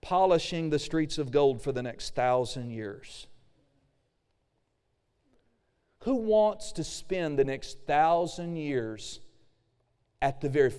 polishing 0.01 0.69
the 0.69 0.79
streets 0.79 1.17
of 1.17 1.31
gold 1.31 1.61
for 1.61 1.71
the 1.71 1.81
next 1.81 2.13
thousand 2.13 2.69
years? 2.69 3.25
Who 6.01 6.15
wants 6.15 6.71
to 6.73 6.83
spend 6.83 7.39
the 7.39 7.43
next 7.43 7.79
thousand 7.87 8.57
years 8.57 9.19
at 10.21 10.39
the 10.39 10.49
very 10.49 10.71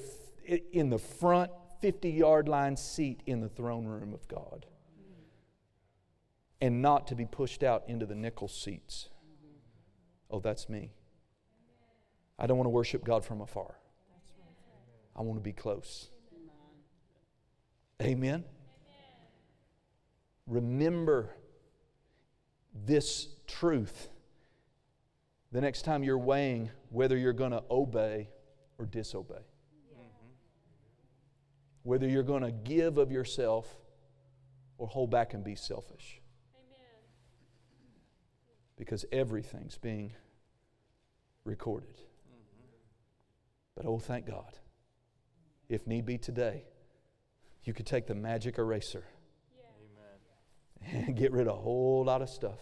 in 0.73 0.91
the 0.91 0.99
front 0.99 1.51
50 1.81 2.11
yard 2.11 2.49
line 2.49 2.77
seat 2.77 3.21
in 3.27 3.41
the 3.41 3.49
throne 3.49 3.85
room 3.85 4.15
of 4.15 4.29
God? 4.29 4.67
and 6.61 6.81
not 6.81 7.07
to 7.09 7.15
be 7.15 7.27
pushed 7.27 7.63
out 7.63 7.85
into 7.87 8.07
the 8.07 8.15
nickel 8.15 8.49
seats. 8.49 9.09
Oh, 10.31 10.41
that's 10.41 10.69
me. 10.69 10.91
I 12.39 12.47
don't 12.47 12.57
want 12.57 12.67
to 12.67 12.71
worship 12.71 13.05
God 13.05 13.25
from 13.25 13.41
afar. 13.41 13.77
I 15.15 15.23
want 15.23 15.39
to 15.39 15.43
be 15.43 15.53
close. 15.53 16.11
Amen. 18.03 18.45
Remember 20.47 21.35
this 22.85 23.29
truth 23.47 24.09
the 25.53 25.61
next 25.61 25.83
time 25.83 26.03
you're 26.03 26.19
weighing 26.19 26.71
whether 26.91 27.17
you're 27.17 27.33
going 27.33 27.53
to 27.53 27.63
obey 27.71 28.29
or 28.79 28.87
disobey. 28.87 29.45
Whether 31.83 32.09
you're 32.09 32.25
going 32.25 32.43
to 32.43 32.51
give 32.51 32.99
of 32.99 33.13
yourself 33.13 33.77
or 34.77 34.89
hold 34.89 35.11
back 35.11 35.35
and 35.35 35.43
be 35.45 35.55
selfish. 35.55 36.21
Because 38.77 39.05
everything's 39.13 39.79
being 39.79 40.13
recorded. 41.45 42.03
But 43.77 43.87
oh, 43.87 43.99
thank 43.99 44.27
God. 44.27 44.59
If 45.69 45.87
need 45.87 46.05
be 46.07 46.19
today, 46.19 46.65
you 47.67 47.75
could 47.75 47.85
take 47.87 48.07
the 48.07 48.15
magic 48.15 48.59
eraser 48.59 49.05
and 50.93 51.17
get 51.19 51.33
rid 51.33 51.49
of 51.49 51.55
a 51.55 51.57
whole 51.57 52.05
lot 52.05 52.23
of 52.23 52.31
stuff. 52.31 52.59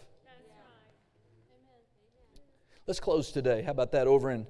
Let's 2.86 3.00
close 3.00 3.30
today. 3.30 3.62
How 3.62 3.70
about 3.70 3.92
that 3.92 4.06
over 4.06 4.30
in 4.30 4.46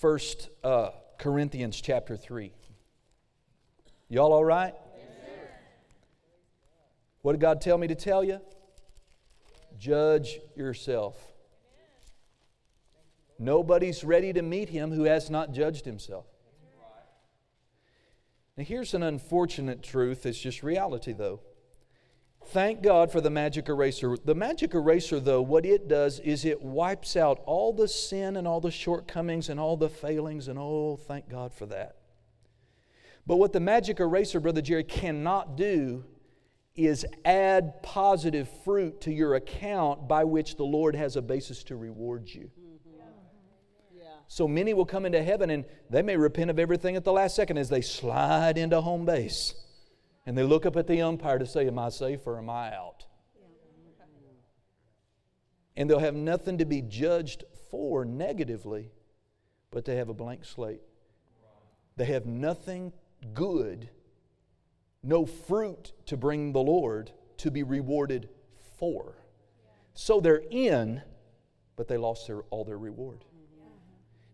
1 0.00 0.18
uh, 0.64 0.90
Corinthians 1.18 1.80
chapter 1.80 2.16
3? 2.16 2.52
Y'all 4.08 4.32
all 4.32 4.44
right? 4.44 4.74
What 7.22 7.32
did 7.32 7.40
God 7.42 7.60
tell 7.60 7.76
me 7.76 7.86
to 7.86 7.94
tell 7.94 8.24
you? 8.24 8.40
Judge 9.78 10.40
yourself. 10.56 11.16
Nobody's 13.38 14.02
ready 14.02 14.32
to 14.32 14.42
meet 14.42 14.70
him 14.70 14.92
who 14.92 15.04
has 15.04 15.28
not 15.28 15.52
judged 15.52 15.84
himself. 15.84 16.26
Now, 18.56 18.64
here's 18.64 18.94
an 18.94 19.02
unfortunate 19.02 19.82
truth. 19.82 20.26
It's 20.26 20.40
just 20.40 20.62
reality, 20.62 21.12
though. 21.12 21.40
Thank 22.46 22.82
God 22.82 23.12
for 23.12 23.20
the 23.20 23.30
magic 23.30 23.68
eraser. 23.68 24.16
The 24.24 24.34
magic 24.34 24.74
eraser, 24.74 25.20
though, 25.20 25.42
what 25.42 25.64
it 25.64 25.88
does 25.88 26.18
is 26.20 26.44
it 26.44 26.62
wipes 26.62 27.16
out 27.16 27.40
all 27.46 27.72
the 27.72 27.86
sin 27.86 28.36
and 28.36 28.48
all 28.48 28.60
the 28.60 28.70
shortcomings 28.70 29.48
and 29.48 29.60
all 29.60 29.76
the 29.76 29.88
failings, 29.88 30.48
and 30.48 30.58
oh, 30.58 30.96
thank 30.96 31.28
God 31.28 31.52
for 31.52 31.66
that. 31.66 31.96
But 33.26 33.36
what 33.36 33.52
the 33.52 33.60
magic 33.60 34.00
eraser, 34.00 34.40
Brother 34.40 34.62
Jerry, 34.62 34.84
cannot 34.84 35.56
do 35.56 36.04
is 36.74 37.04
add 37.24 37.82
positive 37.82 38.48
fruit 38.64 39.00
to 39.02 39.12
your 39.12 39.34
account 39.34 40.08
by 40.08 40.24
which 40.24 40.56
the 40.56 40.64
Lord 40.64 40.96
has 40.96 41.16
a 41.16 41.22
basis 41.22 41.62
to 41.64 41.76
reward 41.76 42.28
you. 42.28 42.50
So 44.32 44.46
many 44.46 44.74
will 44.74 44.86
come 44.86 45.06
into 45.06 45.20
heaven 45.24 45.50
and 45.50 45.64
they 45.90 46.02
may 46.02 46.16
repent 46.16 46.50
of 46.50 46.60
everything 46.60 46.94
at 46.94 47.02
the 47.02 47.12
last 47.12 47.34
second 47.34 47.58
as 47.58 47.68
they 47.68 47.80
slide 47.80 48.58
into 48.58 48.80
home 48.80 49.04
base. 49.04 49.56
And 50.24 50.38
they 50.38 50.44
look 50.44 50.64
up 50.64 50.76
at 50.76 50.86
the 50.86 51.02
umpire 51.02 51.40
to 51.40 51.46
say, 51.46 51.66
Am 51.66 51.80
I 51.80 51.88
safe 51.88 52.24
or 52.28 52.38
am 52.38 52.48
I 52.48 52.72
out? 52.72 53.06
And 55.76 55.90
they'll 55.90 55.98
have 55.98 56.14
nothing 56.14 56.58
to 56.58 56.64
be 56.64 56.80
judged 56.80 57.42
for 57.72 58.04
negatively, 58.04 58.92
but 59.72 59.84
they 59.84 59.96
have 59.96 60.08
a 60.08 60.14
blank 60.14 60.44
slate. 60.44 60.82
They 61.96 62.04
have 62.04 62.24
nothing 62.24 62.92
good, 63.34 63.90
no 65.02 65.26
fruit 65.26 65.92
to 66.06 66.16
bring 66.16 66.52
the 66.52 66.60
Lord 66.60 67.10
to 67.38 67.50
be 67.50 67.64
rewarded 67.64 68.28
for. 68.78 69.16
So 69.94 70.20
they're 70.20 70.44
in, 70.50 71.02
but 71.74 71.88
they 71.88 71.96
lost 71.96 72.28
their, 72.28 72.42
all 72.50 72.64
their 72.64 72.78
reward. 72.78 73.24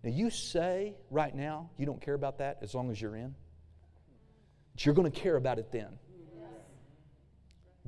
Now, 0.06 0.12
you 0.12 0.30
say 0.30 0.94
right 1.10 1.34
now 1.34 1.68
you 1.76 1.84
don't 1.84 2.00
care 2.00 2.14
about 2.14 2.38
that 2.38 2.58
as 2.62 2.76
long 2.76 2.92
as 2.92 3.02
you're 3.02 3.16
in, 3.16 3.34
but 4.72 4.86
you're 4.86 4.94
going 4.94 5.10
to 5.10 5.20
care 5.20 5.34
about 5.34 5.58
it 5.58 5.72
then. 5.72 5.98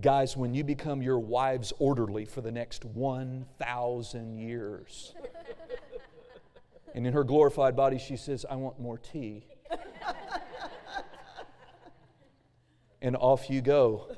Guys, 0.00 0.36
when 0.36 0.52
you 0.52 0.64
become 0.64 1.00
your 1.00 1.20
wife's 1.20 1.72
orderly 1.78 2.24
for 2.24 2.40
the 2.40 2.50
next 2.50 2.84
1,000 2.84 4.36
years, 4.36 5.14
and 6.92 7.06
in 7.06 7.12
her 7.12 7.22
glorified 7.22 7.76
body, 7.76 7.98
she 7.98 8.16
says, 8.16 8.44
I 8.50 8.56
want 8.56 8.80
more 8.80 8.98
tea. 8.98 9.46
and 13.00 13.14
off 13.14 13.48
you 13.48 13.60
go. 13.60 14.10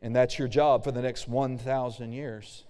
And 0.00 0.14
that's 0.14 0.38
your 0.38 0.46
job 0.46 0.84
for 0.84 0.92
the 0.92 1.02
next 1.02 1.26
1,000 1.26 2.12
years. 2.12 2.66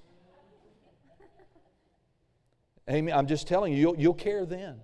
Amen. 2.91 3.15
I'm 3.15 3.27
just 3.27 3.47
telling 3.47 3.73
you, 3.73 3.79
you'll, 3.79 3.97
you'll 3.97 4.15
care 4.15 4.45
then. 4.45 4.81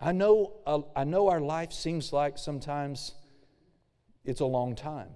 I 0.00 0.12
know, 0.12 0.56
uh, 0.66 0.80
I 0.94 1.04
know 1.04 1.28
our 1.28 1.40
life 1.40 1.72
seems 1.72 2.12
like 2.12 2.36
sometimes 2.36 3.14
it's 4.24 4.40
a 4.40 4.46
long 4.46 4.74
time. 4.74 5.10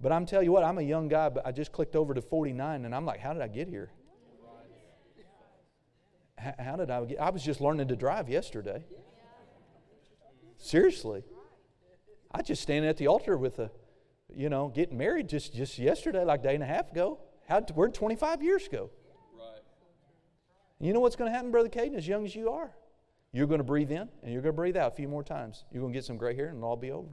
But 0.00 0.10
I'm 0.10 0.26
telling 0.26 0.46
you 0.46 0.52
what, 0.52 0.64
I'm 0.64 0.78
a 0.78 0.82
young 0.82 1.08
guy, 1.08 1.28
but 1.28 1.46
I 1.46 1.52
just 1.52 1.70
clicked 1.70 1.94
over 1.94 2.14
to 2.14 2.20
49 2.20 2.84
and 2.84 2.94
I'm 2.94 3.06
like, 3.06 3.20
how 3.20 3.32
did 3.32 3.42
I 3.42 3.48
get 3.48 3.68
here? 3.68 3.90
How 6.58 6.76
did 6.76 6.90
I 6.90 7.04
get? 7.04 7.20
I 7.20 7.30
was 7.30 7.42
just 7.42 7.60
learning 7.60 7.88
to 7.88 7.96
drive 7.96 8.28
yesterday. 8.28 8.84
Seriously. 10.58 11.24
I 12.32 12.42
just 12.42 12.62
standing 12.62 12.88
at 12.88 12.96
the 12.96 13.06
altar 13.06 13.36
with 13.36 13.58
a, 13.60 13.70
you 14.34 14.48
know, 14.48 14.68
getting 14.68 14.98
married 14.98 15.28
just, 15.28 15.54
just 15.54 15.78
yesterday, 15.78 16.24
like 16.24 16.40
a 16.40 16.42
day 16.42 16.54
and 16.54 16.62
a 16.62 16.66
half 16.66 16.90
ago. 16.90 17.20
How, 17.48 17.60
where 17.74 17.88
25 17.88 18.42
years 18.42 18.66
ago? 18.66 18.90
Right. 19.36 19.60
You 20.80 20.92
know 20.92 21.00
what's 21.00 21.16
going 21.16 21.30
to 21.30 21.34
happen, 21.34 21.50
Brother 21.50 21.68
Caden, 21.68 21.94
as 21.94 22.08
young 22.08 22.24
as 22.24 22.34
you 22.34 22.50
are? 22.50 22.70
You're 23.32 23.46
going 23.46 23.58
to 23.58 23.64
breathe 23.64 23.90
in 23.90 24.08
and 24.22 24.32
you're 24.32 24.42
going 24.42 24.54
to 24.54 24.56
breathe 24.56 24.76
out 24.76 24.92
a 24.92 24.94
few 24.94 25.08
more 25.08 25.24
times. 25.24 25.64
You're 25.72 25.80
going 25.80 25.92
to 25.92 25.96
get 25.96 26.04
some 26.04 26.16
gray 26.16 26.36
hair 26.36 26.48
and 26.48 26.58
it'll 26.58 26.70
all 26.70 26.76
be 26.76 26.92
over. 26.92 27.08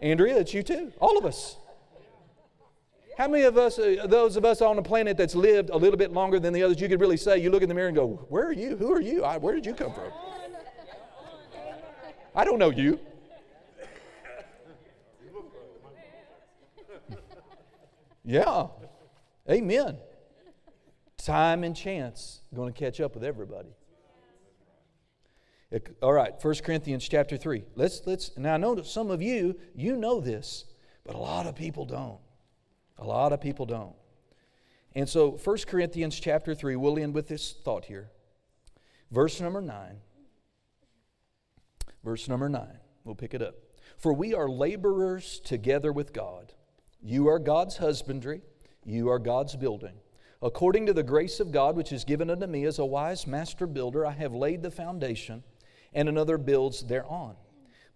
Andrea, 0.00 0.38
it's 0.38 0.54
you 0.54 0.62
too. 0.62 0.92
All 1.00 1.18
of 1.18 1.26
us. 1.26 1.56
How 3.18 3.28
many 3.28 3.44
of 3.44 3.58
us, 3.58 3.78
uh, 3.78 4.06
those 4.08 4.36
of 4.36 4.46
us 4.46 4.62
on 4.62 4.76
the 4.76 4.82
planet 4.82 5.16
that's 5.18 5.34
lived 5.34 5.68
a 5.68 5.76
little 5.76 5.98
bit 5.98 6.12
longer 6.12 6.40
than 6.40 6.54
the 6.54 6.62
others, 6.62 6.80
you 6.80 6.88
could 6.88 7.00
really 7.00 7.18
say, 7.18 7.36
you 7.36 7.50
look 7.50 7.62
in 7.62 7.68
the 7.68 7.74
mirror 7.74 7.88
and 7.88 7.96
go, 7.96 8.24
Where 8.30 8.46
are 8.46 8.52
you? 8.52 8.76
Who 8.76 8.90
are 8.92 9.00
you? 9.00 9.24
I, 9.24 9.36
where 9.36 9.54
did 9.54 9.66
you 9.66 9.74
come 9.74 9.92
from? 9.92 10.10
I 12.34 12.44
don't 12.44 12.58
know 12.58 12.70
you. 12.70 12.98
Yeah. 18.30 18.68
Amen. 19.50 19.98
Time 21.16 21.64
and 21.64 21.74
chance 21.74 22.42
going 22.54 22.72
to 22.72 22.78
catch 22.78 23.00
up 23.00 23.14
with 23.14 23.24
everybody. 23.24 23.74
All 26.00 26.12
right, 26.12 26.32
1 26.40 26.54
Corinthians 26.64 27.08
chapter 27.08 27.36
3. 27.36 27.64
Let's 27.74 28.02
let's 28.06 28.36
now 28.38 28.54
I 28.54 28.56
know 28.56 28.82
some 28.82 29.10
of 29.10 29.20
you 29.20 29.58
you 29.74 29.96
know 29.96 30.20
this, 30.20 30.64
but 31.04 31.16
a 31.16 31.18
lot 31.18 31.46
of 31.46 31.56
people 31.56 31.84
don't. 31.84 32.20
A 32.98 33.04
lot 33.04 33.32
of 33.32 33.40
people 33.40 33.66
don't. 33.66 33.96
And 34.94 35.08
so 35.08 35.32
1 35.32 35.56
Corinthians 35.66 36.18
chapter 36.18 36.54
3, 36.54 36.76
we'll 36.76 37.00
end 37.00 37.14
with 37.14 37.26
this 37.26 37.56
thought 37.64 37.86
here. 37.86 38.10
Verse 39.10 39.40
number 39.40 39.60
9. 39.60 39.96
Verse 42.04 42.28
number 42.28 42.48
9. 42.48 42.78
We'll 43.02 43.16
pick 43.16 43.34
it 43.34 43.42
up. 43.42 43.56
For 43.96 44.12
we 44.12 44.34
are 44.34 44.48
laborers 44.48 45.40
together 45.40 45.92
with 45.92 46.12
God. 46.12 46.52
You 47.02 47.28
are 47.28 47.38
God's 47.38 47.78
husbandry, 47.78 48.42
you 48.84 49.08
are 49.08 49.18
God's 49.18 49.56
building. 49.56 49.94
According 50.42 50.86
to 50.86 50.92
the 50.92 51.02
grace 51.02 51.40
of 51.40 51.52
God 51.52 51.76
which 51.76 51.92
is 51.92 52.04
given 52.04 52.30
unto 52.30 52.46
me 52.46 52.64
as 52.64 52.78
a 52.78 52.84
wise 52.84 53.26
master 53.26 53.66
builder, 53.66 54.06
I 54.06 54.12
have 54.12 54.34
laid 54.34 54.62
the 54.62 54.70
foundation, 54.70 55.42
and 55.92 56.08
another 56.08 56.38
builds 56.38 56.82
thereon. 56.82 57.36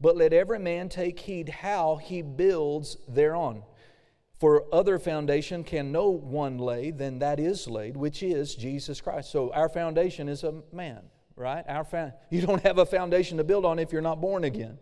But 0.00 0.16
let 0.16 0.32
every 0.32 0.58
man 0.58 0.88
take 0.88 1.18
heed 1.20 1.48
how 1.48 1.96
he 1.96 2.22
builds 2.22 2.98
thereon. 3.08 3.62
For 4.38 4.64
other 4.72 4.98
foundation 4.98 5.64
can 5.64 5.92
no 5.92 6.10
one 6.10 6.58
lay 6.58 6.90
than 6.90 7.20
that 7.20 7.38
is 7.40 7.68
laid, 7.68 7.96
which 7.96 8.22
is 8.22 8.54
Jesus 8.54 9.00
Christ. 9.00 9.30
So 9.30 9.52
our 9.52 9.68
foundation 9.68 10.28
is 10.28 10.44
a 10.44 10.62
man, 10.72 11.02
right? 11.36 11.64
Our 11.68 11.84
fa- 11.84 12.14
you 12.30 12.42
don't 12.42 12.62
have 12.62 12.78
a 12.78 12.86
foundation 12.86 13.38
to 13.38 13.44
build 13.44 13.64
on 13.64 13.78
if 13.78 13.92
you're 13.92 14.02
not 14.02 14.20
born 14.20 14.44
again. 14.44 14.78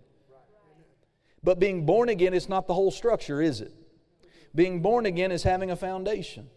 But 1.45 1.59
being 1.59 1.85
born 1.85 2.09
again 2.09 2.35
is 2.35 2.49
not 2.49 2.66
the 2.66 2.75
whole 2.75 2.91
structure, 2.91 3.43
is 3.43 3.61
it? 3.61 3.73
Being 4.55 4.80
born 4.82 5.07
again 5.07 5.32
is 5.32 5.42
having 5.42 5.70
a 5.70 5.76
foundation. 5.76 6.48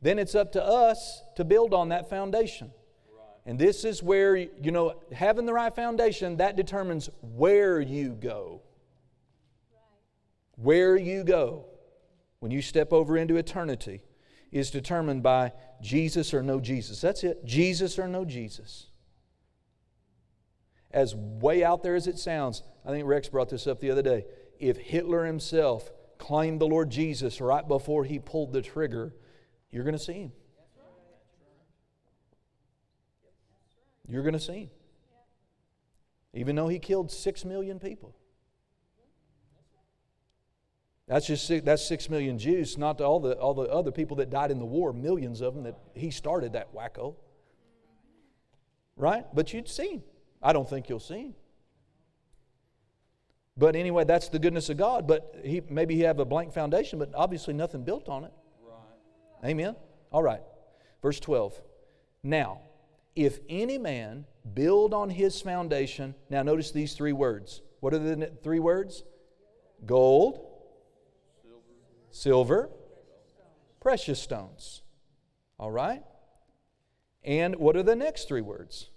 Then 0.00 0.18
it's 0.18 0.34
up 0.34 0.52
to 0.52 0.64
us 0.64 1.22
to 1.36 1.44
build 1.44 1.72
on 1.72 1.90
that 1.90 2.10
foundation. 2.10 2.72
And 3.46 3.58
this 3.58 3.84
is 3.84 4.02
where, 4.02 4.36
you 4.36 4.70
know, 4.70 5.00
having 5.12 5.46
the 5.46 5.52
right 5.52 5.74
foundation, 5.74 6.36
that 6.36 6.56
determines 6.56 7.10
where 7.20 7.80
you 7.80 8.10
go. 8.10 8.62
Where 10.56 10.96
you 10.96 11.24
go 11.24 11.66
when 12.40 12.52
you 12.52 12.62
step 12.62 12.92
over 12.92 13.16
into 13.16 13.36
eternity 13.36 14.02
is 14.50 14.70
determined 14.70 15.22
by 15.22 15.52
Jesus 15.80 16.34
or 16.34 16.42
no 16.42 16.60
Jesus. 16.60 17.00
That's 17.00 17.24
it. 17.24 17.44
Jesus 17.44 17.98
or 17.98 18.06
no 18.06 18.24
Jesus. 18.24 18.88
as 20.92 21.14
way 21.14 21.64
out 21.64 21.82
there 21.82 21.94
as 21.94 22.06
it 22.06 22.18
sounds, 22.18 22.62
I 22.84 22.90
think 22.90 23.06
Rex 23.06 23.28
brought 23.28 23.48
this 23.48 23.66
up 23.66 23.80
the 23.80 23.90
other 23.90 24.02
day. 24.02 24.26
If 24.58 24.76
Hitler 24.76 25.24
himself 25.24 25.90
claimed 26.22 26.60
the 26.60 26.66
Lord 26.68 26.88
Jesus 26.88 27.40
right 27.40 27.66
before 27.66 28.04
he 28.04 28.20
pulled 28.20 28.52
the 28.52 28.62
trigger, 28.62 29.12
you're 29.72 29.82
going 29.82 29.96
to 29.96 30.02
see 30.02 30.12
him. 30.12 30.32
You're 34.06 34.22
going 34.22 34.34
to 34.34 34.40
see 34.40 34.52
him. 34.52 34.70
Even 36.32 36.54
though 36.54 36.68
he 36.68 36.78
killed 36.78 37.10
six 37.10 37.44
million 37.44 37.80
people. 37.80 38.14
That's 41.08 41.26
just 41.26 41.44
six, 41.44 41.64
that's 41.64 41.84
six 41.84 42.08
million 42.08 42.38
Jews, 42.38 42.78
not 42.78 43.00
all 43.00 43.18
the 43.18 43.34
all 43.34 43.52
the 43.52 43.68
other 43.68 43.90
people 43.90 44.16
that 44.18 44.30
died 44.30 44.52
in 44.52 44.60
the 44.60 44.64
war, 44.64 44.92
millions 44.92 45.40
of 45.40 45.54
them 45.54 45.64
that 45.64 45.76
he 45.94 46.12
started 46.12 46.52
that 46.52 46.72
wacko. 46.72 47.16
Right? 48.96 49.26
But 49.34 49.52
you'd 49.52 49.68
see 49.68 49.94
him. 49.94 50.02
I 50.40 50.52
don't 50.52 50.70
think 50.70 50.88
you'll 50.88 51.00
see 51.00 51.22
him. 51.22 51.34
But 53.56 53.76
anyway, 53.76 54.04
that's 54.04 54.28
the 54.28 54.38
goodness 54.38 54.70
of 54.70 54.76
God. 54.76 55.06
But 55.06 55.36
he 55.44 55.62
maybe 55.68 55.94
he 55.94 56.02
have 56.02 56.18
a 56.18 56.24
blank 56.24 56.52
foundation, 56.52 56.98
but 56.98 57.10
obviously 57.14 57.54
nothing 57.54 57.84
built 57.84 58.08
on 58.08 58.24
it. 58.24 58.32
Right. 58.66 59.50
Amen. 59.50 59.76
All 60.10 60.22
right. 60.22 60.40
Verse 61.02 61.20
12. 61.20 61.60
Now, 62.22 62.60
if 63.14 63.40
any 63.48 63.78
man 63.78 64.24
build 64.54 64.94
on 64.94 65.10
his 65.10 65.40
foundation, 65.40 66.14
now 66.30 66.42
notice 66.42 66.70
these 66.70 66.94
three 66.94 67.12
words. 67.12 67.62
What 67.80 67.92
are 67.92 67.98
the 67.98 68.32
three 68.42 68.60
words? 68.60 69.02
Gold, 69.84 70.46
silver, 72.10 72.70
precious 73.80 74.20
stones. 74.20 74.82
All 75.58 75.70
right? 75.70 76.02
And 77.24 77.56
what 77.56 77.76
are 77.76 77.82
the 77.82 77.96
next 77.96 78.28
three 78.28 78.40
words? 78.40 78.88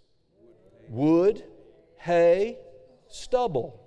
Wood, 0.88 1.43
hay, 1.97 2.58
stubble. 3.08 3.84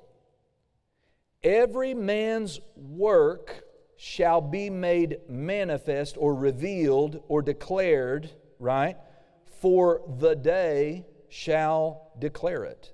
Every 1.42 1.94
man's 1.94 2.60
work 2.74 3.62
shall 3.96 4.40
be 4.40 4.70
made 4.70 5.18
manifest 5.28 6.16
or 6.18 6.34
revealed 6.34 7.22
or 7.28 7.42
declared, 7.42 8.30
right? 8.58 8.96
For 9.60 10.02
the 10.18 10.34
day 10.34 11.06
shall 11.28 12.12
declare 12.18 12.64
it. 12.64 12.92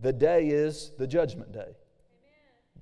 The 0.00 0.12
day 0.12 0.48
is 0.48 0.92
the 0.98 1.06
judgment 1.06 1.52
day. 1.52 1.76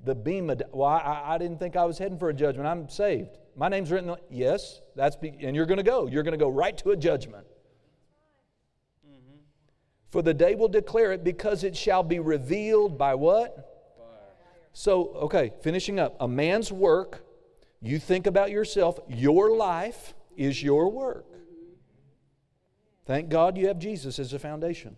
The 0.04 0.14
beam 0.14 0.50
of, 0.50 0.62
well, 0.72 0.88
I, 0.88 1.22
I 1.34 1.38
didn't 1.38 1.58
think 1.58 1.76
I 1.76 1.84
was 1.84 1.98
heading 1.98 2.18
for 2.18 2.28
a 2.28 2.34
judgment. 2.34 2.66
I'm 2.66 2.88
saved. 2.88 3.38
My 3.56 3.68
name's 3.68 3.90
written. 3.90 4.14
Yes, 4.30 4.80
that's 4.96 5.16
be, 5.16 5.32
and 5.40 5.54
you're 5.54 5.66
going 5.66 5.78
to 5.78 5.84
go. 5.84 6.06
You're 6.06 6.22
going 6.22 6.32
to 6.32 6.44
go 6.44 6.48
right 6.48 6.76
to 6.78 6.90
a 6.90 6.96
judgment. 6.96 7.46
Mm-hmm. 9.06 9.36
For 10.10 10.22
the 10.22 10.34
day 10.34 10.54
will 10.54 10.68
declare 10.68 11.12
it 11.12 11.22
because 11.22 11.62
it 11.62 11.76
shall 11.76 12.02
be 12.02 12.18
revealed 12.18 12.98
by 12.98 13.14
what? 13.14 13.71
So, 14.72 15.08
okay, 15.14 15.52
finishing 15.62 16.00
up. 16.00 16.16
A 16.20 16.28
man's 16.28 16.72
work, 16.72 17.24
you 17.80 17.98
think 17.98 18.26
about 18.26 18.50
yourself, 18.50 18.98
your 19.08 19.54
life 19.54 20.14
is 20.36 20.62
your 20.62 20.90
work. 20.90 21.26
Thank 23.04 23.28
God 23.28 23.58
you 23.58 23.68
have 23.68 23.78
Jesus 23.78 24.18
as 24.18 24.32
a 24.32 24.38
foundation. 24.38 24.96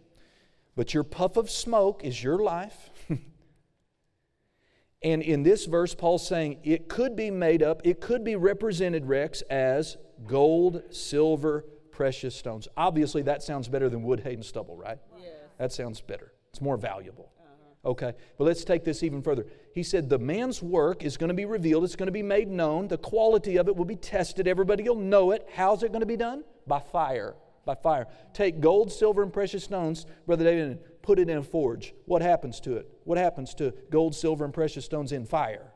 But 0.77 0.93
your 0.93 1.05
puff 1.05 1.37
of 1.37 1.51
smoke 1.51 2.05
is 2.05 2.23
your 2.23 2.39
life. 2.39 2.91
and 5.03 5.23
in 5.23 5.43
this 5.43 5.67
verse, 5.67 5.95
Paul's 5.95 6.27
saying 6.27 6.59
it 6.63 6.89
could 6.89 7.17
be 7.17 7.31
made 7.31 7.63
up, 7.63 7.81
it 7.85 8.01
could 8.01 8.25
be 8.25 8.37
represented, 8.37 9.07
Rex, 9.07 9.43
as 9.43 9.97
gold, 10.27 10.83
silver, 10.91 11.65
precious 11.91 12.35
stones. 12.35 12.69
Obviously, 12.77 13.23
that 13.23 13.43
sounds 13.43 13.69
better 13.69 13.89
than 13.89 14.03
wood, 14.03 14.21
hay, 14.21 14.35
and 14.35 14.45
stubble, 14.45 14.77
right? 14.77 14.99
Yes. 15.17 15.31
That 15.59 15.73
sounds 15.73 16.01
better. 16.01 16.33
It's 16.51 16.61
more 16.61 16.77
valuable. 16.77 17.33
Uh-huh. 17.39 17.91
Okay, 17.91 18.13
but 18.37 18.45
let's 18.45 18.65
take 18.65 18.85
this 18.85 19.03
even 19.03 19.23
further. 19.23 19.47
He 19.75 19.83
said 19.83 20.09
the 20.09 20.21
man's 20.21 20.63
work 20.63 21.05
is 21.05 21.17
going 21.17 21.29
to 21.29 21.35
be 21.35 21.47
revealed, 21.47 21.83
it's 21.83 21.97
going 21.97 22.07
to 22.07 22.13
be 22.13 22.23
made 22.23 22.49
known, 22.49 22.87
the 22.87 22.97
quality 22.97 23.57
of 23.57 23.67
it 23.67 23.75
will 23.75 23.85
be 23.85 23.97
tested, 23.97 24.47
everybody 24.47 24.85
will 24.85 24.95
know 24.95 25.33
it. 25.33 25.49
How's 25.53 25.83
it 25.83 25.89
going 25.89 26.01
to 26.01 26.07
be 26.07 26.17
done? 26.17 26.45
By 26.65 26.79
fire. 26.79 27.35
By 27.65 27.75
fire. 27.75 28.07
Take 28.33 28.61
gold, 28.61 28.93
silver, 28.93 29.23
and 29.23 29.33
precious 29.33 29.65
stones, 29.65 30.07
Brother 30.27 30.45
David, 30.45 30.65
and 30.65 30.79
put 31.03 31.19
it 31.19 31.29
in 31.29 31.39
a 31.39 31.43
forge. 31.43 31.93
What 32.05 32.23
happens 32.23 32.61
to 32.61 32.77
it? 32.77 32.89
What 33.03 33.19
happens 33.19 33.53
to 33.55 33.75
gold, 33.91 34.15
silver, 34.15 34.45
and 34.45 34.55
precious 34.55 34.85
stones 34.85 35.11
in 35.11 35.27
fire? 35.27 35.73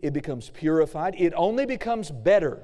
It 0.00 0.12
becomes 0.12 0.50
purified. 0.50 1.16
It 1.18 1.32
only 1.34 1.66
becomes 1.66 2.10
better 2.10 2.62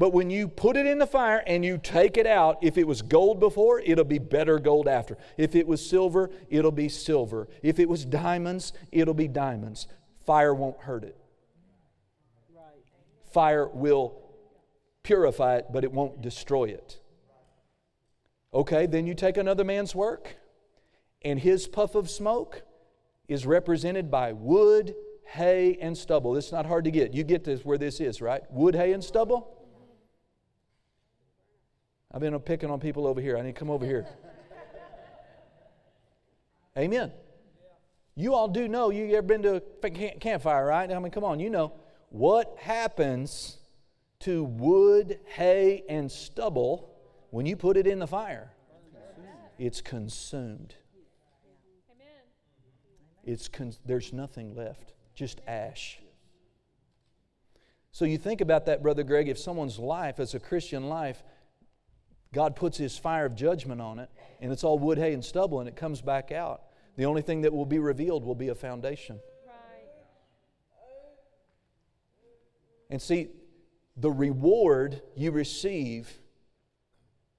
but 0.00 0.14
when 0.14 0.30
you 0.30 0.48
put 0.48 0.78
it 0.78 0.86
in 0.86 0.96
the 0.96 1.06
fire 1.06 1.42
and 1.46 1.62
you 1.62 1.76
take 1.76 2.16
it 2.16 2.26
out, 2.26 2.56
if 2.62 2.78
it 2.78 2.86
was 2.86 3.02
gold 3.02 3.38
before, 3.38 3.80
it'll 3.80 4.02
be 4.02 4.18
better 4.18 4.58
gold 4.58 4.88
after. 4.88 5.18
If 5.36 5.54
it 5.54 5.66
was 5.66 5.86
silver, 5.86 6.30
it'll 6.48 6.72
be 6.72 6.88
silver. 6.88 7.48
If 7.62 7.78
it 7.78 7.86
was 7.86 8.06
diamonds, 8.06 8.72
it'll 8.90 9.12
be 9.12 9.28
diamonds. 9.28 9.88
Fire 10.24 10.54
won't 10.54 10.80
hurt 10.80 11.04
it. 11.04 11.18
Fire 13.30 13.68
will 13.68 14.22
purify 15.02 15.56
it, 15.56 15.66
but 15.70 15.84
it 15.84 15.92
won't 15.92 16.22
destroy 16.22 16.70
it. 16.70 16.98
Okay, 18.54 18.86
then 18.86 19.06
you 19.06 19.12
take 19.12 19.36
another 19.36 19.64
man's 19.64 19.94
work, 19.94 20.34
and 21.20 21.38
his 21.38 21.68
puff 21.68 21.94
of 21.94 22.08
smoke 22.08 22.62
is 23.28 23.44
represented 23.44 24.10
by 24.10 24.32
wood, 24.32 24.94
hay, 25.26 25.76
and 25.78 25.94
stubble. 25.94 26.32
This 26.32 26.46
is 26.46 26.52
not 26.52 26.64
hard 26.64 26.84
to 26.84 26.90
get. 26.90 27.12
You 27.12 27.22
get 27.22 27.44
this 27.44 27.66
where 27.66 27.76
this 27.76 28.00
is, 28.00 28.22
right? 28.22 28.40
Wood, 28.50 28.74
hay, 28.74 28.94
and 28.94 29.04
stubble? 29.04 29.58
I've 32.12 32.20
been 32.20 32.38
picking 32.40 32.70
on 32.70 32.80
people 32.80 33.06
over 33.06 33.20
here. 33.20 33.38
I 33.38 33.42
need 33.42 33.54
to 33.54 33.58
come 33.58 33.70
over 33.70 33.86
here. 33.86 34.06
Amen. 36.76 37.12
You 38.16 38.34
all 38.34 38.48
do 38.48 38.68
know, 38.68 38.90
you 38.90 39.14
ever 39.16 39.22
been 39.22 39.42
to 39.42 39.62
a 39.82 39.90
campfire, 39.90 40.66
right? 40.66 40.90
I 40.90 40.98
mean, 40.98 41.12
come 41.12 41.24
on, 41.24 41.40
you 41.40 41.50
know. 41.50 41.72
What 42.10 42.56
happens 42.58 43.58
to 44.20 44.44
wood, 44.44 45.20
hay, 45.24 45.84
and 45.88 46.10
stubble 46.10 46.92
when 47.30 47.46
you 47.46 47.56
put 47.56 47.76
it 47.76 47.86
in 47.86 47.98
the 47.98 48.06
fire? 48.06 48.50
It's 49.58 49.80
consumed. 49.80 50.74
Amen. 51.90 52.08
It's 53.24 53.48
con- 53.48 53.74
there's 53.84 54.12
nothing 54.12 54.54
left, 54.56 54.94
just 55.14 55.40
ash. 55.46 56.00
So 57.92 58.04
you 58.04 58.18
think 58.18 58.40
about 58.40 58.66
that, 58.66 58.82
Brother 58.82 59.02
Greg, 59.02 59.28
if 59.28 59.38
someone's 59.38 59.78
life 59.78 60.18
as 60.18 60.34
a 60.34 60.40
Christian 60.40 60.88
life 60.88 61.22
God 62.32 62.54
puts 62.54 62.78
his 62.78 62.96
fire 62.96 63.26
of 63.26 63.34
judgment 63.34 63.80
on 63.80 63.98
it, 63.98 64.08
and 64.40 64.52
it's 64.52 64.62
all 64.62 64.78
wood, 64.78 64.98
hay, 64.98 65.12
and 65.12 65.24
stubble, 65.24 65.60
and 65.60 65.68
it 65.68 65.74
comes 65.74 66.00
back 66.00 66.30
out. 66.30 66.62
The 66.96 67.06
only 67.06 67.22
thing 67.22 67.42
that 67.42 67.52
will 67.52 67.66
be 67.66 67.78
revealed 67.78 68.24
will 68.24 68.34
be 68.34 68.48
a 68.48 68.54
foundation. 68.54 69.18
Right. 69.46 69.54
And 72.88 73.02
see, 73.02 73.28
the 73.96 74.10
reward 74.10 75.02
you 75.16 75.32
receive 75.32 76.10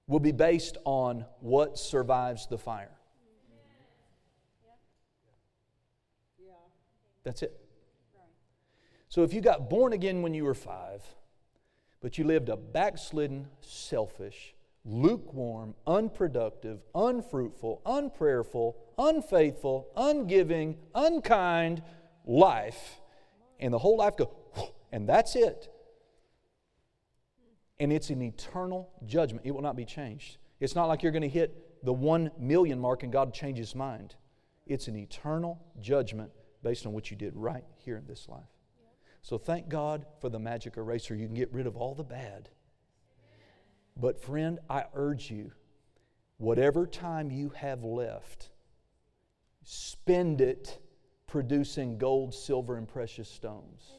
will 0.07 0.19
be 0.19 0.31
based 0.31 0.77
on 0.83 1.25
what 1.39 1.77
survives 1.77 2.47
the 2.47 2.57
fire. 2.57 2.91
That's 7.23 7.43
it. 7.43 7.57
So 9.09 9.23
if 9.23 9.33
you 9.33 9.41
got 9.41 9.69
born 9.69 9.93
again 9.93 10.21
when 10.21 10.33
you 10.33 10.43
were 10.43 10.53
five, 10.53 11.03
but 12.01 12.17
you 12.17 12.23
lived 12.23 12.49
a 12.49 12.57
backslidden, 12.57 13.47
selfish, 13.61 14.55
lukewarm, 14.83 15.75
unproductive, 15.85 16.79
unfruitful, 16.95 17.81
unprayerful, 17.85 18.75
unfaithful, 18.97 19.87
ungiving, 19.95 20.75
unkind 20.95 21.83
life. 22.25 22.99
And 23.59 23.73
the 23.73 23.79
whole 23.79 23.97
life 23.97 24.17
goes, 24.17 24.29
and 24.91 25.07
that's 25.07 25.35
it. 25.35 25.69
And 27.79 27.91
it's 27.91 28.09
an 28.09 28.21
eternal 28.21 28.91
judgment. 29.05 29.45
It 29.45 29.51
will 29.51 29.61
not 29.61 29.75
be 29.75 29.85
changed. 29.85 30.37
It's 30.59 30.75
not 30.75 30.85
like 30.85 31.03
you're 31.03 31.11
going 31.11 31.23
to 31.23 31.29
hit 31.29 31.83
the 31.83 31.93
one 31.93 32.31
million 32.37 32.79
mark 32.79 33.03
and 33.03 33.11
God 33.11 33.33
changes 33.33 33.69
his 33.69 33.75
mind. 33.75 34.15
It's 34.67 34.87
an 34.87 34.95
eternal 34.95 35.59
judgment 35.79 36.31
based 36.63 36.85
on 36.85 36.93
what 36.93 37.09
you 37.09 37.17
did 37.17 37.35
right 37.35 37.63
here 37.77 37.97
in 37.97 38.05
this 38.05 38.27
life. 38.29 38.43
So 39.23 39.37
thank 39.37 39.69
God 39.69 40.05
for 40.19 40.29
the 40.29 40.39
magic 40.39 40.77
eraser. 40.77 41.15
You 41.15 41.25
can 41.25 41.35
get 41.35 41.51
rid 41.51 41.65
of 41.65 41.75
all 41.75 41.95
the 41.95 42.03
bad 42.03 42.49
but, 43.97 44.21
friend, 44.21 44.59
I 44.69 44.85
urge 44.93 45.29
you, 45.29 45.51
whatever 46.37 46.87
time 46.87 47.29
you 47.31 47.49
have 47.49 47.83
left, 47.83 48.49
spend 49.63 50.41
it 50.41 50.79
producing 51.27 51.97
gold, 51.97 52.33
silver, 52.33 52.77
and 52.77 52.87
precious 52.87 53.29
stones. 53.29 53.93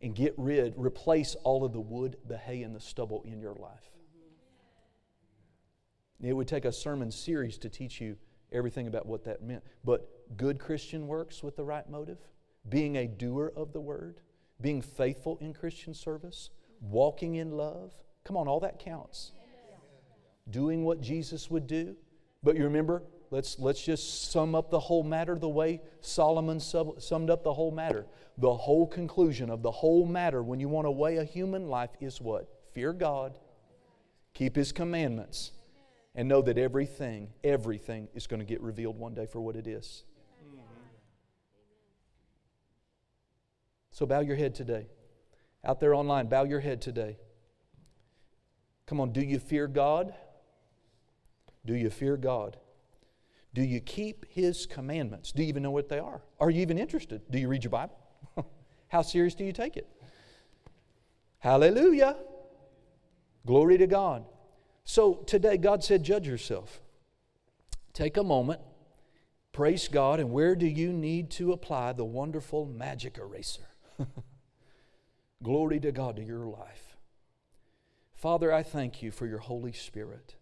And 0.00 0.16
get 0.16 0.34
rid, 0.36 0.74
replace 0.76 1.36
all 1.44 1.64
of 1.64 1.72
the 1.72 1.80
wood, 1.80 2.16
the 2.26 2.36
hay, 2.36 2.64
and 2.64 2.74
the 2.74 2.80
stubble 2.80 3.22
in 3.24 3.40
your 3.40 3.54
life. 3.54 3.92
It 6.20 6.32
would 6.32 6.48
take 6.48 6.64
a 6.64 6.72
sermon 6.72 7.10
series 7.10 7.56
to 7.58 7.68
teach 7.68 8.00
you 8.00 8.16
everything 8.50 8.88
about 8.88 9.06
what 9.06 9.24
that 9.24 9.42
meant. 9.42 9.62
But 9.84 10.36
good 10.36 10.58
Christian 10.58 11.06
works 11.06 11.42
with 11.42 11.56
the 11.56 11.64
right 11.64 11.88
motive, 11.88 12.18
being 12.68 12.96
a 12.96 13.06
doer 13.06 13.52
of 13.56 13.72
the 13.72 13.80
word 13.80 14.20
being 14.62 14.80
faithful 14.80 15.36
in 15.40 15.52
Christian 15.52 15.92
service, 15.92 16.50
walking 16.80 17.34
in 17.34 17.50
love. 17.50 17.92
Come 18.24 18.36
on, 18.36 18.48
all 18.48 18.60
that 18.60 18.78
counts. 18.78 19.32
doing 20.50 20.84
what 20.84 21.00
Jesus 21.00 21.50
would 21.50 21.66
do. 21.66 21.96
But 22.42 22.56
you 22.56 22.64
remember, 22.64 23.02
let's, 23.30 23.58
let's 23.58 23.84
just 23.84 24.32
sum 24.32 24.54
up 24.54 24.70
the 24.70 24.80
whole 24.80 25.02
matter 25.04 25.36
the 25.38 25.48
way 25.48 25.80
Solomon 26.00 26.58
sub, 26.58 27.00
summed 27.00 27.30
up 27.30 27.44
the 27.44 27.52
whole 27.52 27.70
matter. 27.70 28.06
The 28.38 28.52
whole 28.54 28.86
conclusion 28.86 29.50
of 29.50 29.62
the 29.62 29.70
whole 29.70 30.06
matter 30.06 30.42
when 30.42 30.58
you 30.58 30.68
want 30.68 30.86
to 30.86 30.90
weigh 30.90 31.18
a 31.18 31.24
human 31.24 31.68
life 31.68 31.90
is 32.00 32.20
what? 32.20 32.48
Fear 32.72 32.94
God, 32.94 33.38
keep 34.34 34.56
His 34.56 34.72
commandments, 34.72 35.52
and 36.14 36.28
know 36.28 36.42
that 36.42 36.58
everything, 36.58 37.28
everything 37.44 38.08
is 38.14 38.26
going 38.26 38.40
to 38.40 38.46
get 38.46 38.60
revealed 38.60 38.98
one 38.98 39.14
day 39.14 39.26
for 39.26 39.40
what 39.40 39.54
it 39.54 39.66
is. 39.66 40.04
So 43.92 44.06
bow 44.06 44.20
your 44.20 44.36
head 44.36 44.54
today. 44.54 44.86
Out 45.64 45.78
there 45.78 45.94
online, 45.94 46.26
bow 46.26 46.44
your 46.44 46.60
head 46.60 46.80
today. 46.80 47.18
Come 48.86 49.00
on, 49.00 49.12
do 49.12 49.20
you 49.20 49.38
fear 49.38 49.68
God? 49.68 50.14
Do 51.64 51.74
you 51.74 51.90
fear 51.90 52.16
God? 52.16 52.56
Do 53.54 53.62
you 53.62 53.80
keep 53.80 54.26
His 54.30 54.66
commandments? 54.66 55.30
Do 55.30 55.42
you 55.42 55.48
even 55.48 55.62
know 55.62 55.70
what 55.70 55.88
they 55.88 55.98
are? 55.98 56.22
Are 56.40 56.50
you 56.50 56.62
even 56.62 56.78
interested? 56.78 57.20
Do 57.30 57.38
you 57.38 57.48
read 57.48 57.62
your 57.64 57.70
Bible? 57.70 57.98
How 58.88 59.02
serious 59.02 59.34
do 59.34 59.44
you 59.44 59.52
take 59.52 59.76
it? 59.76 59.88
Hallelujah. 61.38 62.16
Glory 63.46 63.76
to 63.78 63.86
God. 63.86 64.24
So 64.84 65.14
today, 65.26 65.58
God 65.58 65.84
said, 65.84 66.02
Judge 66.02 66.26
yourself. 66.26 66.80
Take 67.92 68.16
a 68.16 68.24
moment, 68.24 68.60
praise 69.52 69.86
God, 69.86 70.18
and 70.18 70.30
where 70.30 70.56
do 70.56 70.66
you 70.66 70.92
need 70.92 71.30
to 71.32 71.52
apply 71.52 71.92
the 71.92 72.06
wonderful 72.06 72.64
magic 72.64 73.18
eraser? 73.18 73.71
Glory 75.42 75.80
to 75.80 75.92
God 75.92 76.16
to 76.16 76.24
your 76.24 76.46
life. 76.46 76.96
Father, 78.14 78.52
I 78.52 78.62
thank 78.62 79.02
you 79.02 79.10
for 79.10 79.26
your 79.26 79.38
Holy 79.38 79.72
Spirit. 79.72 80.36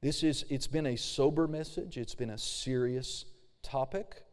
This 0.00 0.22
is, 0.22 0.44
it's 0.48 0.66
been 0.66 0.86
a 0.86 0.96
sober 0.96 1.46
message, 1.46 1.96
it's 1.96 2.14
been 2.14 2.30
a 2.30 2.38
serious 2.38 3.24
topic. 3.62 4.24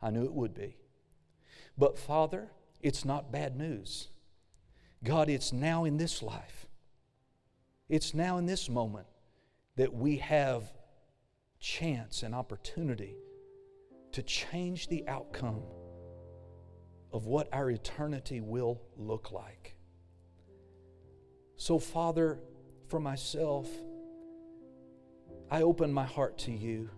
I 0.00 0.10
knew 0.10 0.24
it 0.24 0.32
would 0.32 0.54
be. 0.54 0.76
But 1.78 1.98
Father, 1.98 2.50
it's 2.80 3.04
not 3.04 3.32
bad 3.32 3.56
news. 3.56 4.08
God, 5.02 5.28
it's 5.28 5.52
now 5.52 5.84
in 5.84 5.96
this 5.96 6.22
life, 6.22 6.66
it's 7.88 8.14
now 8.14 8.38
in 8.38 8.46
this 8.46 8.68
moment 8.68 9.06
that 9.76 9.92
we 9.92 10.16
have 10.16 10.72
chance 11.60 12.22
and 12.22 12.34
opportunity 12.34 13.16
to 14.12 14.22
change 14.22 14.88
the 14.88 15.06
outcome 15.08 15.62
of 17.12 17.26
what 17.26 17.48
our 17.52 17.70
eternity 17.70 18.40
will 18.40 18.82
look 18.96 19.32
like. 19.32 19.76
So, 21.56 21.78
Father, 21.78 22.38
for 22.88 23.00
myself, 23.00 23.68
I 25.50 25.62
open 25.62 25.92
my 25.92 26.04
heart 26.04 26.38
to 26.38 26.52
you. 26.52 26.90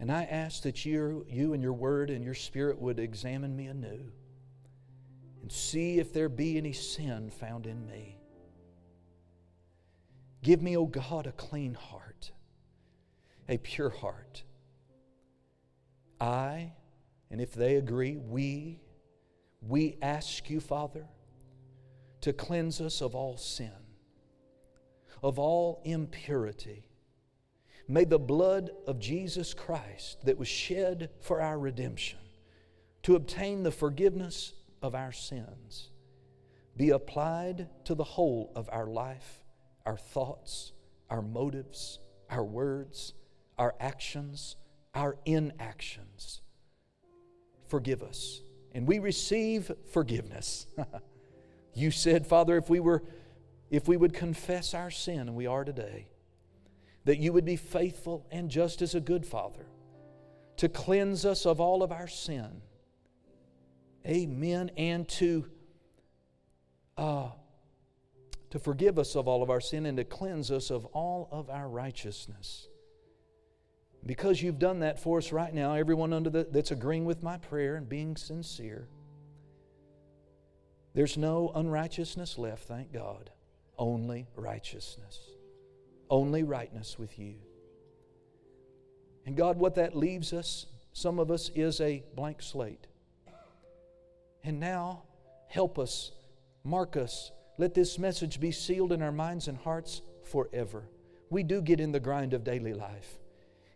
And 0.00 0.10
I 0.10 0.24
ask 0.24 0.62
that 0.64 0.84
you, 0.84 1.24
you 1.28 1.54
and 1.54 1.62
your 1.62 1.72
word 1.72 2.10
and 2.10 2.24
your 2.24 2.34
spirit 2.34 2.78
would 2.80 2.98
examine 2.98 3.56
me 3.56 3.66
anew 3.66 4.12
and 5.40 5.52
see 5.52 5.98
if 5.98 6.12
there 6.12 6.28
be 6.28 6.56
any 6.56 6.72
sin 6.72 7.30
found 7.30 7.66
in 7.66 7.86
me. 7.86 8.18
Give 10.42 10.60
me, 10.60 10.76
O 10.76 10.82
oh 10.82 10.86
God, 10.86 11.26
a 11.26 11.32
clean 11.32 11.74
heart, 11.74 12.32
a 13.48 13.56
pure 13.56 13.90
heart. 13.90 14.42
I 16.20 16.72
and 17.34 17.40
if 17.40 17.52
they 17.52 17.74
agree, 17.74 18.16
we, 18.16 18.78
we 19.60 19.96
ask 20.00 20.48
you, 20.48 20.60
Father, 20.60 21.04
to 22.20 22.32
cleanse 22.32 22.80
us 22.80 23.00
of 23.00 23.16
all 23.16 23.36
sin, 23.36 23.72
of 25.20 25.40
all 25.40 25.82
impurity. 25.84 26.86
May 27.88 28.04
the 28.04 28.20
blood 28.20 28.70
of 28.86 29.00
Jesus 29.00 29.52
Christ 29.52 30.24
that 30.24 30.38
was 30.38 30.46
shed 30.46 31.10
for 31.22 31.40
our 31.40 31.58
redemption 31.58 32.20
to 33.02 33.16
obtain 33.16 33.64
the 33.64 33.72
forgiveness 33.72 34.52
of 34.80 34.94
our 34.94 35.10
sins 35.10 35.90
be 36.76 36.90
applied 36.90 37.68
to 37.86 37.96
the 37.96 38.04
whole 38.04 38.52
of 38.54 38.68
our 38.70 38.86
life, 38.86 39.42
our 39.84 39.96
thoughts, 39.96 40.70
our 41.10 41.20
motives, 41.20 41.98
our 42.30 42.44
words, 42.44 43.12
our 43.58 43.74
actions, 43.80 44.54
our 44.94 45.16
inactions 45.26 46.42
forgive 47.74 48.04
us. 48.04 48.40
And 48.70 48.86
we 48.86 49.00
receive 49.00 49.68
forgiveness. 49.90 50.68
you 51.74 51.90
said, 51.90 52.24
Father, 52.24 52.56
if 52.56 52.70
we 52.70 52.78
were 52.78 53.02
if 53.68 53.88
we 53.88 53.96
would 53.96 54.14
confess 54.14 54.74
our 54.74 54.92
sin, 54.92 55.20
and 55.20 55.34
we 55.34 55.48
are 55.48 55.64
today, 55.64 56.06
that 57.04 57.18
you 57.18 57.32
would 57.32 57.44
be 57.44 57.56
faithful 57.56 58.28
and 58.30 58.48
just 58.48 58.80
as 58.80 58.94
a 58.94 59.00
good 59.00 59.26
Father 59.26 59.66
to 60.58 60.68
cleanse 60.68 61.24
us 61.24 61.46
of 61.46 61.60
all 61.60 61.82
of 61.82 61.90
our 61.90 62.06
sin. 62.06 62.62
Amen. 64.06 64.70
And 64.76 65.08
to 65.08 65.46
uh, 66.96 67.30
to 68.50 68.58
forgive 68.60 69.00
us 69.00 69.16
of 69.16 69.26
all 69.26 69.42
of 69.42 69.50
our 69.50 69.60
sin 69.60 69.84
and 69.84 69.96
to 69.96 70.04
cleanse 70.04 70.52
us 70.52 70.70
of 70.70 70.84
all 70.86 71.28
of 71.32 71.50
our 71.50 71.68
righteousness. 71.68 72.68
Because 74.06 74.42
you've 74.42 74.58
done 74.58 74.80
that 74.80 74.98
for 74.98 75.18
us 75.18 75.32
right 75.32 75.52
now, 75.52 75.74
everyone 75.74 76.12
under 76.12 76.28
the, 76.28 76.46
that's 76.50 76.70
agreeing 76.70 77.06
with 77.06 77.22
my 77.22 77.38
prayer 77.38 77.76
and 77.76 77.88
being 77.88 78.16
sincere, 78.16 78.86
there's 80.94 81.16
no 81.16 81.50
unrighteousness 81.54 82.38
left, 82.38 82.68
thank 82.68 82.92
God. 82.92 83.30
Only 83.78 84.26
righteousness. 84.36 85.18
Only 86.10 86.42
rightness 86.42 86.98
with 86.98 87.18
you. 87.18 87.34
And 89.26 89.36
God, 89.36 89.58
what 89.58 89.74
that 89.76 89.96
leaves 89.96 90.32
us, 90.32 90.66
some 90.92 91.18
of 91.18 91.30
us, 91.30 91.50
is 91.54 91.80
a 91.80 92.04
blank 92.14 92.42
slate. 92.42 92.86
And 94.44 94.60
now, 94.60 95.04
help 95.48 95.78
us, 95.78 96.12
mark 96.62 96.96
us, 96.96 97.32
let 97.56 97.74
this 97.74 97.98
message 97.98 98.38
be 98.38 98.52
sealed 98.52 98.92
in 98.92 99.00
our 99.00 99.12
minds 99.12 99.48
and 99.48 99.56
hearts 99.56 100.02
forever. 100.22 100.84
We 101.30 101.42
do 101.42 101.62
get 101.62 101.80
in 101.80 101.90
the 101.90 102.00
grind 102.00 102.34
of 102.34 102.44
daily 102.44 102.74
life. 102.74 103.18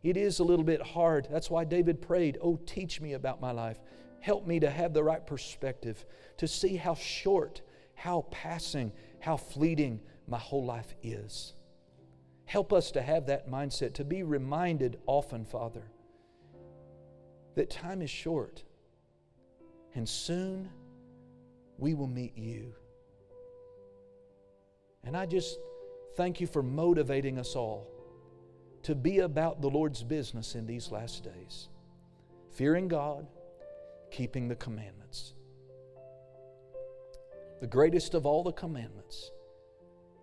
It 0.02 0.16
is 0.16 0.38
a 0.38 0.44
little 0.44 0.64
bit 0.64 0.80
hard. 0.80 1.28
That's 1.30 1.50
why 1.50 1.64
David 1.64 2.00
prayed, 2.00 2.38
Oh, 2.40 2.58
teach 2.66 3.00
me 3.00 3.14
about 3.14 3.40
my 3.40 3.50
life. 3.50 3.78
Help 4.20 4.46
me 4.46 4.60
to 4.60 4.70
have 4.70 4.94
the 4.94 5.02
right 5.02 5.24
perspective, 5.26 6.04
to 6.38 6.48
see 6.48 6.76
how 6.76 6.94
short, 6.94 7.62
how 7.94 8.26
passing, 8.30 8.92
how 9.20 9.36
fleeting 9.36 10.00
my 10.26 10.38
whole 10.38 10.64
life 10.64 10.94
is. 11.02 11.54
Help 12.46 12.72
us 12.72 12.90
to 12.92 13.02
have 13.02 13.26
that 13.26 13.48
mindset, 13.50 13.94
to 13.94 14.04
be 14.04 14.22
reminded 14.22 14.98
often, 15.06 15.44
Father, 15.44 15.90
that 17.54 17.70
time 17.70 18.02
is 18.02 18.10
short 18.10 18.62
and 19.94 20.08
soon 20.08 20.70
we 21.76 21.94
will 21.94 22.06
meet 22.06 22.36
you. 22.36 22.72
And 25.04 25.16
I 25.16 25.26
just 25.26 25.58
thank 26.16 26.40
you 26.40 26.46
for 26.46 26.62
motivating 26.62 27.38
us 27.38 27.56
all 27.56 27.97
to 28.88 28.94
be 28.94 29.18
about 29.18 29.60
the 29.60 29.68
Lord's 29.68 30.02
business 30.02 30.54
in 30.54 30.64
these 30.64 30.90
last 30.90 31.22
days. 31.22 31.68
Fearing 32.52 32.88
God, 32.88 33.26
keeping 34.10 34.48
the 34.48 34.56
commandments. 34.56 35.34
The 37.60 37.66
greatest 37.66 38.14
of 38.14 38.24
all 38.24 38.42
the 38.42 38.52
commandments 38.52 39.30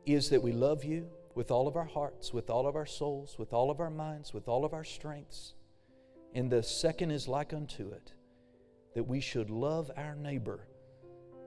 is 0.07 0.31
that 0.31 0.41
we 0.41 0.51
love 0.51 0.83
you 0.83 1.07
with 1.35 1.51
all 1.51 1.67
of 1.67 1.75
our 1.75 1.85
hearts, 1.85 2.33
with 2.33 2.49
all 2.49 2.65
of 2.65 2.75
our 2.75 2.87
souls, 2.87 3.37
with 3.37 3.53
all 3.53 3.69
of 3.69 3.79
our 3.79 3.91
minds, 3.91 4.33
with 4.33 4.47
all 4.47 4.65
of 4.65 4.73
our 4.73 4.83
strengths. 4.83 5.53
And 6.33 6.49
the 6.49 6.63
second 6.63 7.11
is 7.11 7.27
like 7.27 7.53
unto 7.53 7.91
it 7.91 8.13
that 8.95 9.03
we 9.03 9.19
should 9.19 9.51
love 9.51 9.91
our 9.95 10.15
neighbor 10.15 10.65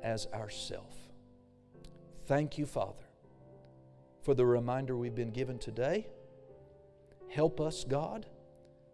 as 0.05 0.29
ourself. 0.33 0.95
Thank 2.29 2.59
you, 2.59 2.65
Father, 2.65 3.09
for 4.23 4.35
the 4.35 4.47
reminder 4.47 4.97
we've 4.97 5.17
been 5.17 5.33
given 5.33 5.59
today. 5.59 6.07
Help 7.29 7.61
us, 7.61 7.85
God, 7.85 8.27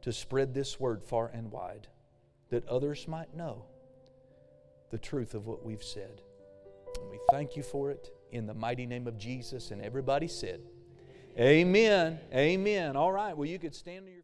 to 0.03 0.12
spread 0.12 0.55
this 0.55 0.78
word 0.78 1.03
far 1.03 1.30
and 1.32 1.51
wide 1.51 1.89
that 2.51 2.66
others 2.68 3.09
might 3.09 3.35
know 3.35 3.64
the 4.91 4.99
truth 4.99 5.35
of 5.35 5.47
what 5.47 5.64
we've 5.64 5.82
said. 5.82 6.20
And 7.01 7.11
we 7.11 7.18
thank 7.30 7.57
you 7.57 7.62
for 7.62 7.91
it 7.91 8.11
in 8.30 8.47
the 8.47 8.55
mighty 8.55 8.87
name 8.87 9.07
of 9.07 9.18
Jesus. 9.18 9.70
And 9.70 9.82
everybody 9.82 10.28
said, 10.28 10.61
Amen. 11.39 12.20
Amen. 12.32 12.97
All 12.97 13.11
right. 13.11 13.37
Well, 13.37 13.49
you 13.49 13.59
could 13.59 13.74
stand 13.74 14.07
your 14.07 14.22